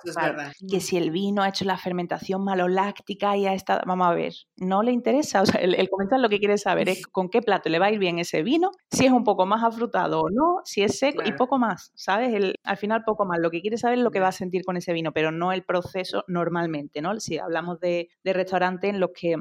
que 0.70 0.80
si 0.80 0.98
el 0.98 1.12
vino 1.12 1.42
ha 1.44 1.50
hecho 1.50 1.66
la 1.66 1.78
fermentación 1.78 2.44
maloláctica 2.44 3.36
y 3.38 3.46
ha 3.46 3.54
estado, 3.54 3.82
vamos 3.86 4.08
a 4.08 4.14
ver, 4.14 4.34
no 4.58 4.84
le 4.84 4.92
interesa. 4.92 5.26
O 5.46 5.48
sea, 5.48 5.62
el, 5.62 5.90
comensal 5.90 6.24
lo 6.24 6.30
que 6.30 6.40
quiere 6.40 6.58
saber 6.58 6.90
es 6.90 7.06
con 7.06 7.30
qué 7.30 7.42
plato 7.42 7.70
le 7.70 7.78
va 7.78 7.86
a 7.86 7.92
ir 7.92 8.00
bien 8.00 8.18
ese 8.18 8.42
vino, 8.42 8.72
si 8.90 9.06
es 9.06 9.12
un 9.12 9.24
poco 9.24 9.46
más 9.46 9.64
afrutado 9.64 10.22
o 10.22 10.30
no, 10.32 10.62
si 10.64 10.82
es 10.82 10.98
seco 10.98 11.22
y 11.24 11.34
poco 11.34 11.60
más, 11.60 11.92
¿sabes? 11.94 12.34
El, 12.34 12.56
al 12.64 12.78
final 12.78 13.04
poco 13.04 13.26
más. 13.26 13.40
Lo 13.40 13.52
que 13.52 13.62
quiere 13.62 13.78
saber 13.78 14.00
es 14.00 14.04
lo 14.04 14.10
que 14.10 14.20
va 14.20 14.30
a 14.30 14.32
sentir 14.32 14.64
con 14.64 14.76
ese 14.76 14.92
vino, 14.92 15.12
pero 15.12 15.32
no 15.32 15.52
el 15.52 15.64
proceso 15.64 16.24
normalmente, 16.28 17.02
¿no? 17.02 17.20
Si 17.20 17.38
hablamos 17.38 17.80
de, 17.80 18.10
de 18.24 18.34
restaurantes 18.34 18.90
en 18.90 19.00
los 19.00 19.12
que 19.14 19.36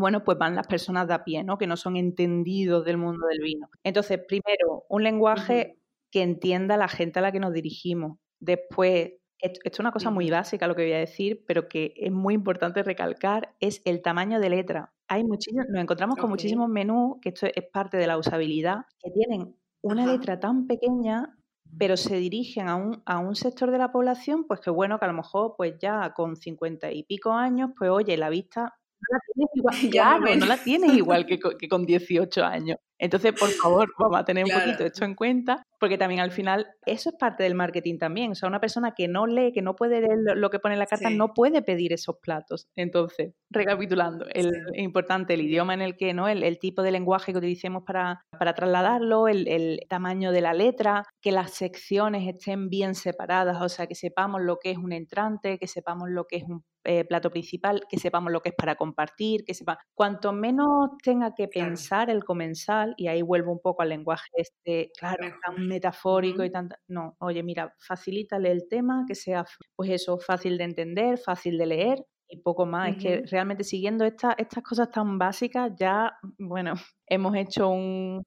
bueno, 0.00 0.24
pues 0.24 0.38
van 0.38 0.54
las 0.54 0.66
personas 0.66 1.06
de 1.06 1.14
a 1.14 1.24
pie, 1.24 1.44
¿no? 1.44 1.58
Que 1.58 1.66
no 1.66 1.76
son 1.76 1.96
entendidos 1.96 2.84
del 2.84 2.96
mundo 2.96 3.26
del 3.26 3.40
vino. 3.40 3.68
Entonces, 3.84 4.20
primero, 4.26 4.84
un 4.88 5.02
lenguaje 5.02 5.78
que 6.10 6.22
entienda 6.22 6.76
la 6.76 6.88
gente 6.88 7.18
a 7.18 7.22
la 7.22 7.32
que 7.32 7.40
nos 7.40 7.52
dirigimos. 7.52 8.18
Después, 8.40 9.12
esto, 9.38 9.60
es 9.64 9.78
una 9.78 9.92
cosa 9.92 10.10
muy 10.10 10.30
básica 10.30 10.66
lo 10.66 10.74
que 10.74 10.82
voy 10.82 10.92
a 10.92 10.98
decir, 10.98 11.44
pero 11.46 11.68
que 11.68 11.94
es 11.96 12.10
muy 12.10 12.34
importante 12.34 12.82
recalcar, 12.82 13.54
es 13.60 13.82
el 13.84 14.02
tamaño 14.02 14.40
de 14.40 14.50
letra. 14.50 14.92
Hay 15.08 15.24
muchísimos, 15.24 15.66
nos 15.68 15.82
encontramos 15.82 16.16
con 16.16 16.30
muchísimos 16.30 16.68
menús, 16.68 17.18
que 17.20 17.30
esto 17.30 17.46
es 17.46 17.64
parte 17.72 17.96
de 17.96 18.06
la 18.06 18.18
usabilidad, 18.18 18.86
que 18.98 19.10
tienen 19.10 19.56
una 19.82 20.06
letra 20.06 20.40
tan 20.40 20.66
pequeña 20.66 21.36
pero 21.78 21.96
se 21.96 22.16
dirigen 22.16 22.68
a 22.68 22.76
un, 22.76 23.02
a 23.06 23.18
un 23.18 23.36
sector 23.36 23.70
de 23.70 23.78
la 23.78 23.92
población, 23.92 24.44
pues 24.46 24.60
que 24.60 24.70
bueno, 24.70 24.98
que 24.98 25.04
a 25.04 25.08
lo 25.08 25.14
mejor 25.14 25.54
pues 25.56 25.74
ya 25.78 26.12
con 26.14 26.36
50 26.36 26.90
y 26.92 27.04
pico 27.04 27.32
años, 27.32 27.70
pues 27.76 27.90
oye, 27.90 28.16
la 28.16 28.28
vista 28.28 28.79
no 29.00 29.16
la 29.16 29.20
tienes 29.34 29.50
igual, 29.54 29.76
claro, 29.90 30.36
no 30.36 30.46
la 30.46 30.56
tienes 30.56 30.94
igual 30.94 31.26
que, 31.26 31.38
que 31.38 31.68
con 31.68 31.86
18 31.86 32.44
años. 32.44 32.78
Entonces, 33.00 33.32
por 33.32 33.48
favor, 33.48 33.92
vamos 33.98 34.20
a 34.20 34.24
tener 34.24 34.44
un 34.44 34.50
poquito 34.50 34.84
esto 34.84 35.04
en 35.04 35.14
cuenta, 35.14 35.66
porque 35.80 35.96
también 35.96 36.20
al 36.20 36.30
final 36.30 36.66
eso 36.84 37.10
es 37.10 37.16
parte 37.18 37.42
del 37.42 37.54
marketing 37.54 37.98
también. 37.98 38.32
O 38.32 38.34
sea, 38.34 38.48
una 38.48 38.60
persona 38.60 38.92
que 38.94 39.08
no 39.08 39.26
lee, 39.26 39.52
que 39.52 39.62
no 39.62 39.74
puede 39.74 40.02
leer 40.02 40.18
lo 40.36 40.50
que 40.50 40.58
pone 40.58 40.74
en 40.74 40.78
la 40.78 40.86
carta, 40.86 41.08
no 41.08 41.32
puede 41.32 41.62
pedir 41.62 41.92
esos 41.92 42.16
platos. 42.22 42.68
Entonces, 42.76 43.32
recapitulando, 43.50 44.26
el, 44.34 44.52
es 44.74 44.82
importante 44.82 45.34
el 45.34 45.40
idioma 45.40 45.72
en 45.74 45.80
el 45.80 45.96
que, 45.96 46.12
¿no? 46.12 46.28
El, 46.28 46.58
tipo 46.60 46.82
de 46.82 46.92
lenguaje 46.92 47.32
que 47.32 47.38
utilicemos 47.38 47.84
para, 47.86 48.20
para 48.38 48.52
trasladarlo, 48.54 49.28
el, 49.28 49.48
el, 49.48 49.80
tamaño 49.88 50.30
de 50.30 50.42
la 50.42 50.52
letra, 50.52 51.04
que 51.22 51.32
las 51.32 51.52
secciones 51.52 52.28
estén 52.28 52.68
bien 52.68 52.94
separadas, 52.94 53.62
o 53.62 53.68
sea, 53.70 53.86
que 53.86 53.94
sepamos 53.94 54.42
lo 54.42 54.58
que 54.58 54.72
es 54.72 54.76
un 54.76 54.92
entrante, 54.92 55.58
que 55.58 55.66
sepamos 55.66 56.10
lo 56.10 56.26
que 56.26 56.36
es 56.36 56.44
un 56.44 56.62
eh, 56.84 57.04
plato 57.04 57.30
principal, 57.30 57.82
que 57.90 57.98
sepamos 57.98 58.32
lo 58.32 58.40
que 58.40 58.50
es 58.50 58.54
para 58.54 58.74
compartir, 58.74 59.44
que 59.44 59.52
sepa. 59.52 59.78
Cuanto 59.94 60.32
menos 60.32 60.92
tenga 61.02 61.34
que 61.34 61.46
pensar 61.46 62.08
el 62.08 62.24
comensal, 62.24 62.89
y 62.96 63.08
ahí 63.08 63.22
vuelvo 63.22 63.52
un 63.52 63.60
poco 63.60 63.82
al 63.82 63.90
lenguaje 63.90 64.28
este, 64.34 64.90
claro, 64.98 65.24
tan 65.44 65.66
metafórico 65.66 66.44
y 66.44 66.50
tan... 66.50 66.68
No, 66.88 67.16
oye, 67.18 67.42
mira, 67.42 67.74
facilítale 67.78 68.50
el 68.50 68.68
tema, 68.68 69.04
que 69.06 69.14
sea, 69.14 69.44
pues 69.76 69.90
eso, 69.90 70.18
fácil 70.18 70.58
de 70.58 70.64
entender, 70.64 71.18
fácil 71.18 71.58
de 71.58 71.66
leer 71.66 72.04
y 72.28 72.38
poco 72.38 72.66
más. 72.66 72.90
Es 72.90 73.02
que 73.02 73.22
realmente 73.26 73.64
siguiendo 73.64 74.04
estas 74.04 74.36
cosas 74.62 74.90
tan 74.90 75.18
básicas 75.18 75.72
ya, 75.78 76.12
bueno, 76.38 76.74
hemos 77.06 77.34
hecho 77.36 77.68
un, 77.68 78.22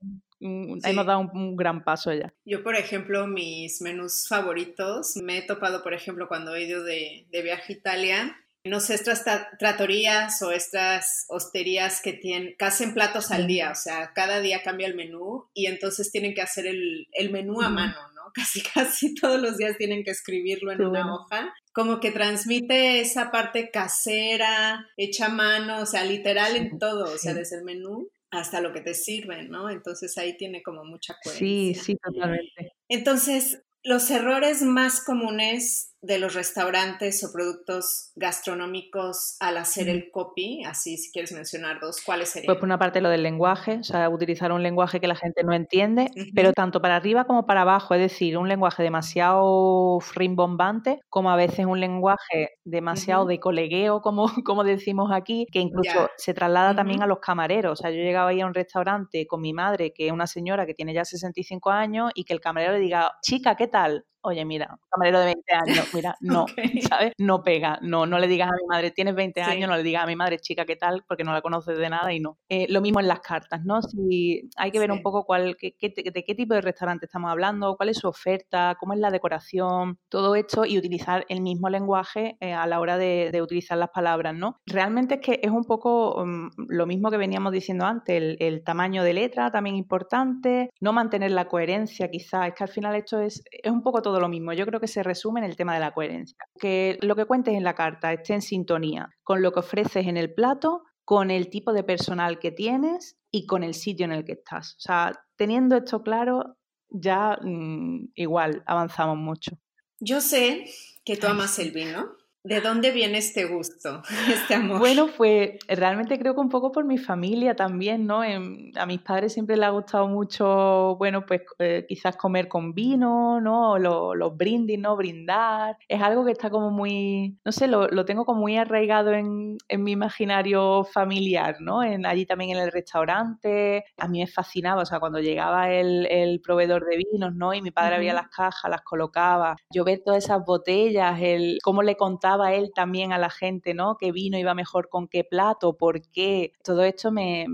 Hemos 0.46 1.06
dado 1.06 1.22
un, 1.34 1.56
gran 1.56 1.86
paso 1.86 2.12
ya. 2.14 2.34
Yo, 2.44 2.64
por 2.64 2.76
ejemplo, 2.76 3.28
mis 3.28 3.82
menús 3.82 4.28
favoritos, 4.28 5.16
me 5.16 5.38
he 5.38 5.42
topado, 5.42 5.82
por 5.84 5.94
ejemplo, 5.94 6.28
cuando 6.28 6.54
he 6.54 6.66
ido 6.66 6.84
de, 6.84 7.28
de 7.32 7.42
viaje 7.42 7.72
a 7.74 7.76
Italia, 7.78 8.36
no 8.66 8.80
sé, 8.80 8.94
estas 8.96 9.26
tratorías 9.60 10.42
o 10.42 10.52
estas 10.52 11.26
hosterías 11.28 12.02
que 12.02 12.14
tienen, 12.14 12.56
que 12.58 12.66
hacen 12.66 12.94
platos 12.94 13.32
al 13.32 13.46
día, 13.46 13.72
o 13.72 13.76
sea, 13.76 14.14
cada 14.14 14.40
día 14.40 14.64
cambia 14.64 14.88
el 14.88 14.96
menú 14.96 15.46
y 15.54 15.66
entonces 15.68 16.12
tienen 16.12 16.34
que 16.34 16.42
hacer 16.42 16.66
el, 16.68 17.08
menú 17.32 17.62
a 17.62 17.70
mano, 17.70 17.98
¿no? 18.16 18.24
Casi, 18.34 18.64
casi 18.64 19.14
todos 19.14 19.40
los 19.40 19.58
días 19.58 19.78
tienen 19.78 20.04
que 20.04 20.10
escribirlo 20.10 20.72
en 20.72 20.82
una 20.82 21.14
hoja. 21.14 21.54
Como 21.72 22.00
que 22.00 22.10
transmite 22.10 23.00
esa 23.00 23.30
parte 23.30 23.70
casera, 23.70 24.88
hecha 24.98 25.28
a 25.28 25.30
mano, 25.30 25.82
o 25.82 25.86
sea, 25.86 26.04
literal 26.04 26.56
en 26.56 26.80
todo, 26.80 27.14
o 27.14 27.18
sea, 27.20 27.36
desde 27.36 27.58
el 27.58 27.64
menú 27.64 28.10
hasta 28.32 28.60
lo 28.62 28.74
que 28.74 28.82
te 28.82 28.96
sirve, 28.96 29.44
¿no? 29.44 29.70
Entonces 29.70 30.18
ahí 30.18 30.36
tiene 30.36 30.64
como 30.64 30.84
mucha 30.84 31.16
coherencia. 31.24 31.48
Sí, 31.48 31.76
sí, 31.76 31.96
totalmente. 31.98 32.74
Entonces, 32.88 33.62
los 33.84 34.10
errores 34.10 34.64
más 34.64 35.04
comunes 35.04 35.93
de 36.04 36.20
los 36.20 36.36
restaurantes 36.36 37.24
o 37.24 37.32
productos 37.32 38.12
gastronómicos 38.16 39.38
al 39.40 39.58
hacer 39.58 39.90
el 39.90 40.12
copy? 40.12 40.64
Así, 40.66 40.98
si 40.98 41.12
quieres 41.12 41.32
mencionar 41.32 41.80
dos, 41.80 42.02
¿cuáles 42.06 42.30
serían? 42.30 42.48
Pues 42.48 42.60
por 42.60 42.66
una 42.66 42.78
parte 42.78 43.02
lo 43.02 43.10
del 43.10 43.24
lenguaje, 43.24 43.80
o 43.80 43.84
sea, 43.84 44.10
utilizar 44.10 44.52
un 44.52 44.62
lenguaje 44.62 45.00
que 45.00 45.08
la 45.08 45.16
gente 45.16 45.44
no 45.44 45.54
entiende, 45.54 46.12
pero 46.36 46.52
tanto 46.54 46.82
para 46.82 46.98
arriba 46.98 47.24
como 47.24 47.46
para 47.46 47.62
abajo, 47.62 47.96
es 47.96 48.02
decir, 48.02 48.38
un 48.38 48.50
lenguaje 48.50 48.84
demasiado 48.84 50.00
rimbombante, 50.14 51.00
como 51.10 51.32
a 51.32 51.38
veces 51.38 51.66
un 51.66 51.80
lenguaje 51.80 52.50
demasiado 52.66 53.26
de 53.26 53.40
colegueo, 53.40 54.02
como, 54.02 54.26
como 54.46 54.64
decimos 54.66 55.10
aquí, 55.14 55.46
que 55.52 55.60
incluso 55.60 56.10
se 56.18 56.34
traslada 56.34 56.76
también 56.76 57.02
a 57.02 57.08
los 57.08 57.20
camareros. 57.20 57.80
O 57.80 57.82
sea, 57.82 57.92
yo 57.92 57.98
llegaba 57.98 58.32
ahí 58.32 58.42
a 58.42 58.46
un 58.46 58.54
restaurante 58.54 59.26
con 59.26 59.40
mi 59.40 59.54
madre, 59.54 59.94
que 59.94 60.08
es 60.08 60.12
una 60.12 60.28
señora 60.28 60.66
que 60.66 60.74
tiene 60.74 60.94
ya 60.94 61.06
65 61.06 61.70
años, 61.70 62.12
y 62.14 62.26
que 62.26 62.34
el 62.34 62.42
camarero 62.42 62.74
le 62.74 62.80
diga, 62.80 63.12
chica, 63.22 63.56
¿qué 63.56 63.68
tal? 63.68 64.06
Oye, 64.24 64.46
mira, 64.46 64.80
camarero 64.90 65.20
de 65.20 65.26
20 65.26 65.54
años, 65.54 65.94
mira, 65.94 66.16
no, 66.22 66.46
¿sabes? 66.88 67.14
No 67.18 67.44
pega, 67.44 67.80
no, 67.82 68.06
no 68.06 68.20
le 68.20 68.28
digas 68.28 68.50
a 68.50 68.56
mi 68.56 68.68
madre, 68.68 68.92
tienes 68.92 69.16
20 69.16 69.42
años, 69.42 69.70
no 69.70 69.78
le 69.78 69.84
digas 69.84 70.04
a 70.04 70.08
mi 70.08 70.16
madre, 70.16 70.40
chica, 70.40 70.66
¿qué 70.66 70.76
tal? 70.76 71.04
Porque 71.08 71.24
no 71.24 71.34
la 71.34 71.42
conoces 71.42 71.78
de 71.78 71.90
nada 71.90 72.14
y 72.14 72.20
no. 72.20 72.38
Eh, 72.50 72.66
lo 72.70 72.82
mismo 72.82 73.00
en 73.00 73.08
las 73.08 73.20
cartas, 73.20 73.64
¿no? 73.64 73.82
Si 73.82 74.50
hay 74.56 74.72
que 74.72 74.80
ver 74.80 74.92
un 74.92 75.02
poco 75.02 75.26
cuál, 75.26 75.58
qué, 75.58 75.74
de 75.80 76.24
qué 76.24 76.36
tipo 76.36 76.54
de 76.54 76.62
restaurante 76.62 77.06
estamos 77.06 77.30
hablando, 77.30 77.76
cuál 77.76 77.90
es 77.90 77.98
su 77.98 78.08
oferta, 78.08 78.76
cómo 78.80 78.94
es 78.94 79.00
la 79.00 79.12
decoración, 79.12 80.00
todo 80.10 80.36
esto 80.36 80.66
y 80.66 80.78
utilizar 80.78 81.26
el 81.30 81.42
mismo 81.42 81.70
lenguaje 81.70 82.38
eh, 82.40 82.54
a 82.54 82.66
la 82.66 82.80
hora 82.80 82.98
de, 82.98 83.42
utilizar 83.44 83.78
las 83.78 83.90
palabras, 83.90 84.34
¿no? 84.34 84.62
Realmente 84.66 85.16
es 85.16 85.22
que 85.22 85.40
es 85.44 85.52
un 85.52 85.66
poco 85.66 86.24
mm, 86.26 86.50
lo 86.70 86.86
mismo 86.86 87.12
que 87.12 87.18
veníamos 87.18 87.52
diciendo 87.52 87.86
antes, 87.86 88.16
el, 88.16 88.38
el, 88.40 88.64
tamaño 88.64 89.04
de 89.04 89.14
letra 89.14 89.52
también 89.52 89.76
importante, 89.76 90.70
no 90.80 90.94
mantener 90.94 91.32
la 91.32 91.50
coherencia 91.50 92.10
quizás, 92.10 92.48
es 92.48 92.54
que 92.54 92.64
al 92.64 92.70
final 92.70 92.96
esto 92.96 93.20
es, 93.20 93.44
es 93.52 93.72
un 93.72 93.84
poco 93.84 94.02
todo 94.02 94.13
lo 94.20 94.30
mismo. 94.30 94.54
Yo 94.54 94.66
creo 94.66 94.80
que 94.80 94.88
se 94.88 95.04
resume 95.04 95.40
en 95.40 95.46
el 95.46 95.56
tema 95.56 95.74
de 95.74 95.80
la 95.80 95.94
coherencia. 95.94 96.38
Que 96.60 96.98
lo 97.02 97.16
que 97.16 97.26
cuentes 97.26 97.54
en 97.54 97.64
la 97.64 97.76
carta 97.76 98.14
esté 98.14 98.34
en 98.34 98.42
sintonía 98.42 99.10
con 99.24 99.42
lo 99.42 99.52
que 99.52 99.60
ofreces 99.60 100.08
en 100.08 100.18
el 100.18 100.34
plato, 100.34 100.84
con 101.06 101.32
el 101.32 101.50
tipo 101.50 101.74
de 101.74 101.84
personal 101.84 102.40
que 102.40 102.52
tienes 102.52 103.18
y 103.32 103.46
con 103.46 103.64
el 103.64 103.74
sitio 103.74 104.06
en 104.06 104.12
el 104.14 104.26
que 104.26 104.34
estás. 104.34 104.76
O 104.78 104.82
sea, 104.82 105.12
teniendo 105.36 105.76
esto 105.78 106.02
claro, 106.02 106.58
ya 106.90 107.38
mm, 107.42 108.12
igual 108.16 108.64
avanzamos 108.66 109.18
mucho. 109.18 109.58
Yo 110.00 110.22
sé 110.22 110.66
que 111.04 111.18
tú 111.18 111.28
amas 111.28 111.60
el 111.60 111.72
vino. 111.72 112.16
¿De 112.46 112.60
dónde 112.60 112.92
viene 112.92 113.20
este 113.20 113.46
gusto, 113.46 114.02
este 114.30 114.56
amor? 114.56 114.80
Bueno, 114.80 115.08
pues 115.16 115.60
realmente 115.66 116.20
creo 116.20 116.34
que 116.34 116.42
un 116.42 116.50
poco 116.50 116.74
por 116.74 116.84
mi 116.84 116.98
familia 116.98 117.56
también, 117.56 118.06
¿no? 118.06 118.22
a 118.22 118.86
mis 118.86 119.00
padres 119.00 119.32
siempre 119.32 119.56
les 119.56 119.66
ha 119.66 119.70
gustado 119.70 120.10
mucho, 120.10 120.98
bueno, 120.98 121.26
pues 121.26 121.44
eh, 121.60 121.86
quizás 121.88 122.18
comer 122.18 122.50
con 122.50 122.74
vino, 122.74 123.40
¿no? 123.40 123.80
Los, 123.80 124.36
brindis, 124.36 124.78
¿no? 124.78 124.98
Brindar. 124.98 125.78
Es 125.88 126.02
algo 126.02 126.26
que 126.26 126.34
está 126.34 126.50
como 126.50 126.70
muy, 126.70 127.40
no 127.46 127.54
sé, 127.54 127.68
lo, 127.68 127.88
tengo 128.04 128.26
como 128.26 128.42
muy 128.42 128.58
arraigado 128.58 129.14
en, 129.14 129.58
mi 129.78 129.92
imaginario 129.92 130.84
familiar, 130.84 131.62
¿no? 131.62 131.82
En, 131.82 132.06
allí 132.06 132.26
también 132.26 132.58
en 132.58 132.64
el 132.64 132.74
restaurante. 132.74 133.86
A 133.98 134.10
mí 134.10 134.20
me 134.20 134.28
fascinaba, 134.28 134.82
o 134.82 134.86
sea, 134.86 135.00
cuando 135.00 135.20
llegaba 135.20 135.72
el, 135.72 136.42
proveedor 136.44 136.86
de 136.86 136.98
vinos, 136.98 137.34
¿no? 137.34 137.54
Y 137.54 137.62
mi 137.62 137.72
padre 137.72 137.96
había 137.96 138.14
las 138.14 138.28
cajas, 138.28 138.70
las 138.70 138.82
colocaba. 138.82 139.56
Yo 139.74 139.86
ver 139.86 140.02
todas 140.04 140.26
esas 140.26 140.44
botellas, 140.44 141.18
el 141.22 141.60
cómo 141.64 141.84
le 141.84 141.96
contaba 141.96 142.33
él 142.42 142.72
también 142.74 143.14
a 143.14 143.18
la 143.18 143.30
gente, 143.30 143.74
¿no? 143.74 143.98
¿Qué 143.98 144.12
vino 144.12 144.38
iba 144.38 144.54
mejor 144.54 144.90
con 144.90 145.08
qué 145.08 145.24
plato? 145.24 145.78
¿Por 145.78 146.02
qué? 146.12 146.54
Todo 146.64 146.84
esto 146.84 147.12
me, 147.12 147.46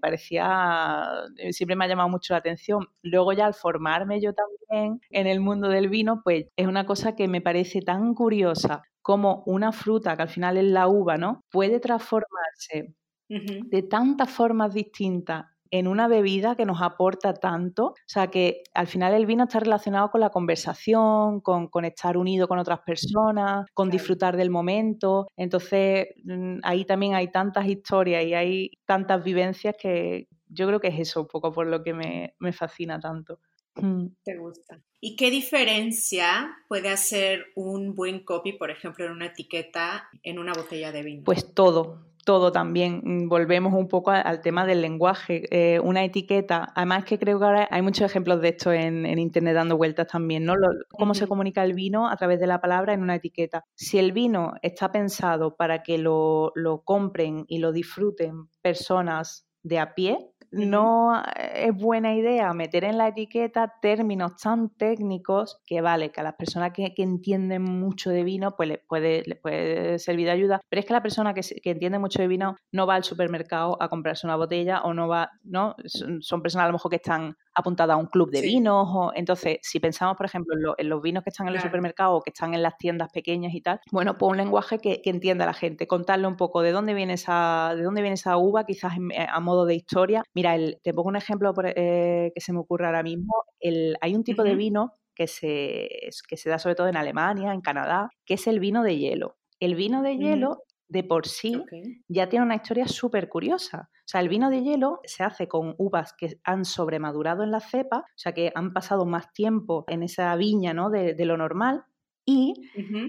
parecía, 0.00 1.04
eh, 1.36 1.52
siempre 1.52 1.76
me 1.76 1.84
ha 1.84 1.88
llamado 1.88 2.08
mucho 2.08 2.34
la 2.34 2.38
atención. 2.38 2.88
Luego 3.02 3.32
ya 3.32 3.46
al 3.46 3.54
formarme 3.54 4.20
yo 4.20 4.32
también 4.32 5.00
en 5.10 5.26
el 5.26 5.40
mundo 5.40 5.68
del 5.68 5.88
vino, 5.88 6.20
pues 6.22 6.46
es 6.56 6.66
una 6.66 6.86
cosa 6.86 7.14
que 7.16 7.28
me 7.28 7.40
parece 7.40 7.82
tan 7.82 8.14
curiosa 8.14 8.82
como 9.02 9.42
una 9.46 9.72
fruta, 9.72 10.16
que 10.16 10.22
al 10.22 10.28
final 10.28 10.56
es 10.56 10.64
la 10.64 10.88
uva, 10.88 11.16
¿no? 11.16 11.44
Puede 11.50 11.80
transformarse 11.80 12.94
de 13.28 13.82
tantas 13.82 14.30
formas 14.30 14.72
distintas 14.72 15.46
en 15.70 15.88
una 15.88 16.08
bebida 16.08 16.56
que 16.56 16.64
nos 16.64 16.82
aporta 16.82 17.34
tanto. 17.34 17.86
O 17.86 17.94
sea, 18.06 18.28
que 18.28 18.62
al 18.74 18.86
final 18.86 19.14
el 19.14 19.26
vino 19.26 19.44
está 19.44 19.60
relacionado 19.60 20.10
con 20.10 20.20
la 20.20 20.30
conversación, 20.30 21.40
con, 21.40 21.68
estar 21.84 22.16
unido 22.16 22.48
con 22.48 22.58
otras 22.58 22.80
personas, 22.80 23.66
con 23.74 23.90
disfrutar 23.90 24.36
del 24.36 24.50
momento. 24.50 25.28
Entonces, 25.36 26.08
mm, 26.24 26.58
ahí 26.62 26.84
también 26.84 27.14
hay 27.14 27.30
tantas 27.30 27.66
historias 27.66 28.24
y 28.24 28.34
hay 28.34 28.70
tantas 28.84 29.22
vivencias 29.22 29.74
que 29.80 30.28
yo 30.48 30.66
creo 30.66 30.80
que 30.80 30.88
es 30.88 30.98
eso 30.98 31.22
un 31.22 31.28
poco 31.28 31.52
por 31.52 31.66
lo 31.66 31.82
que 31.82 31.92
me, 31.92 32.34
me 32.38 32.52
fascina 32.52 32.98
tanto. 33.00 33.40
Mm. 33.76 34.06
Te 34.24 34.36
gusta. 34.36 34.80
¿Y 35.00 35.16
qué 35.16 35.30
diferencia 35.30 36.56
puede 36.68 36.88
hacer 36.88 37.46
un 37.54 37.94
buen 37.94 38.24
copy, 38.24 38.52
por 38.52 38.70
ejemplo, 38.70 39.04
en 39.04 39.12
una 39.12 39.26
etiqueta 39.26 40.08
en 40.22 40.38
una 40.38 40.52
botella 40.52 40.90
de 40.92 41.02
vino? 41.02 41.24
Pues 41.24 41.54
todo, 41.54 42.06
todo 42.26 42.52
también. 42.52 43.00
Mm, 43.04 43.28
volvemos 43.28 43.72
un 43.72 43.88
poco 43.88 44.10
al 44.10 44.42
tema 44.42 44.66
del 44.66 44.82
lenguaje. 44.82 45.44
Eh, 45.50 45.80
una 45.80 46.04
etiqueta, 46.04 46.72
además 46.74 47.04
que 47.04 47.18
creo 47.18 47.38
que 47.38 47.44
ahora 47.46 47.68
hay 47.70 47.80
muchos 47.80 48.04
ejemplos 48.04 48.42
de 48.42 48.48
esto 48.48 48.72
en, 48.72 49.06
Internet 49.18 49.54
dando 49.54 49.76
vueltas 49.78 50.08
también, 50.08 50.44
¿no? 50.44 50.54
cómo 50.90 51.14
se 51.14 51.26
comunica 51.26 51.62
el 51.64 51.72
vino 51.72 52.08
a 52.08 52.16
través 52.16 52.40
de 52.40 52.46
la 52.46 52.60
palabra 52.60 52.92
en 52.92 53.02
una 53.02 53.14
etiqueta. 53.14 53.64
Si 53.74 53.98
el 53.98 54.12
vino 54.12 54.54
está 54.60 54.90
pensado 54.90 55.56
para 55.56 55.82
que 55.82 55.96
lo, 55.96 56.52
lo 56.56 56.82
compren 56.82 57.44
y 57.48 57.58
lo 57.58 57.72
disfruten 57.72 58.48
personas 58.60 59.46
de 59.62 59.78
a 59.78 59.94
pie, 59.94 60.18
no 60.50 61.22
es 61.54 61.74
buena 61.74 62.14
idea 62.14 62.52
meter 62.54 62.84
en 62.84 62.98
la 62.98 63.08
etiqueta 63.08 63.74
términos 63.80 64.36
tan 64.36 64.70
técnicos 64.70 65.60
que 65.66 65.80
vale, 65.80 66.10
que 66.10 66.20
a 66.20 66.24
las 66.24 66.34
personas 66.34 66.72
que, 66.72 66.94
entienden 66.96 67.62
mucho 67.62 68.10
de 68.10 68.24
vino 68.24 68.56
pues 68.56 68.68
les 68.68 68.78
puede, 68.78 69.22
les 69.26 69.38
puede 69.38 69.98
servir 69.98 70.26
de 70.26 70.32
ayuda, 70.32 70.60
pero 70.68 70.80
es 70.80 70.86
que 70.86 70.92
la 70.92 71.02
persona 71.02 71.34
que, 71.34 71.42
entiende 71.64 71.98
mucho 71.98 72.20
de 72.20 72.28
vino 72.28 72.56
no 72.72 72.86
va 72.86 72.94
al 72.94 73.04
supermercado 73.04 73.76
a 73.80 73.88
comprarse 73.88 74.26
una 74.26 74.36
botella 74.36 74.82
o 74.82 74.94
no 74.94 75.08
va, 75.08 75.30
¿no? 75.44 75.76
Son, 75.86 76.42
personas 76.42 76.64
a 76.64 76.68
lo 76.68 76.74
mejor 76.74 76.90
que 76.90 76.96
están 76.96 77.36
apuntadas 77.54 77.94
a 77.94 77.96
un 77.96 78.06
club 78.06 78.30
de 78.30 78.40
vinos, 78.42 78.88
o, 78.90 79.12
entonces 79.14 79.58
si 79.62 79.80
pensamos 79.80 80.16
por 80.16 80.26
ejemplo 80.26 80.54
en, 80.76 80.88
los 80.88 81.02
vinos 81.02 81.22
que 81.22 81.30
están 81.30 81.48
en 81.48 81.54
el 81.54 81.60
supermercado 81.60 82.14
o 82.14 82.22
que 82.22 82.30
están 82.30 82.54
en 82.54 82.62
las 82.62 82.76
tiendas 82.76 83.10
pequeñas 83.12 83.54
y 83.54 83.60
tal, 83.60 83.80
bueno, 83.90 84.16
pues 84.18 84.30
un 84.30 84.36
lenguaje 84.36 84.78
que, 84.78 85.00
entienda 85.04 85.44
a 85.44 85.48
la 85.48 85.54
gente, 85.54 85.86
contarle 85.86 86.26
un 86.26 86.36
poco 86.36 86.62
de 86.62 86.72
dónde 86.72 86.92
viene 86.92 87.14
esa, 87.14 87.72
de 87.76 87.82
dónde 87.82 88.02
viene 88.02 88.14
esa 88.14 88.36
uva, 88.36 88.64
quizás 88.64 88.92
a 89.28 89.40
modo 89.40 89.64
de 89.64 89.74
historia. 89.74 90.22
Mira, 90.36 90.54
te 90.82 90.92
pongo 90.92 91.08
un 91.08 91.16
ejemplo 91.16 91.54
eh, 91.64 92.30
que 92.34 92.40
se 92.42 92.52
me 92.52 92.58
ocurre 92.58 92.84
ahora 92.84 93.02
mismo. 93.02 93.32
El, 93.58 93.96
hay 94.02 94.14
un 94.14 94.22
tipo 94.22 94.42
de 94.42 94.54
vino 94.54 94.92
que 95.14 95.28
se, 95.28 95.88
que 96.28 96.36
se 96.36 96.50
da 96.50 96.58
sobre 96.58 96.74
todo 96.74 96.88
en 96.88 96.96
Alemania, 96.98 97.54
en 97.54 97.62
Canadá, 97.62 98.10
que 98.26 98.34
es 98.34 98.46
el 98.46 98.60
vino 98.60 98.82
de 98.82 98.98
hielo. 98.98 99.38
El 99.60 99.76
vino 99.76 100.02
de 100.02 100.18
hielo 100.18 100.64
de 100.88 101.04
por 101.04 101.26
sí 101.26 101.64
ya 102.06 102.28
tiene 102.28 102.44
una 102.44 102.56
historia 102.56 102.86
súper 102.86 103.30
curiosa. 103.30 103.88
O 103.90 104.08
sea, 104.08 104.20
el 104.20 104.28
vino 104.28 104.50
de 104.50 104.62
hielo 104.62 105.00
se 105.04 105.24
hace 105.24 105.48
con 105.48 105.74
uvas 105.78 106.12
que 106.12 106.38
han 106.44 106.66
sobremadurado 106.66 107.42
en 107.42 107.50
la 107.50 107.60
cepa, 107.60 108.00
o 108.00 108.18
sea, 108.18 108.32
que 108.32 108.52
han 108.54 108.74
pasado 108.74 109.06
más 109.06 109.32
tiempo 109.32 109.86
en 109.88 110.02
esa 110.02 110.36
viña 110.36 110.74
¿no? 110.74 110.90
de, 110.90 111.16
lo 111.24 111.38
normal, 111.38 111.86
y 112.26 112.52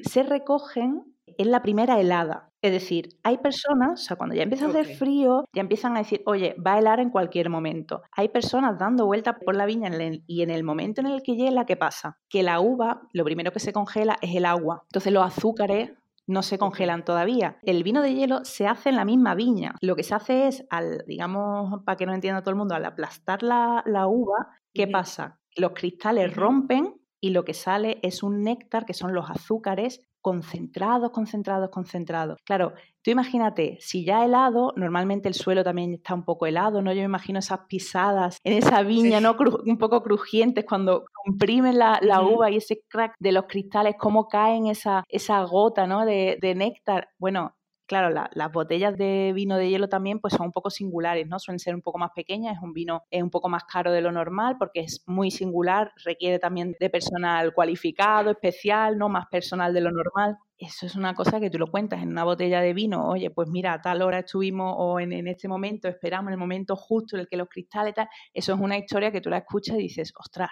se 0.04 0.24
recogen 0.24 1.16
en 1.38 1.52
la 1.52 1.62
primera 1.62 2.00
helada. 2.00 2.50
Es 2.62 2.72
decir, 2.72 3.10
hay 3.24 3.38
personas, 3.38 4.02
o 4.02 4.04
sea, 4.04 4.18
cuando 4.18 4.36
ya 4.36 4.44
empieza 4.44 4.66
a 4.66 4.70
hacer 4.70 4.86
frío, 4.96 5.46
ya 5.54 5.62
empiezan 5.62 5.96
a 5.96 6.00
decir, 6.00 6.24
oye, 6.26 6.56
va 6.66 6.74
a 6.74 6.80
helar 6.80 7.00
en 7.00 7.12
cualquier 7.12 7.50
momento. 7.50 8.02
Hay 8.12 8.30
personas 8.30 8.80
dando 8.80 9.06
vueltas 9.06 9.36
por 9.46 9.56
la 9.56 9.66
viña 9.66 9.92
y 10.26 10.42
en 10.42 10.50
el 10.50 10.64
momento 10.64 11.02
en 11.02 11.08
el 11.08 11.22
que 11.22 11.36
hiela, 11.36 11.66
¿qué 11.66 11.76
pasa? 11.76 12.18
Que 12.30 12.44
la 12.44 12.60
uva, 12.60 13.02
lo 13.14 13.24
primero 13.24 13.52
que 13.52 13.60
se 13.60 13.74
congela 13.74 14.18
es 14.22 14.36
el 14.36 14.46
agua. 14.46 14.84
Entonces 14.88 15.14
los 15.14 15.24
azúcares 15.24 15.92
no 16.28 16.44
se 16.44 16.58
congelan 16.58 17.06
todavía. 17.06 17.58
El 17.64 17.84
vino 17.84 18.02
de 18.02 18.14
hielo 18.14 18.44
se 18.44 18.68
hace 18.68 18.90
en 18.90 18.98
la 18.98 19.06
misma 19.06 19.34
viña. 19.34 19.76
Lo 19.82 19.96
que 19.96 20.04
se 20.04 20.14
hace 20.14 20.48
es, 20.48 20.66
al, 20.70 21.04
digamos, 21.08 21.84
para 21.86 21.96
que 21.96 22.06
no 22.06 22.14
entienda 22.14 22.42
todo 22.42 22.52
el 22.52 22.58
mundo, 22.58 22.76
al 22.76 22.86
aplastar 22.86 23.44
la, 23.44 23.84
uva, 24.08 24.50
¿qué 24.74 24.88
pasa? 24.88 25.40
Los 25.56 25.72
cristales 25.72 26.36
rompen 26.36 26.96
y 27.22 27.32
lo 27.32 27.46
que 27.46 27.54
sale 27.54 28.00
es 28.04 28.22
un 28.24 28.44
néctar, 28.44 28.86
que 28.86 28.94
son 28.94 29.14
los 29.14 29.30
azúcares 29.30 30.02
concentrados, 30.28 31.12
concentrados, 31.12 31.70
concentrados. 31.70 32.38
Claro, 32.44 32.74
tú 33.02 33.12
imagínate, 33.12 33.78
si 33.80 34.04
ya 34.04 34.26
helado, 34.26 34.74
normalmente 34.76 35.30
el 35.30 35.36
suelo 35.36 35.64
también 35.64 35.94
está 35.94 36.14
un 36.14 36.26
poco 36.26 36.46
helado, 36.48 36.82
¿no? 36.82 36.92
Yo 36.92 37.00
me 37.00 37.06
imagino 37.06 37.40
esas 37.40 37.62
pisadas 37.70 38.38
en 38.44 38.58
esa 38.58 38.84
viña, 38.84 39.22
¿no? 39.22 39.38
un 39.66 39.78
poco 39.78 40.04
crujientes 40.04 40.66
cuando 40.66 41.06
comprimen 41.24 41.78
la, 41.78 42.22
uva 42.22 42.52
y 42.52 42.58
ese 42.58 42.82
crack 42.90 43.16
de 43.20 43.32
los 43.32 43.46
cristales, 43.46 43.96
cómo 43.98 44.28
caen 44.28 44.68
esa, 44.68 45.06
esa 45.08 45.42
gota, 45.44 45.88
¿no? 45.88 46.06
De, 46.06 46.38
de 46.42 46.56
néctar. 46.56 47.08
Bueno, 47.18 47.54
Claro, 47.90 48.10
las 48.34 48.52
botellas 48.52 48.98
de 48.98 49.32
vino 49.34 49.56
de 49.56 49.70
hielo 49.70 49.88
también 49.88 50.20
pues 50.20 50.34
son 50.34 50.48
un 50.48 50.52
poco 50.52 50.70
singulares, 50.70 51.26
¿no? 51.30 51.40
Suelen 51.40 51.60
ser 51.60 51.74
un 51.74 51.82
poco 51.82 51.98
más 51.98 52.12
pequeñas, 52.14 52.58
es 52.58 52.62
un 52.62 52.74
vino 52.74 53.04
es 53.10 53.24
un 53.24 53.30
poco 53.30 53.48
más 53.48 53.64
caro 53.64 53.94
de 53.94 54.02
lo 54.02 54.12
normal 54.12 54.58
porque 54.60 54.82
es 54.82 55.04
muy 55.08 55.32
singular, 55.32 55.94
requiere 56.04 56.38
también 56.38 56.76
de 56.82 56.90
personal 56.90 57.54
cualificado, 57.54 58.32
especial, 58.32 58.98
¿no? 58.98 59.08
Más 59.08 59.28
personal 59.32 59.74
de 59.74 59.80
lo 59.80 59.92
normal. 59.92 60.38
Eso 60.58 60.86
es 60.86 60.96
una 60.98 61.14
cosa 61.14 61.40
que 61.40 61.50
tú 61.50 61.58
lo 61.60 61.68
cuentas 61.72 62.02
en 62.04 62.10
una 62.10 62.26
botella 62.26 62.60
de 62.60 62.74
vino, 62.74 63.08
oye, 63.08 63.30
pues 63.32 63.48
mira, 63.48 63.72
a 63.72 63.82
tal 63.82 64.02
hora 64.02 64.20
estuvimos 64.20 64.76
o 64.78 65.00
en, 65.00 65.14
en 65.14 65.28
este 65.30 65.48
momento 65.48 65.88
esperamos, 65.88 66.28
en 66.28 66.34
el 66.34 66.40
momento 66.40 66.76
justo 66.76 67.16
en 67.16 67.22
el 67.22 67.28
que 67.30 67.38
los 67.38 67.48
cristales 67.48 67.94
tal, 67.94 68.10
eso 68.34 68.54
es 68.54 68.60
una 68.60 68.78
historia 68.78 69.12
que 69.14 69.22
tú 69.22 69.30
la 69.30 69.38
escuchas 69.38 69.78
y 69.78 69.84
dices, 69.84 70.12
ostras, 70.20 70.50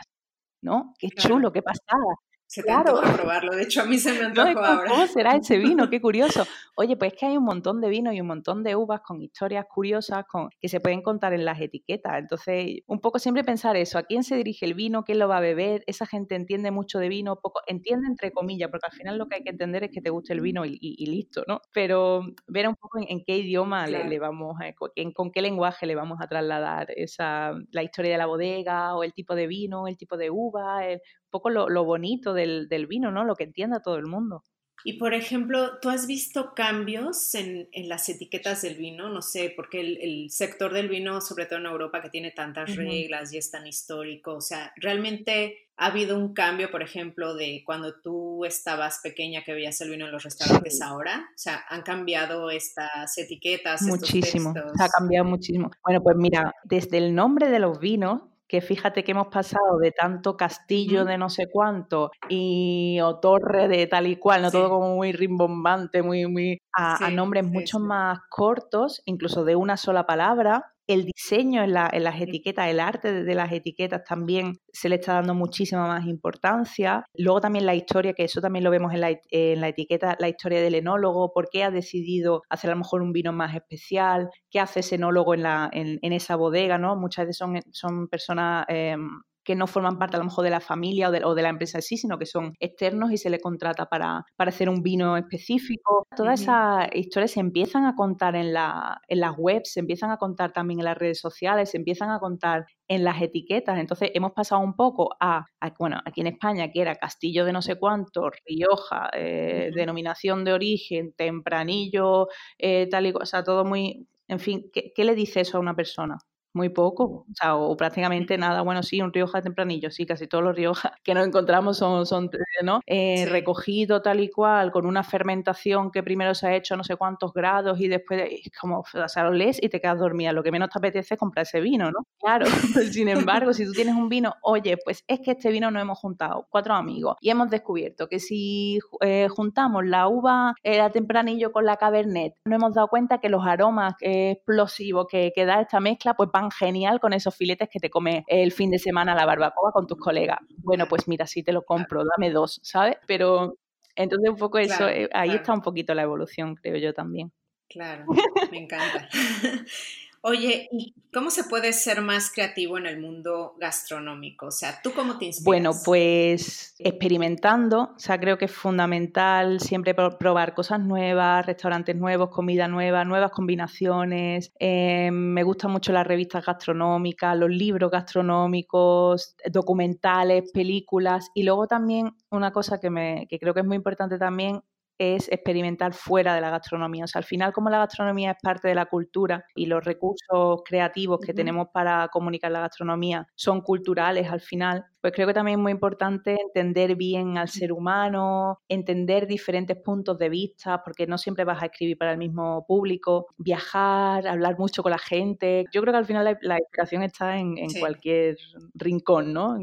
¿no? 0.62 0.94
Qué 1.00 1.10
chulo, 1.10 1.52
qué 1.52 1.62
pasada. 1.64 2.16
Se 2.48 2.62
te 2.62 2.68
claro. 2.68 3.02
probarlo, 3.02 3.56
de 3.56 3.64
hecho 3.64 3.82
a 3.82 3.86
mí 3.86 3.98
se 3.98 4.14
me 4.14 4.26
antojó 4.26 4.60
ahora. 4.60 4.89
¿Cómo 4.89 5.08
será 5.08 5.36
ese 5.36 5.58
vino? 5.58 5.89
Qué 5.89 6.00
curioso. 6.00 6.46
Oye, 6.76 6.96
pues 6.96 7.14
es 7.14 7.20
que 7.20 7.26
hay 7.26 7.38
un 7.38 7.43
montón 7.43 7.82
de 7.82 7.89
vinos 7.89 8.14
y 8.14 8.22
un 8.22 8.28
montón 8.28 8.64
de 8.64 8.76
uvas 8.76 9.02
con 9.02 9.22
historias 9.22 9.66
curiosas 9.68 10.26
con, 10.30 10.50
que 10.60 10.70
se 10.70 10.80
pueden 10.80 11.02
contar 11.02 11.34
en 11.34 11.43
las 11.43 11.60
etiquetas. 11.60 12.20
Entonces, 12.20 12.82
un 12.88 13.00
poco 13.00 13.18
siempre 13.18 13.43
pensar 13.43 13.76
eso, 13.78 13.98
¿a 13.98 14.04
quién 14.04 14.24
se 14.24 14.36
dirige 14.36 14.66
el 14.66 14.76
vino? 14.76 15.04
¿Quién 15.04 15.20
lo 15.20 15.28
va 15.28 15.38
a 15.38 15.41
beber? 15.41 15.84
Esa 15.88 16.06
gente 16.06 16.36
entiende 16.36 16.72
mucho 16.72 17.00
de 17.00 17.10
vino, 17.10 17.38
poco, 17.41 17.62
entiende 17.68 18.08
entre 18.08 18.32
comillas, 18.32 18.70
porque 18.70 18.88
al 18.91 18.98
final 18.98 19.18
lo 19.18 19.28
que 19.28 19.38
hay 19.38 19.43
que 19.43 19.50
entender 19.50 19.84
es 19.86 19.91
que 19.91 20.02
te 20.02 20.12
guste 20.12 20.34
el 20.34 20.41
vino 20.41 20.66
y, 20.66 21.06
listo, 21.06 21.43
¿no? 21.48 21.62
Pero 21.74 22.22
ver 22.48 22.68
un 22.68 22.76
poco 22.76 23.00
en, 23.00 23.24
qué 23.26 23.38
idioma 23.38 23.88
le, 23.88 24.20
vamos, 24.20 24.56
a, 24.62 24.74
con 25.14 25.32
qué 25.32 25.41
lenguaje 25.41 25.86
le 25.86 25.96
vamos 25.96 26.20
a 26.22 26.28
trasladar 26.28 26.88
esa, 26.96 27.54
la 27.72 27.84
historia 27.84 28.12
de 28.12 28.18
la 28.18 28.26
bodega 28.28 28.96
o 28.96 29.04
el 29.04 29.14
tipo 29.14 29.36
de 29.36 29.48
vino, 29.48 29.88
el 29.88 29.98
tipo 29.98 30.18
de 30.18 30.30
uva, 30.30 30.86
el, 30.86 31.02
poco 31.36 31.50
lo, 31.50 31.84
bonito 31.84 32.34
del, 32.34 32.88
vino, 32.88 33.12
¿no? 33.12 33.26
Lo 33.26 33.36
que 33.36 33.44
entienda 33.44 33.82
todo 33.82 33.98
el 33.98 34.06
mundo. 34.06 34.42
Y 34.86 34.94
por 34.94 35.14
ejemplo, 35.14 35.80
¿tú 35.82 35.90
has 35.90 36.08
visto 36.08 36.54
cambios 36.56 37.36
en, 37.36 37.68
las 37.90 38.08
etiquetas 38.08 38.62
del 38.62 38.76
vino? 38.76 39.10
No 39.10 39.22
sé, 39.22 39.52
porque 39.54 39.82
el, 39.82 40.30
sector 40.30 40.72
del 40.72 40.88
vino, 40.88 41.20
sobre 41.20 41.46
todo 41.46 41.60
en 41.60 41.66
Europa, 41.66 42.02
que 42.02 42.10
tiene 42.10 42.32
tantas 42.32 42.74
reglas 42.78 43.34
y 43.34 43.38
es 43.38 43.52
tan 43.52 43.68
histórico, 43.68 44.36
o 44.36 44.42
sea, 44.42 44.72
realmente 44.78 45.58
ha 45.76 45.88
habido 45.88 46.18
un 46.18 46.34
cambio, 46.34 46.72
por 46.72 46.82
ejemplo, 46.82 47.36
de 47.36 47.64
cuando 47.66 48.00
tú 48.00 48.46
estabas 48.46 49.02
pequeña 49.04 49.44
que 49.44 49.54
veías 49.54 49.82
el 49.82 49.90
vino 49.90 50.06
en 50.06 50.14
los 50.14 50.24
restaurantes 50.24 50.82
ahora. 50.82 51.30
O 51.36 51.38
sea, 51.38 51.66
han 51.68 51.82
cambiado 51.82 52.50
estas 52.50 53.18
etiquetas. 53.18 53.82
Muchísimo, 53.82 54.54
ha 54.80 54.88
cambiado 54.88 55.26
muchísimo. 55.26 55.70
Bueno, 55.84 56.02
pues 56.02 56.16
mira, 56.16 56.54
desde 56.64 57.00
el 57.00 57.14
nombre 57.14 57.50
de 57.50 57.60
los 57.60 57.80
vinos 57.80 58.22
que 58.48 58.62
fíjate 58.62 59.04
que 59.04 59.12
hemos 59.12 59.28
pasado 59.28 59.80
de 59.80 59.91
tanto 59.91 60.38
castillo 60.38 61.06
de 61.06 61.18
no 61.18 61.30
sé 61.30 61.48
cuánto 61.52 62.12
y 62.30 63.00
o 63.02 63.20
torre 63.20 63.68
de 63.68 63.88
tal 63.88 64.08
y 64.08 64.18
cual, 64.18 64.43
no 64.43 64.52
todo 64.52 64.70
como 64.70 64.96
muy 64.96 65.12
rimbombante, 65.12 66.04
muy, 66.04 66.28
muy 66.28 66.60
a, 66.74 67.10
nombres 67.10 67.46
mucho 67.46 67.80
más 67.80 68.20
cortos, 68.30 69.02
incluso 69.06 69.43
de 69.43 69.56
una 69.56 69.78
sola 69.78 70.06
palabra, 70.06 70.75
el 70.88 71.06
diseño 71.06 71.64
en, 71.64 71.74
las 71.74 72.22
etiquetas, 72.22 72.68
el 72.70 72.80
arte 72.80 73.24
de, 73.24 73.36
las 73.36 73.52
etiquetas 73.52 74.04
también 74.04 74.60
se 74.72 74.90
le 74.90 74.96
está 74.96 75.14
dando 75.14 75.34
muchísima 75.34 75.88
más 75.88 76.06
importancia. 76.06 77.06
Luego 77.16 77.42
también 77.42 77.66
la 77.66 77.76
historia, 77.76 78.14
que 78.14 78.24
eso 78.26 78.42
también 78.42 78.64
lo 78.64 78.72
vemos 78.72 78.94
en 78.94 79.02
la, 79.02 79.68
etiqueta, 79.68 80.16
la 80.20 80.30
historia 80.30 80.62
del 80.62 80.76
enólogo, 80.76 81.32
por 81.34 81.50
qué 81.50 81.64
ha 81.64 81.72
decidido 81.72 82.44
hacer 82.50 82.70
a 82.70 82.74
lo 82.74 82.80
mejor 82.80 83.02
un 83.02 83.14
vino 83.14 83.34
más 83.34 83.56
especial, 83.56 84.30
qué 84.50 84.60
hace 84.60 84.82
ese 84.82 84.96
enólogo 84.96 85.34
en, 85.34 85.44
la, 85.44 85.70
en, 85.72 86.14
esa 86.14 86.36
bodega, 86.36 86.78
¿no? 86.78 86.96
Muchas 86.96 87.26
veces 87.26 87.38
son, 87.38 87.60
son 87.72 88.08
personas... 88.08 88.66
Em, 88.70 89.10
que 89.46 89.56
no 89.56 89.68
forman 89.68 90.00
parte 90.00 90.18
a 90.18 90.20
lo 90.20 90.26
mejor 90.26 90.43
de 90.43 90.50
la 90.50 90.60
familia 90.60 91.10
o 91.10 91.36
de, 91.36 91.41
la 91.41 91.50
empresa 91.50 91.78
en 91.78 91.84
sí, 91.84 91.98
sino 91.98 92.18
que 92.18 92.26
son 92.26 92.56
externos 92.60 93.12
y 93.12 93.18
se 93.18 93.30
le 93.30 93.39
contrata 93.39 93.86
para, 93.86 94.26
para 94.36 94.50
hacer 94.50 94.68
un 94.68 94.82
vino 94.82 95.16
específico. 95.16 96.08
Todas 96.18 96.41
esas 96.41 96.89
historias 96.93 97.32
se 97.32 97.39
empiezan 97.39 97.86
a 97.86 97.96
contar 97.96 98.36
en, 98.36 98.54
la, 98.54 99.00
en 99.08 99.20
las 99.20 99.34
webs, 99.38 99.72
se 99.74 99.80
empiezan 99.80 100.10
a 100.10 100.18
contar 100.18 100.52
también 100.52 100.80
en 100.80 100.86
las 100.86 100.98
redes 100.98 101.20
sociales, 101.20 101.70
se 101.70 101.78
empiezan 101.78 102.10
a 102.10 102.20
contar 102.20 102.66
en 102.88 103.04
las 103.04 103.22
etiquetas. 103.22 103.78
Entonces 103.78 104.10
hemos 104.16 104.32
pasado 104.32 104.62
un 104.62 104.76
poco 104.76 105.16
a, 105.20 105.46
bueno, 105.78 106.02
aquí 106.04 106.22
en 106.22 106.28
España, 106.28 106.72
que 106.72 106.82
era 106.82 106.96
Castillo 106.96 107.46
de 107.46 107.54
no 107.54 107.62
sé 107.62 107.76
cuánto, 107.76 108.32
Rioja, 108.48 109.12
eh, 109.14 109.72
denominación 109.76 110.43
de 110.43 110.54
origen, 110.54 111.14
tempranillo, 111.14 112.30
eh, 112.58 112.88
tal 112.89 113.06
y 113.06 113.14
cosa, 113.14 113.24
o 113.24 113.26
sea, 113.28 113.43
todo 113.43 113.64
muy... 113.64 114.08
En 114.28 114.39
fin, 114.39 114.72
¿qué 114.74 115.04
le 115.04 115.14
dice 115.14 115.41
eso 115.41 115.58
a 115.58 115.60
una 115.62 115.76
persona? 115.76 116.18
Muy 116.56 116.70
poco, 116.70 117.03
o, 117.03 117.26
sea, 117.34 117.56
o 117.56 117.76
prácticamente 117.78 118.38
nada. 118.38 118.62
Bueno, 118.62 118.82
sí, 118.82 119.01
un 119.01 119.14
Rioja 119.14 119.41
tempranillo, 119.41 119.91
sí, 119.91 120.06
casi 120.06 120.28
todos 120.28 120.43
los 120.43 120.56
Rioja 120.56 120.93
que 121.03 121.14
nos 121.14 121.28
encontramos 121.28 121.78
son, 121.78 122.06
son 122.06 122.30
¿no? 122.64 122.82
Eh, 122.86 123.26
recogido 123.30 124.01
tal 124.01 124.20
y 124.20 124.30
cual, 124.30 124.72
con 124.72 124.86
una 124.86 125.03
fermentación 125.03 125.91
que 125.91 126.03
primero 126.03 126.34
se 126.36 126.47
ha 126.47 126.56
hecho 126.56 126.76
no 126.76 126.84
sé 126.84 126.95
cuántos 126.95 127.34
grados 127.34 127.80
y 127.80 127.88
después 127.88 128.24
es 128.30 128.51
como, 128.60 128.80
o 128.80 129.08
sea, 129.08 129.24
lo 129.24 129.34
lees 129.34 129.62
y 129.62 129.70
te 129.70 129.82
quedas 129.82 129.99
dormida. 129.99 130.32
Lo 130.32 130.43
que 130.43 130.51
menos 130.51 130.70
te 130.70 130.80
apetece 130.80 131.16
es 131.16 131.20
comprar 131.20 131.43
ese 131.43 131.62
vino, 131.62 131.91
¿no? 131.91 132.06
Claro, 132.20 132.45
sin 132.91 133.08
embargo, 133.43 133.53
si 133.53 133.66
tú 133.66 133.72
tienes 133.72 133.95
un 133.95 134.10
vino, 134.10 134.34
oye, 134.41 134.78
pues 134.84 135.03
es 135.08 135.20
que 135.22 135.32
este 135.32 135.51
vino 135.51 135.72
no 135.72 135.80
hemos 135.80 135.99
juntado 135.99 136.47
cuatro 136.49 136.74
amigos 136.74 137.16
y 137.22 137.30
hemos 137.30 137.49
descubierto 137.49 138.08
que 138.08 138.20
si 138.20 138.80
eh, 139.01 139.28
juntamos 139.30 139.86
la 139.86 140.08
uva 140.08 140.53
eh, 140.64 140.82
a 140.82 140.89
tempranillo 140.89 141.51
con 141.51 141.66
la 141.66 141.78
cabernet, 141.78 142.34
no 142.45 142.56
hemos 142.56 142.74
dado 142.74 142.88
cuenta 142.88 143.20
que 143.20 143.30
los 143.30 143.45
aromas 143.45 143.95
explosivos 143.99 145.08
que, 145.10 145.32
que 145.34 145.45
da 145.45 145.62
esta 145.62 145.80
mezcla, 145.80 146.16
pues 146.16 146.30
van 146.32 146.51
genial 146.51 146.99
con 146.99 147.14
esos 147.14 147.36
filetes 147.36 147.70
que 147.70 147.80
te 147.80 147.89
comes 147.89 148.24
el 148.28 148.51
fin 148.51 148.72
de 148.72 148.80
semana 148.80 149.14
a 149.14 149.16
la 149.16 149.26
barbacoa 149.26 149.72
con 149.72 149.88
tus 149.88 149.97
colegas. 149.97 150.39
Bueno, 150.58 150.86
pues 150.88 151.08
mira, 151.08 151.28
sí 151.28 151.43
te 151.43 151.51
lo 151.51 151.64
compro, 151.64 152.03
dame 152.03 152.32
dos, 152.32 152.45
¿sabes? 152.48 152.98
Pero 153.08 153.58
entonces 153.96 154.30
un 154.30 154.38
poco 154.38 154.58
eso, 154.58 154.88
eh, 154.89 155.10
ahí 155.14 155.36
está 155.36 155.54
un 155.54 155.62
poquito 155.62 155.93
la 155.93 156.04
evolución, 156.04 156.56
creo 156.56 156.78
yo 156.78 156.93
también. 156.93 157.32
Claro, 157.70 158.06
me 158.52 158.58
encanta. 158.60 159.10
Oye, 160.28 160.68
¿y 160.72 160.96
cómo 161.14 161.30
se 161.30 161.44
puede 161.44 161.72
ser 161.72 162.02
más 162.02 162.32
creativo 162.32 162.80
en 162.80 162.88
el 162.88 163.00
mundo 163.00 163.54
gastronómico? 163.60 164.48
O 164.48 164.52
sea, 164.52 164.82
¿tú 164.82 164.92
cómo 164.92 165.20
te 165.20 165.26
inspiras? 165.26 165.46
Bueno, 165.46 165.72
pues 165.86 166.74
experimentando, 166.80 167.92
o 167.96 168.00
sea, 168.00 168.20
creo 168.20 168.36
que 168.40 168.46
es 168.46 168.52
fundamental 168.52 169.60
siempre 169.60 169.94
probar 169.94 170.56
cosas 170.56 170.80
nuevas, 170.80 171.46
restaurantes 171.46 171.96
nuevos, 171.96 172.32
comida 172.32 172.68
nueva, 172.68 173.06
nuevas 173.06 173.30
combinaciones. 173.30 174.52
Eh, 174.58 175.12
me 175.12 175.44
gustan 175.44 175.70
mucho 175.70 175.94
las 175.94 176.08
revistas 176.08 176.44
gastronómicas, 176.44 177.38
los 177.38 177.52
libros 177.52 177.92
gastronómicos, 177.92 179.36
documentales, 179.52 180.52
películas 180.52 181.30
y 181.36 181.44
luego 181.44 181.68
también 181.68 182.16
una 182.32 182.52
cosa 182.52 182.80
que, 182.80 182.90
me, 182.90 183.28
que 183.30 183.38
creo 183.38 183.54
que 183.54 183.60
es 183.60 183.66
muy 183.68 183.76
importante 183.76 184.18
también 184.18 184.64
es 184.98 185.32
experimentar 185.32 185.93
fuera 185.93 186.36
de 186.36 186.41
la 186.41 186.50
gastronomía. 186.50 187.06
O 187.06 187.08
sea, 187.08 187.20
al 187.20 187.26
final, 187.26 187.54
como 187.54 187.70
la 187.70 187.80
gastronomía 187.80 188.32
es 188.32 188.38
parte 188.41 188.68
de 188.68 188.76
la 188.76 188.86
cultura 188.86 189.46
y 189.56 189.66
los 189.66 189.84
recursos 189.84 190.62
creativos 190.66 191.20
que 191.20 191.34
tenemos 191.34 191.68
para 191.74 192.08
comunicar 192.10 192.52
la 192.52 192.62
gastronomía 192.62 193.28
son 193.36 193.62
culturales 193.62 194.30
al 194.30 194.41
final, 194.41 194.86
pues 195.02 195.14
creo 195.14 195.28
que 195.28 195.34
también 195.34 195.60
es 195.60 195.64
muy 195.64 195.72
importante 195.72 196.36
entender 196.39 196.96
bien 196.96 197.38
al 197.38 197.50
ser 197.50 197.72
humano, 197.72 198.60
entender 198.68 199.28
diferentes 199.28 199.78
puntos 199.78 200.18
de 200.18 200.30
vista, 200.30 200.84
porque 200.84 201.06
no 201.06 201.18
siempre 201.18 201.43
vas 201.43 201.62
a 201.62 201.68
escribir 201.68 201.98
para 201.98 202.14
el 202.14 202.18
mismo 202.18 202.66
público, 202.68 203.28
viajar, 203.38 204.28
hablar 204.28 204.58
mucho 204.58 204.82
con 204.82 204.91
la 204.91 204.98
gente. 204.98 205.66
Yo 205.72 205.82
creo 205.82 205.93
que 205.93 206.00
al 206.00 206.06
final 206.06 206.38
la, 206.41 206.58
inspiración 206.58 207.04
está 207.04 207.38
en, 207.38 207.56
cualquier 207.80 208.38
rincón, 208.74 209.32
¿no? 209.32 209.58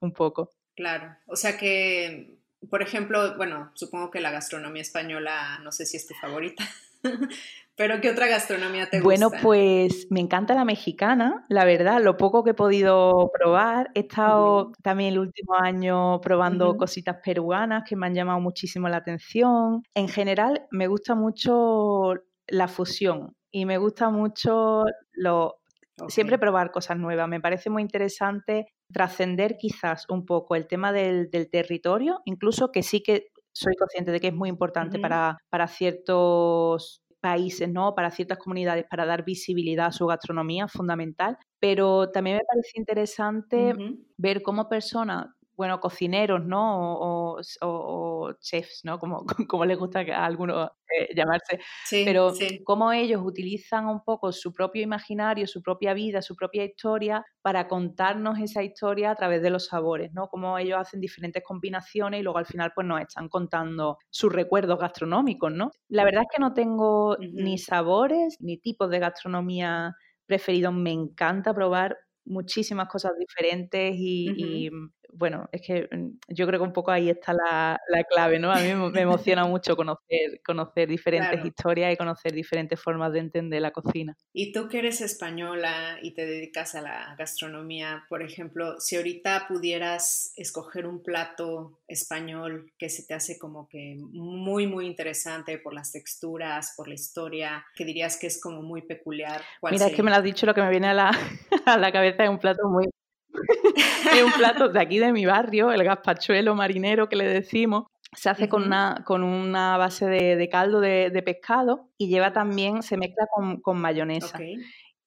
Un 0.00 0.12
poco. 0.12 0.50
claro. 0.74 1.14
O 1.28 1.36
sea 1.36 1.56
que, 1.56 2.41
por 2.70 2.82
ejemplo, 2.82 3.36
bueno, 3.36 3.70
supongo 3.74 4.10
que 4.10 4.20
la 4.20 4.30
gastronomía 4.30 4.82
española, 4.82 5.58
no 5.62 5.72
sé 5.72 5.86
si 5.86 5.96
es 5.96 6.06
tu 6.06 6.14
favorita, 6.14 6.64
pero 7.76 8.00
¿qué 8.00 8.10
otra 8.10 8.28
gastronomía 8.28 8.88
te 8.88 9.00
gusta? 9.00 9.04
Bueno, 9.04 9.30
pues 9.42 10.06
me 10.10 10.20
encanta 10.20 10.54
la 10.54 10.64
mexicana, 10.64 11.44
la 11.48 11.64
verdad, 11.64 12.02
lo 12.02 12.16
poco 12.16 12.44
que 12.44 12.50
he 12.50 12.54
podido 12.54 13.30
probar. 13.32 13.90
He 13.94 14.00
estado 14.00 14.72
también 14.82 15.12
el 15.14 15.18
último 15.18 15.54
año 15.54 16.20
probando 16.20 16.76
cositas 16.76 17.16
peruanas 17.24 17.84
que 17.88 17.96
me 17.96 18.06
han 18.06 18.14
llamado 18.14 18.40
muchísimo 18.40 18.88
la 18.88 18.98
atención. 18.98 19.82
En 19.94 20.08
general, 20.08 20.66
me 20.70 20.86
gusta 20.86 21.14
mucho 21.14 22.14
la 22.46 22.68
fusión 22.68 23.34
y 23.50 23.66
me 23.66 23.78
gusta 23.78 24.10
mucho 24.10 24.84
lo, 25.12 25.61
Siempre 26.08 26.38
probar 26.38 26.70
cosas 26.70 26.98
nuevas. 26.98 27.28
Me 27.28 27.40
parece 27.40 27.70
muy 27.70 27.82
interesante 27.82 28.66
trascender 28.92 29.56
quizás 29.58 30.06
un 30.08 30.24
poco 30.26 30.56
el 30.56 30.66
tema 30.66 30.92
del, 30.92 31.30
territorio, 31.50 32.20
incluso 32.24 32.72
que 32.72 32.82
sí 32.82 33.02
que 33.02 33.28
soy 33.52 33.74
consciente 33.74 34.10
de 34.10 34.20
que 34.20 34.28
es 34.28 34.34
muy 34.34 34.48
importante 34.48 34.98
para, 34.98 35.36
para 35.50 35.68
ciertos 35.68 37.02
países, 37.20 37.68
¿no? 37.68 37.94
Para 37.94 38.10
ciertas 38.10 38.38
comunidades, 38.38 38.84
para 38.90 39.06
dar 39.06 39.24
visibilidad 39.24 39.86
a 39.86 39.92
su 39.92 40.06
gastronomía, 40.06 40.66
fundamental. 40.68 41.36
Pero 41.60 42.10
también 42.10 42.38
me 42.38 42.44
parece 42.44 42.72
interesante 42.74 43.74
ver 44.16 44.42
cómo 44.42 44.68
personas 44.68 45.26
bueno, 45.62 45.78
cocineros, 45.78 46.44
¿no? 46.44 46.96
O, 46.98 48.32
chefs, 48.40 48.80
¿no? 48.82 48.98
Como, 48.98 49.24
como 49.48 49.64
les 49.64 49.78
gusta 49.78 50.00
a 50.00 50.26
algunos 50.26 50.70
eh, 50.98 51.14
llamarse. 51.14 51.60
Pero 52.04 52.32
cómo 52.64 52.92
ellos 52.92 53.22
utilizan 53.24 53.86
un 53.86 54.02
poco 54.02 54.32
su 54.32 54.52
propio 54.52 54.82
imaginario, 54.82 55.46
su 55.46 55.62
propia 55.62 55.94
vida, 55.94 56.20
su 56.20 56.34
propia 56.34 56.64
historia 56.64 57.24
para 57.42 57.68
contarnos 57.68 58.40
esa 58.40 58.64
historia 58.64 59.12
a 59.12 59.14
través 59.14 59.40
de 59.40 59.50
los 59.50 59.66
sabores, 59.66 60.12
¿no? 60.12 60.26
Cómo 60.26 60.58
ellos 60.58 60.80
hacen 60.80 60.98
diferentes 60.98 61.44
combinaciones 61.44 62.18
y 62.18 62.24
luego 62.24 62.38
al 62.38 62.46
final 62.46 62.72
pues 62.74 62.84
nos 62.84 63.00
están 63.00 63.28
contando 63.28 63.98
sus 64.10 64.32
recuerdos 64.32 64.80
gastronómicos, 64.80 65.52
¿no? 65.52 65.70
La 65.88 66.02
verdad 66.02 66.22
es 66.22 66.28
que 66.34 66.40
no 66.40 66.54
tengo 66.54 67.16
ni 67.20 67.56
sabores 67.56 68.36
ni 68.40 68.58
tipos 68.58 68.90
de 68.90 68.98
gastronomía 68.98 69.94
preferidos. 70.26 70.74
Me 70.74 70.90
encanta 70.90 71.54
probar 71.54 71.96
muchísimas 72.24 72.88
cosas 72.88 73.12
diferentes 73.18 73.94
y, 73.96 74.70
bueno, 75.12 75.48
es 75.52 75.62
que 75.62 75.88
mm, 75.90 76.18
yo 76.28 76.46
creo 76.46 76.58
que 76.58 76.66
un 76.66 76.72
poco 76.72 76.90
ahí 76.90 77.10
está 77.10 77.32
la, 77.32 77.78
clave, 78.10 78.38
¿no? 78.38 78.50
A 78.50 78.60
mí 78.60 78.74
me 78.74 79.02
emociona 79.02 79.44
mucho 79.46 79.76
conocer, 79.76 80.40
conocer 80.44 80.88
diferentes 80.88 81.44
historias 81.44 81.92
y 81.92 81.96
conocer 81.96 82.32
diferentes 82.32 82.80
formas 82.80 83.12
de 83.12 83.20
entender 83.20 83.62
la 83.62 83.70
cocina. 83.70 84.16
Y 84.32 84.52
tú 84.52 84.68
que 84.68 84.78
eres 84.78 85.00
española 85.00 85.98
y 86.02 86.12
te 86.12 86.26
dedicas 86.26 86.74
a 86.74 86.82
la 86.82 87.14
gastronomía, 87.16 88.04
por 88.08 88.22
ejemplo, 88.22 88.80
si 88.80 88.96
ahorita 88.96 89.46
pudieras 89.48 90.32
escoger 90.36 90.86
un 90.86 91.02
plato 91.02 91.78
español 91.86 92.72
que 92.78 92.88
se 92.88 93.04
te 93.04 93.14
hace 93.14 93.38
como 93.38 93.68
que 93.68 93.96
muy, 94.12 94.66
muy 94.66 94.86
interesante 94.86 95.58
por 95.58 95.74
las 95.74 95.92
texturas, 95.92 96.74
por 96.76 96.88
la 96.88 96.94
historia, 96.94 97.64
que 97.74 97.84
dirías 97.84 98.16
que 98.16 98.26
es 98.26 98.40
como 98.40 98.62
muy 98.62 98.82
peculiar. 98.82 99.42
Mira, 99.70 99.86
es 99.86 99.94
que 99.94 100.02
me 100.02 100.10
lo 100.10 100.16
has 100.16 100.24
dicho, 100.24 100.46
lo 100.46 100.54
que 100.54 100.62
me 100.62 100.70
viene 100.70 100.88
a 100.88 100.94
la, 100.94 101.10
a 101.66 101.76
la 101.76 101.92
cabeza 101.92 102.24
es 102.24 102.30
un 102.30 102.38
plato 102.38 102.68
muy, 102.68 102.88
es 104.14 104.22
un 104.22 104.32
plato 104.32 104.68
de 104.68 104.80
aquí 104.80 104.98
de 104.98 105.12
mi 105.12 105.26
barrio, 105.26 105.72
el 105.72 105.84
gazpachuelo 105.84 106.54
marinero 106.54 107.08
que 107.08 107.16
le 107.16 107.26
decimos. 107.26 107.84
Se 108.14 108.28
hace 108.28 108.48
con, 108.48 108.64
una, 108.64 109.02
con 109.06 109.22
una 109.22 109.78
base 109.78 110.06
de, 110.06 110.48
caldo 110.50 110.80
de, 110.80 111.22
pescado 111.24 111.88
y 111.96 112.08
lleva 112.08 112.32
también, 112.32 112.82
se 112.82 112.98
mezcla 112.98 113.26
con, 113.62 113.78
mayonesa. 113.78 114.38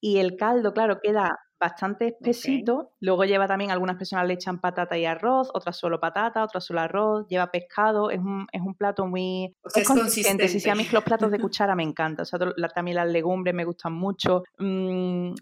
Y 0.02 0.18
el 0.18 0.36
caldo, 0.38 0.74
claro, 0.74 1.00
queda 1.02 1.38
bastante 1.60 2.08
espesito. 2.08 2.94
Luego 3.00 3.26
lleva 3.26 3.48
también, 3.48 3.72
algunas 3.72 3.98
personas 3.98 4.28
le 4.28 4.34
echan 4.34 4.60
patata 4.60 4.98
y 4.98 5.06
arroz, 5.06 5.50
otras 5.54 5.78
solo 5.78 6.00
patata, 6.00 6.44
otras 6.44 6.66
solo 6.66 6.82
arroz, 6.82 7.28
lleva 7.28 7.52
pescado. 7.52 8.10
Es 8.10 8.20
un, 8.20 8.48
es 8.52 8.62
un 8.62 8.76
plato 8.76 9.06
muy 9.06 9.56
es 9.74 9.88
consistente. 9.88 10.48
Sí, 10.48 10.60
sí, 10.60 10.70
a 10.70 10.76
mí 10.76 10.86
los 10.92 11.04
platos 11.04 11.32
de 11.32 11.40
cuchara 11.40 11.76
me 11.76 11.84
encantan. 11.84 12.24
O 12.24 12.26
sea, 12.26 12.40
también 12.74 12.98
las 12.98 13.10
legumbres 13.10 13.56
me 13.56 13.66
gustan 13.66 13.94
mucho. 13.94 14.44
Mm, 14.58 15.34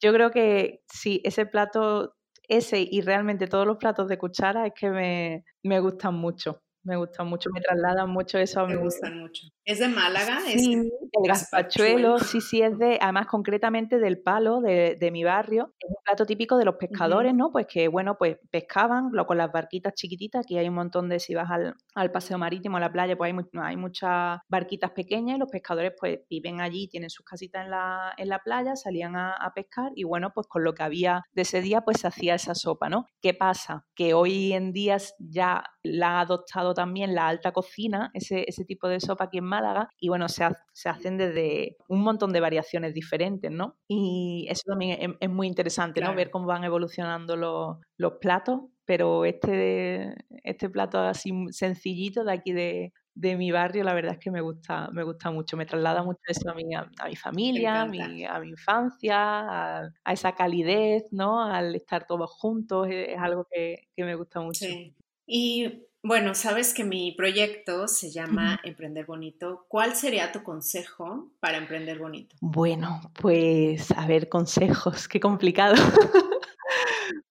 yo 0.00 0.12
creo 0.12 0.30
que 0.30 0.82
sí, 0.88 1.20
ese 1.24 1.46
plato 1.46 2.14
ese 2.56 2.86
y 2.90 3.00
realmente 3.02 3.46
todos 3.48 3.66
los 3.66 3.76
platos 3.78 4.08
de 4.08 4.18
cuchara 4.18 4.66
es 4.66 4.72
que 4.74 4.90
me, 4.90 5.44
me 5.62 5.80
gustan 5.80 6.14
mucho. 6.14 6.61
Me 6.84 6.96
gustan 6.96 7.28
mucho, 7.28 7.50
me 7.50 7.60
trasladan 7.60 8.10
mucho 8.10 8.38
eso 8.38 8.60
a 8.60 8.66
mí. 8.66 8.74
Me 8.74 8.80
gustan 8.80 9.20
mucho. 9.20 9.46
¿Es 9.64 9.78
de 9.78 9.86
Málaga? 9.88 10.40
Sí, 10.40 10.72
el 10.74 11.28
gazpachuelo, 11.28 12.18
sí, 12.18 12.40
sí, 12.40 12.60
es 12.60 12.76
de, 12.78 12.98
además 13.00 13.28
concretamente 13.28 14.00
del 14.00 14.20
palo 14.20 14.60
de, 14.60 14.96
de, 14.98 15.10
mi 15.12 15.22
barrio. 15.22 15.72
Es 15.78 15.88
un 15.88 16.02
plato 16.04 16.26
típico 16.26 16.56
de 16.56 16.64
los 16.64 16.74
pescadores, 16.74 17.34
¿no? 17.34 17.52
Pues 17.52 17.66
que, 17.68 17.86
bueno, 17.86 18.16
pues 18.18 18.38
pescaban 18.50 19.10
lo, 19.12 19.26
con 19.26 19.38
las 19.38 19.52
barquitas 19.52 19.94
chiquititas, 19.94 20.44
aquí 20.44 20.58
hay 20.58 20.68
un 20.68 20.74
montón 20.74 21.08
de, 21.08 21.20
si 21.20 21.34
vas 21.34 21.48
al, 21.50 21.76
al 21.94 22.10
paseo 22.10 22.38
marítimo, 22.38 22.78
a 22.78 22.80
la 22.80 22.90
playa, 22.90 23.16
pues 23.16 23.32
hay, 23.32 23.60
hay 23.62 23.76
muchas 23.76 24.40
barquitas 24.48 24.90
pequeñas 24.90 25.36
y 25.36 25.38
los 25.38 25.50
pescadores 25.50 25.92
pues 25.98 26.18
viven 26.28 26.60
allí, 26.60 26.88
tienen 26.88 27.10
sus 27.10 27.24
casitas 27.24 27.64
en 27.64 27.70
la, 27.70 28.12
en 28.16 28.28
la 28.28 28.40
playa, 28.40 28.74
salían 28.74 29.14
a, 29.14 29.34
a 29.34 29.54
pescar 29.54 29.92
y, 29.94 30.02
bueno, 30.02 30.32
pues 30.34 30.48
con 30.48 30.64
lo 30.64 30.74
que 30.74 30.82
había 30.82 31.22
de 31.32 31.42
ese 31.42 31.60
día, 31.60 31.82
pues 31.82 32.00
se 32.00 32.08
hacía 32.08 32.34
esa 32.34 32.56
sopa, 32.56 32.88
¿no? 32.88 33.06
¿Qué 33.20 33.34
pasa? 33.34 33.86
Que 33.94 34.14
hoy 34.14 34.52
en 34.52 34.72
día 34.72 34.96
ya 35.18 35.64
la 35.84 36.18
ha 36.18 36.20
adoptado 36.20 36.71
también 36.74 37.14
la 37.14 37.28
alta 37.28 37.52
cocina, 37.52 38.10
ese, 38.14 38.44
ese 38.46 38.64
tipo 38.64 38.88
de 38.88 39.00
sopa 39.00 39.24
aquí 39.24 39.38
en 39.38 39.44
Málaga, 39.44 39.88
y 39.98 40.08
bueno, 40.08 40.28
se, 40.28 40.46
se, 40.72 40.88
hacen 40.88 41.16
desde 41.16 41.76
un 41.88 42.02
montón 42.02 42.32
de 42.32 42.40
variaciones 42.40 42.94
diferentes, 42.94 43.50
¿no? 43.50 43.76
Y 43.88 44.46
eso 44.48 44.62
también 44.66 45.16
es, 45.20 45.30
muy 45.30 45.46
interesante, 45.46 46.00
¿no? 46.00 46.14
Ver 46.14 46.30
cómo 46.30 46.46
van 46.46 46.64
evolucionando 46.64 47.36
los, 47.36 47.78
los 47.96 48.14
platos, 48.14 48.60
pero 48.84 49.24
este, 49.24 50.14
este 50.44 50.68
plato 50.68 50.98
así 50.98 51.32
sencillito 51.50 52.24
de 52.24 52.32
aquí 52.32 52.52
de, 52.52 52.92
de 53.14 53.36
mi 53.36 53.52
barrio, 53.52 53.84
la 53.84 53.94
verdad 53.94 54.12
es 54.12 54.18
que 54.18 54.30
me 54.30 54.40
gusta, 54.40 54.88
me 54.92 55.02
gusta 55.02 55.30
mucho, 55.30 55.56
me 55.56 55.66
traslada 55.66 56.02
mucho 56.02 56.20
eso 56.26 56.50
a 56.50 56.54
mi, 56.54 56.74
a, 56.74 56.88
mi 57.06 57.16
familia, 57.16 57.82
a 57.82 57.86
mi, 57.86 58.24
a 58.24 58.38
mi, 58.40 58.48
infancia, 58.48 59.80
a, 59.82 60.12
esa 60.12 60.32
calidez, 60.32 61.12
¿no? 61.12 61.44
Al 61.44 61.74
estar 61.74 62.06
todos 62.06 62.30
juntos, 62.30 62.88
es, 62.90 63.18
algo 63.18 63.46
que, 63.50 63.88
que, 63.94 64.04
me 64.04 64.14
gusta 64.14 64.40
mucho. 64.40 64.64
Sí. 64.64 64.94
Y 65.26 65.84
bueno, 66.02 66.34
sabes 66.34 66.74
que 66.74 66.84
mi 66.84 67.12
proyecto 67.12 67.86
se 67.86 68.10
llama 68.10 68.60
Emprender 68.64 69.06
Bonito. 69.06 69.66
¿Cuál 69.68 69.94
sería 69.94 70.32
tu 70.32 70.42
consejo 70.42 71.30
para 71.38 71.58
emprender 71.58 71.98
bonito? 71.98 72.36
Bueno, 72.40 73.00
pues 73.20 73.90
a 73.92 74.06
ver, 74.06 74.28
consejos, 74.28 75.06
qué 75.06 75.20
complicado. 75.20 75.74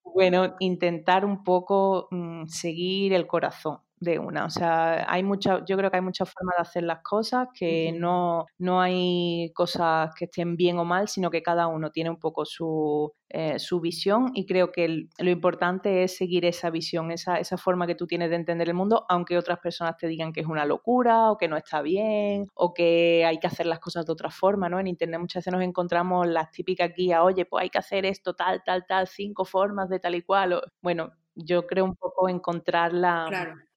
bueno, 0.03 0.55
intentar 0.59 1.25
un 1.25 1.43
poco 1.43 2.07
mm, 2.11 2.47
seguir 2.47 3.13
el 3.13 3.27
corazón 3.27 3.79
de 4.01 4.17
una. 4.19 4.45
O 4.45 4.49
sea, 4.49 5.05
hay 5.07 5.23
mucha, 5.23 5.63
yo 5.65 5.77
creo 5.77 5.91
que 5.91 5.97
hay 5.97 6.03
muchas 6.03 6.29
formas 6.29 6.55
de 6.57 6.61
hacer 6.63 6.83
las 6.83 7.01
cosas, 7.03 7.47
que 7.53 7.93
no, 7.93 8.47
no 8.57 8.81
hay 8.81 9.51
cosas 9.53 10.13
que 10.15 10.25
estén 10.25 10.57
bien 10.57 10.79
o 10.79 10.85
mal, 10.85 11.07
sino 11.07 11.29
que 11.29 11.43
cada 11.43 11.67
uno 11.67 11.91
tiene 11.91 12.09
un 12.09 12.17
poco 12.17 12.43
su, 12.43 13.13
eh, 13.29 13.59
su 13.59 13.79
visión 13.79 14.31
y 14.33 14.47
creo 14.47 14.71
que 14.71 15.05
lo 15.19 15.29
importante 15.29 16.03
es 16.03 16.17
seguir 16.17 16.45
esa 16.45 16.71
visión, 16.71 17.11
esa, 17.11 17.37
esa 17.37 17.57
forma 17.57 17.85
que 17.85 17.93
tú 17.93 18.07
tienes 18.07 18.31
de 18.31 18.37
entender 18.37 18.69
el 18.69 18.73
mundo, 18.73 19.05
aunque 19.07 19.37
otras 19.37 19.59
personas 19.59 19.97
te 19.97 20.07
digan 20.07 20.33
que 20.33 20.41
es 20.41 20.47
una 20.47 20.65
locura 20.65 21.31
o 21.31 21.37
que 21.37 21.47
no 21.47 21.55
está 21.55 21.83
bien 21.83 22.47
o 22.55 22.73
que 22.73 23.23
hay 23.23 23.37
que 23.39 23.47
hacer 23.47 23.67
las 23.67 23.79
cosas 23.79 24.07
de 24.07 24.13
otra 24.13 24.31
forma, 24.31 24.67
¿no? 24.67 24.79
En 24.79 24.87
Internet 24.87 25.19
muchas 25.19 25.41
veces 25.41 25.53
nos 25.53 25.63
encontramos 25.63 26.27
las 26.27 26.49
típicas 26.51 26.91
guías, 26.95 27.21
oye, 27.21 27.45
pues 27.45 27.63
hay 27.63 27.69
que 27.69 27.77
hacer 27.77 28.05
esto, 28.05 28.33
tal, 28.33 28.63
tal, 28.65 28.83
tal, 28.87 29.07
cinco 29.07 29.45
formas 29.45 29.89
de 29.89 29.99
tal 29.99 30.15
y 30.15 30.23
cual. 30.23 30.59
Bueno, 30.81 31.11
yo 31.35 31.67
creo 31.67 31.85
un 31.85 31.95
poco 31.95 32.27
encontrar 32.29 32.93
la, 32.93 33.27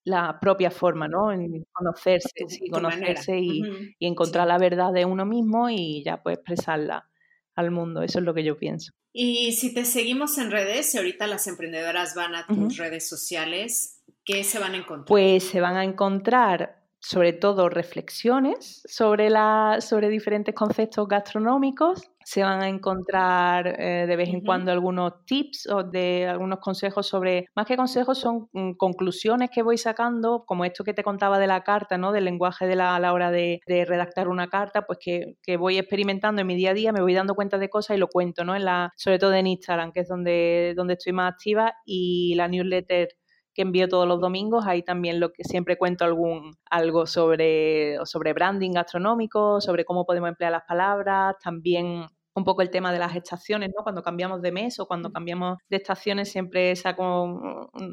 la 0.05 0.39
propia 0.39 0.71
forma, 0.71 1.09
¿no? 1.09 1.33
En 1.33 1.65
conocerse, 1.73 2.31
conocerse 2.71 3.39
y, 3.39 3.63
encontrar 4.01 4.47
la 4.47 4.59
verdad 4.59 4.93
de 4.93 5.05
uno 5.05 5.25
mismo 5.25 5.71
y 5.71 6.03
ya 6.05 6.23
pues 6.23 6.37
expresarla 6.37 7.09
al 7.55 7.71
mundo. 7.71 8.03
Eso 8.03 8.19
es 8.19 8.25
lo 8.25 8.35
que 8.35 8.45
yo 8.45 8.59
pienso. 8.59 8.93
Y 9.13 9.53
si 9.53 9.73
te 9.73 9.85
seguimos 9.85 10.39
en 10.39 10.51
redes, 10.51 10.95
ahorita 10.95 11.27
las 11.27 11.47
emprendedoras 11.47 12.15
van 12.15 12.35
a 12.35 12.47
tus 12.47 12.77
redes 12.77 13.09
sociales, 13.09 14.03
¿qué 14.25 14.45
se 14.45 14.59
van 14.59 14.75
a 14.75 14.79
encontrar? 14.79 15.07
Pues 15.07 15.45
se 15.45 15.61
van 15.61 15.77
a 15.77 15.85
encontrar 15.85 16.85
sobre 17.05 17.35
todo 17.35 17.69
reflexiones 17.69 18.83
sobre, 18.87 19.29
la, 19.29 19.79
sobre 19.81 20.09
diferentes 20.09 20.55
conceptos 20.55 21.07
gastronómicos. 21.07 22.11
Se 22.25 22.43
van 22.43 22.63
a 22.63 22.69
encontrar 22.69 23.81
eh, 23.81 24.07
de 24.07 24.17
vez 24.17 24.29
en 24.31 24.41
cuando 24.41 24.73
algunos 24.73 25.25
tips 25.27 25.69
o 25.69 25.83
de 25.83 26.27
algunos 26.27 26.59
consejos 26.61 27.07
sobre, 27.07 27.47
más 27.55 27.67
que 27.67 27.77
consejos, 27.77 28.19
son 28.19 28.49
mm, 28.53 28.73
conclusiones 28.73 29.51
que 29.51 29.63
voy 29.63 29.79
sacando, 29.79 30.45
como 30.47 30.65
esto 30.65 30.85
que 30.85 30.95
te 30.95 31.03
contaba 31.03 31.39
de 31.39 31.47
la 31.47 31.63
carta, 31.63 31.99
¿no? 31.99 32.13
del 32.13 32.25
lenguaje 32.25 32.67
de 32.67 32.77
la, 32.77 32.97
a 32.97 33.01
la 33.01 33.13
hora 33.13 33.31
de, 33.31 33.61
redactar 33.67 34.29
una 34.29 34.49
carta, 34.49 34.83
pues 34.83 34.99
que, 35.01 35.37
que, 35.43 35.57
voy 35.57 35.79
experimentando 35.79 36.41
en 36.41 36.47
mi 36.47 36.55
día 36.55 36.71
a 36.71 36.75
día, 36.75 36.93
me 36.93 37.01
voy 37.01 37.15
dando 37.15 37.35
cuenta 37.35 37.59
de 37.59 37.69
cosas 37.69 37.97
y 37.97 38.01
lo 38.01 38.09
cuento, 38.09 38.45
¿no? 38.45 38.55
en 38.55 38.65
la, 38.65 38.93
sobre 38.97 39.19
todo 39.19 39.35
en 39.35 39.47
Instagram, 39.47 39.93
que 39.93 40.01
es 40.01 40.09
donde, 40.09 40.75
donde 40.77 40.95
estoy 40.95 41.13
más 41.13 41.33
activa, 41.33 41.75
y 41.85 42.35
la 42.37 42.49
newsletter 42.49 43.09
que 43.55 43.63
envío 43.63 43.89
todos 43.89 44.07
los 44.07 44.21
domingos. 44.21 44.67
Ahí 44.67 44.83
también 44.83 45.21
lo 45.21 45.33
que 45.33 45.45
siempre 45.45 45.79
cuento 45.79 46.05
algún 46.05 46.57
algo 46.71 47.07
sobre, 47.07 47.99
sobre 48.05 48.33
branding 48.33 48.73
gastronómico, 48.73 49.61
sobre 49.61 49.85
cómo 49.85 50.05
podemos 50.05 50.29
emplear 50.29 50.53
las 50.53 50.65
palabras, 50.65 51.37
también 51.43 52.07
un 52.35 52.45
poco 52.45 52.63
el 52.63 52.71
tema 52.71 52.93
de 52.93 52.99
las 52.99 53.15
estaciones, 53.15 53.71
¿no? 53.77 53.83
Cuando 53.83 54.03
cambiamos 54.03 54.43
de 54.43 54.53
mes 54.53 54.79
o 54.81 54.87
cuando 54.87 55.13
cambiamos 55.13 55.59
de 55.69 55.77
estaciones 55.77 56.31
siempre 56.31 56.75
saco 56.75 57.23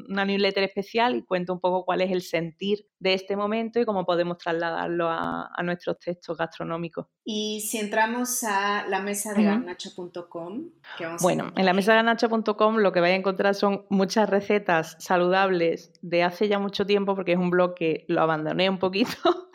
una 0.08 0.24
newsletter 0.24 0.64
especial 0.64 1.16
y 1.16 1.22
cuento 1.22 1.52
un 1.52 1.60
poco 1.60 1.84
cuál 1.84 2.00
es 2.00 2.10
el 2.10 2.22
sentir 2.22 2.86
de 2.98 3.14
este 3.14 3.36
momento 3.36 3.80
y 3.80 3.84
cómo 3.84 4.04
podemos 4.04 4.38
trasladarlo 4.38 5.08
a, 5.08 5.50
nuestros 5.62 5.98
textos 6.00 6.36
gastronómicos. 6.36 7.06
Y 7.24 7.60
si 7.60 7.78
entramos 7.78 8.42
a 8.42 8.84
la 8.88 9.00
mesa 9.00 9.32
de 9.32 9.44
garnacho.com, 9.44 10.70
Bueno, 11.20 11.52
en 11.56 11.64
la 11.64 11.72
mesa 11.72 11.92
de 11.92 11.98
garnacho.com 11.98 12.76
lo 12.78 12.90
que 12.90 13.00
vais 13.00 13.12
a 13.12 13.16
encontrar 13.16 13.54
son 13.54 13.86
muchas 13.90 14.28
recetas 14.28 14.96
saludables 14.98 15.92
de 16.02 16.24
hace 16.24 16.48
ya 16.48 16.58
mucho 16.58 16.84
tiempo 16.84 17.14
porque 17.14 17.32
es 17.32 17.38
un 17.38 17.50
blog 17.50 17.74
que 17.74 18.04
lo 18.08 18.22
abandoné 18.22 18.68
un 18.68 18.80
poquito 18.80 19.12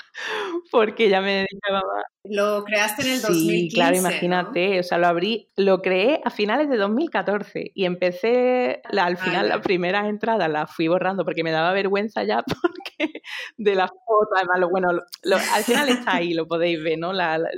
porque 0.72 1.10
ya 1.10 1.22
me 1.22 1.46
dedicaba 1.46 1.82
Lo 2.24 2.64
creaste 2.64 3.04
en 3.04 3.14
el 3.14 3.22
2015. 3.22 3.62
Sí, 3.62 3.70
claro, 3.74 3.98
imagínate, 3.98 4.80
o 4.80 4.84
sea, 4.84 4.98
lo 4.98 5.08
abrí, 5.08 5.50
lo 5.56 5.82
creé 5.82 6.22
a 6.24 6.30
finales 6.30 6.70
de 6.70 6.78
2014 6.78 7.72
y 7.74 7.86
empecé, 7.86 8.82
al 8.98 9.18
final 9.18 9.50
las 9.50 9.62
primeras 9.62 10.08
entradas 10.08 10.50
las 10.50 10.74
fui 10.74 10.88
borrando 10.88 11.26
porque 11.26 11.44
me 11.44 11.52
daba 11.52 11.74
vergüenza 11.74 12.24
ya 12.24 12.44
porque 12.62 13.22
de 13.58 13.76
las 13.76 13.90
fotos, 13.90 14.38
además, 14.38 14.70
bueno, 14.70 14.90
al 14.92 15.64
final 15.64 15.90
está 15.90 16.16
ahí, 16.16 16.34
lo 16.34 16.48
podéis 16.48 16.84
ver, 16.84 16.98
¿no? 16.98 17.12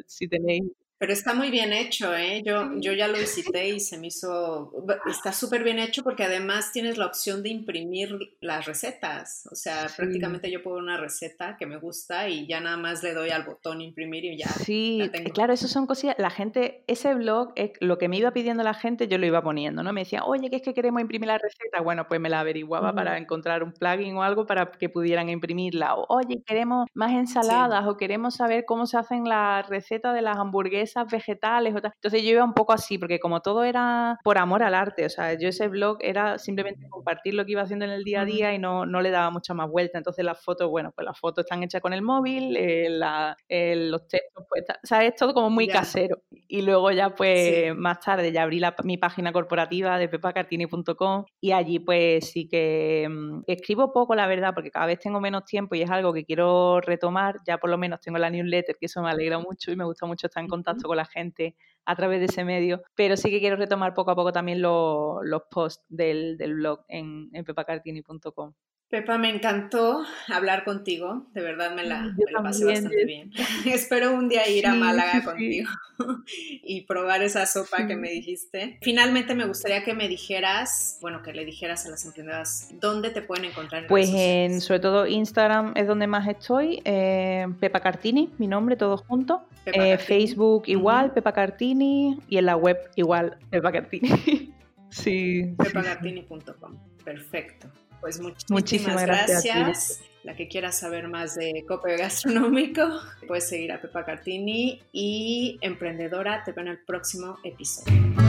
si 0.07 0.27
tenéis 0.27 0.63
pero 0.99 1.13
está 1.13 1.33
muy 1.33 1.49
bien 1.49 1.71
hecho, 1.71 2.13
¿eh? 2.13 2.43
Yo, 2.45 2.71
yo 2.75 2.91
ya 2.91 3.07
lo 3.07 3.17
visité 3.17 3.69
y 3.69 3.79
se 3.79 3.97
me 3.97 4.07
hizo, 4.07 4.71
está 5.09 5.31
súper 5.31 5.63
bien 5.63 5.79
hecho 5.79 6.03
porque 6.03 6.25
además 6.25 6.73
tienes 6.73 6.97
la 6.97 7.05
opción 7.05 7.41
de 7.41 7.49
imprimir 7.49 8.35
las 8.41 8.65
recetas. 8.65 9.47
O 9.49 9.55
sea, 9.55 9.87
prácticamente 9.95 10.51
yo 10.51 10.61
puedo 10.61 10.77
una 10.77 10.97
receta 10.97 11.55
que 11.57 11.65
me 11.65 11.77
gusta 11.77 12.27
y 12.27 12.47
ya 12.47 12.59
nada 12.59 12.75
más 12.75 13.01
le 13.01 13.13
doy 13.13 13.29
al 13.29 13.43
botón 13.43 13.79
imprimir 13.79 14.25
y 14.25 14.37
ya. 14.37 14.49
Sí, 14.49 15.09
claro, 15.33 15.53
eso 15.53 15.69
son 15.69 15.87
cosillas. 15.87 16.17
La 16.19 16.29
gente, 16.29 16.83
ese 16.87 17.15
blog, 17.15 17.53
lo 17.79 17.97
que 17.97 18.09
me 18.09 18.17
iba 18.17 18.31
pidiendo 18.31 18.63
la 18.63 18.73
gente, 18.73 19.07
yo 19.07 19.17
lo 19.17 19.25
iba 19.25 19.41
poniendo, 19.41 19.83
¿no? 19.83 19.93
Me 19.93 20.01
decía, 20.01 20.25
oye, 20.25 20.49
¿qué 20.49 20.57
es 20.57 20.61
que 20.61 20.73
queremos 20.73 21.01
imprimir 21.01 21.29
la 21.29 21.37
receta. 21.37 21.79
Bueno, 21.81 22.07
pues 22.09 22.19
me 22.19 22.29
la 22.29 22.41
averiguaba 22.41 22.93
para 22.93 23.17
encontrar 23.17 23.63
un 23.63 23.71
plugin 23.71 24.17
o 24.17 24.23
algo 24.23 24.45
para 24.45 24.69
que 24.71 24.89
pudieran 24.89 25.29
imprimirla. 25.29 25.95
O, 25.95 26.05
oye, 26.09 26.43
queremos 26.45 26.89
más 26.93 27.11
ensaladas 27.11 27.87
o 27.87 27.95
queremos 27.95 28.35
saber 28.35 28.65
cómo 28.65 28.85
se 28.85 28.97
hacen 28.97 29.23
las 29.23 29.67
recetas 29.69 30.13
de 30.13 30.21
las 30.21 30.37
hamburguesas 30.37 30.88
vegetales. 31.09 31.73
Entonces 31.75 32.23
yo 32.23 32.29
iba 32.29 32.43
un 32.43 32.53
poco 32.53 32.73
así, 32.73 32.97
porque 32.97 33.19
como 33.19 33.41
todo 33.41 33.63
era 33.63 34.19
por 34.23 34.37
amor 34.37 34.63
al 34.63 34.73
arte, 34.73 35.05
o 35.05 35.09
sea, 35.09 35.33
yo 35.33 35.49
ese 35.49 35.67
blog 35.67 35.97
era 36.01 36.37
simplemente 36.37 36.87
compartir 36.89 37.33
lo 37.33 37.45
que 37.45 37.53
iba 37.53 37.61
haciendo 37.61 37.85
en 37.85 37.91
el 37.91 38.03
día 38.03 38.21
a 38.21 38.25
día 38.25 38.53
y 38.53 38.59
no, 38.59 38.85
no 38.85 39.01
le 39.01 39.11
daba 39.11 39.29
mucha 39.31 39.53
más 39.53 39.69
vuelta. 39.69 39.97
Entonces 39.97 40.23
las 40.25 40.43
fotos, 40.43 40.69
bueno, 40.69 40.91
pues 40.95 41.05
las 41.05 41.17
fotos 41.17 41.45
están 41.45 41.63
hechas 41.63 41.81
con 41.81 41.93
el 41.93 42.01
móvil, 42.01 42.55
eh, 42.57 42.89
los 42.89 44.07
textos, 44.07 44.45
pues, 44.49 44.65
o 44.69 44.87
sea, 44.87 45.03
es 45.03 45.15
todo 45.15 45.33
como 45.33 45.49
muy 45.49 45.67
casero. 45.67 46.21
Y 46.47 46.61
luego 46.61 46.91
ya, 46.91 47.13
pues, 47.15 47.75
más 47.75 47.99
tarde 47.99 48.31
ya 48.31 48.43
abrí 48.43 48.61
mi 48.83 48.97
página 48.97 49.31
corporativa 49.31 49.97
de 49.97 50.09
pepacartini.com 50.09 51.25
y 51.41 51.51
allí, 51.51 51.79
pues, 51.79 52.31
sí 52.31 52.47
que 52.47 53.07
mm, 53.09 53.43
escribo 53.47 53.91
poco, 53.93 54.15
la 54.15 54.27
verdad, 54.27 54.53
porque 54.53 54.71
cada 54.71 54.85
vez 54.85 54.99
tengo 54.99 55.19
menos 55.19 55.45
tiempo 55.45 55.75
y 55.75 55.81
es 55.81 55.89
algo 55.89 56.13
que 56.13 56.25
quiero 56.25 56.81
retomar. 56.81 57.37
Ya 57.45 57.57
por 57.57 57.69
lo 57.69 57.77
menos 57.77 57.99
tengo 57.99 58.17
la 58.17 58.29
newsletter, 58.29 58.75
que 58.79 58.85
eso 58.85 59.01
me 59.01 59.09
alegra 59.09 59.39
mucho 59.39 59.71
y 59.71 59.75
me 59.75 59.85
gusta 59.85 60.05
mucho 60.05 60.27
estar 60.27 60.43
en 60.43 60.49
contacto 60.49 60.78
con 60.87 60.97
la 60.97 61.05
gente 61.05 61.55
a 61.85 61.95
través 61.95 62.19
de 62.19 62.25
ese 62.25 62.43
medio, 62.43 62.83
pero 62.95 63.17
sí 63.17 63.29
que 63.29 63.39
quiero 63.39 63.55
retomar 63.55 63.93
poco 63.93 64.11
a 64.11 64.15
poco 64.15 64.31
también 64.31 64.61
los 64.61 65.41
posts 65.49 65.83
del, 65.89 66.37
blog 66.37 66.85
en, 66.87 67.29
en 67.33 67.43
pepacartini.com. 67.43 68.53
Pepa, 68.89 69.19
me 69.19 69.29
encantó 69.29 70.03
hablar 70.29 70.63
contigo, 70.63 71.27
de 71.35 71.43
verdad 71.43 71.75
me 71.75 71.83
la, 71.83 72.11
pasé 72.41 72.65
bastante 72.65 73.05
bien. 73.05 73.31
Espero 73.65 74.15
un 74.15 74.29
día 74.29 74.49
ir 74.49 74.65
a 74.65 74.73
Málaga 74.73 75.23
contigo 75.23 75.69
y 76.27 76.81
probar 76.87 77.21
esa 77.21 77.45
sopa 77.45 77.85
que 77.85 77.95
me 77.95 78.09
dijiste. 78.09 78.79
Finalmente 78.81 79.35
me 79.35 79.45
gustaría 79.45 79.83
que 79.83 79.93
me 79.93 80.07
dijeras, 80.07 80.97
bueno, 81.01 81.21
que 81.21 81.33
le 81.33 81.45
dijeras 81.45 81.85
a 81.85 81.89
las 81.89 82.03
emprendedoras 82.03 82.69
dónde 82.81 83.11
te 83.11 83.21
pueden 83.21 83.45
encontrar. 83.45 83.85
pues 83.85 84.09
en, 84.11 84.59
sobre 84.59 84.79
todo 84.79 85.05
Instagram 85.05 85.73
es 85.75 85.85
donde 85.85 86.07
más 86.07 86.27
estoy, 86.27 86.81
eh, 86.83 87.45
Pepa 87.59 87.81
Cartini, 87.81 88.31
mi 88.39 88.47
nombre, 88.47 88.75
todo 88.75 88.97
junto. 88.97 89.45
Eh, 89.67 89.99
Facebook 89.99 90.63
igual, 90.65 91.13
Pepa 91.13 91.31
Cartini 91.31 92.19
y 92.27 92.37
en 92.39 92.47
la 92.47 92.55
web 92.55 92.79
igual, 92.95 93.37
Pepa 93.51 93.71
Cartini. 93.71 94.09
sí. 94.89 95.53
Pepacartini.com, 95.59 96.75
perfecto. 97.05 97.69
Pues 98.01 98.19
muchísimas, 98.49 99.01
gracias. 99.01 100.01
La 100.23 100.35
que 100.35 100.49
quiera 100.49 100.71
saber 100.71 101.07
más 101.07 101.35
de 101.35 101.63
copio 101.67 101.97
gastronómico, 101.97 102.81
puedes 103.27 103.47
seguir 103.47 103.71
a 103.71 103.81
Pepa 103.81 104.03
Cartini 104.03 104.81
y 104.91 105.57
Emprendedora. 105.61 106.43
Te 106.43 106.51
veo 106.51 106.63
en 106.65 106.71
el 106.71 106.79
próximo 106.79 107.37
episodio. 107.43 108.28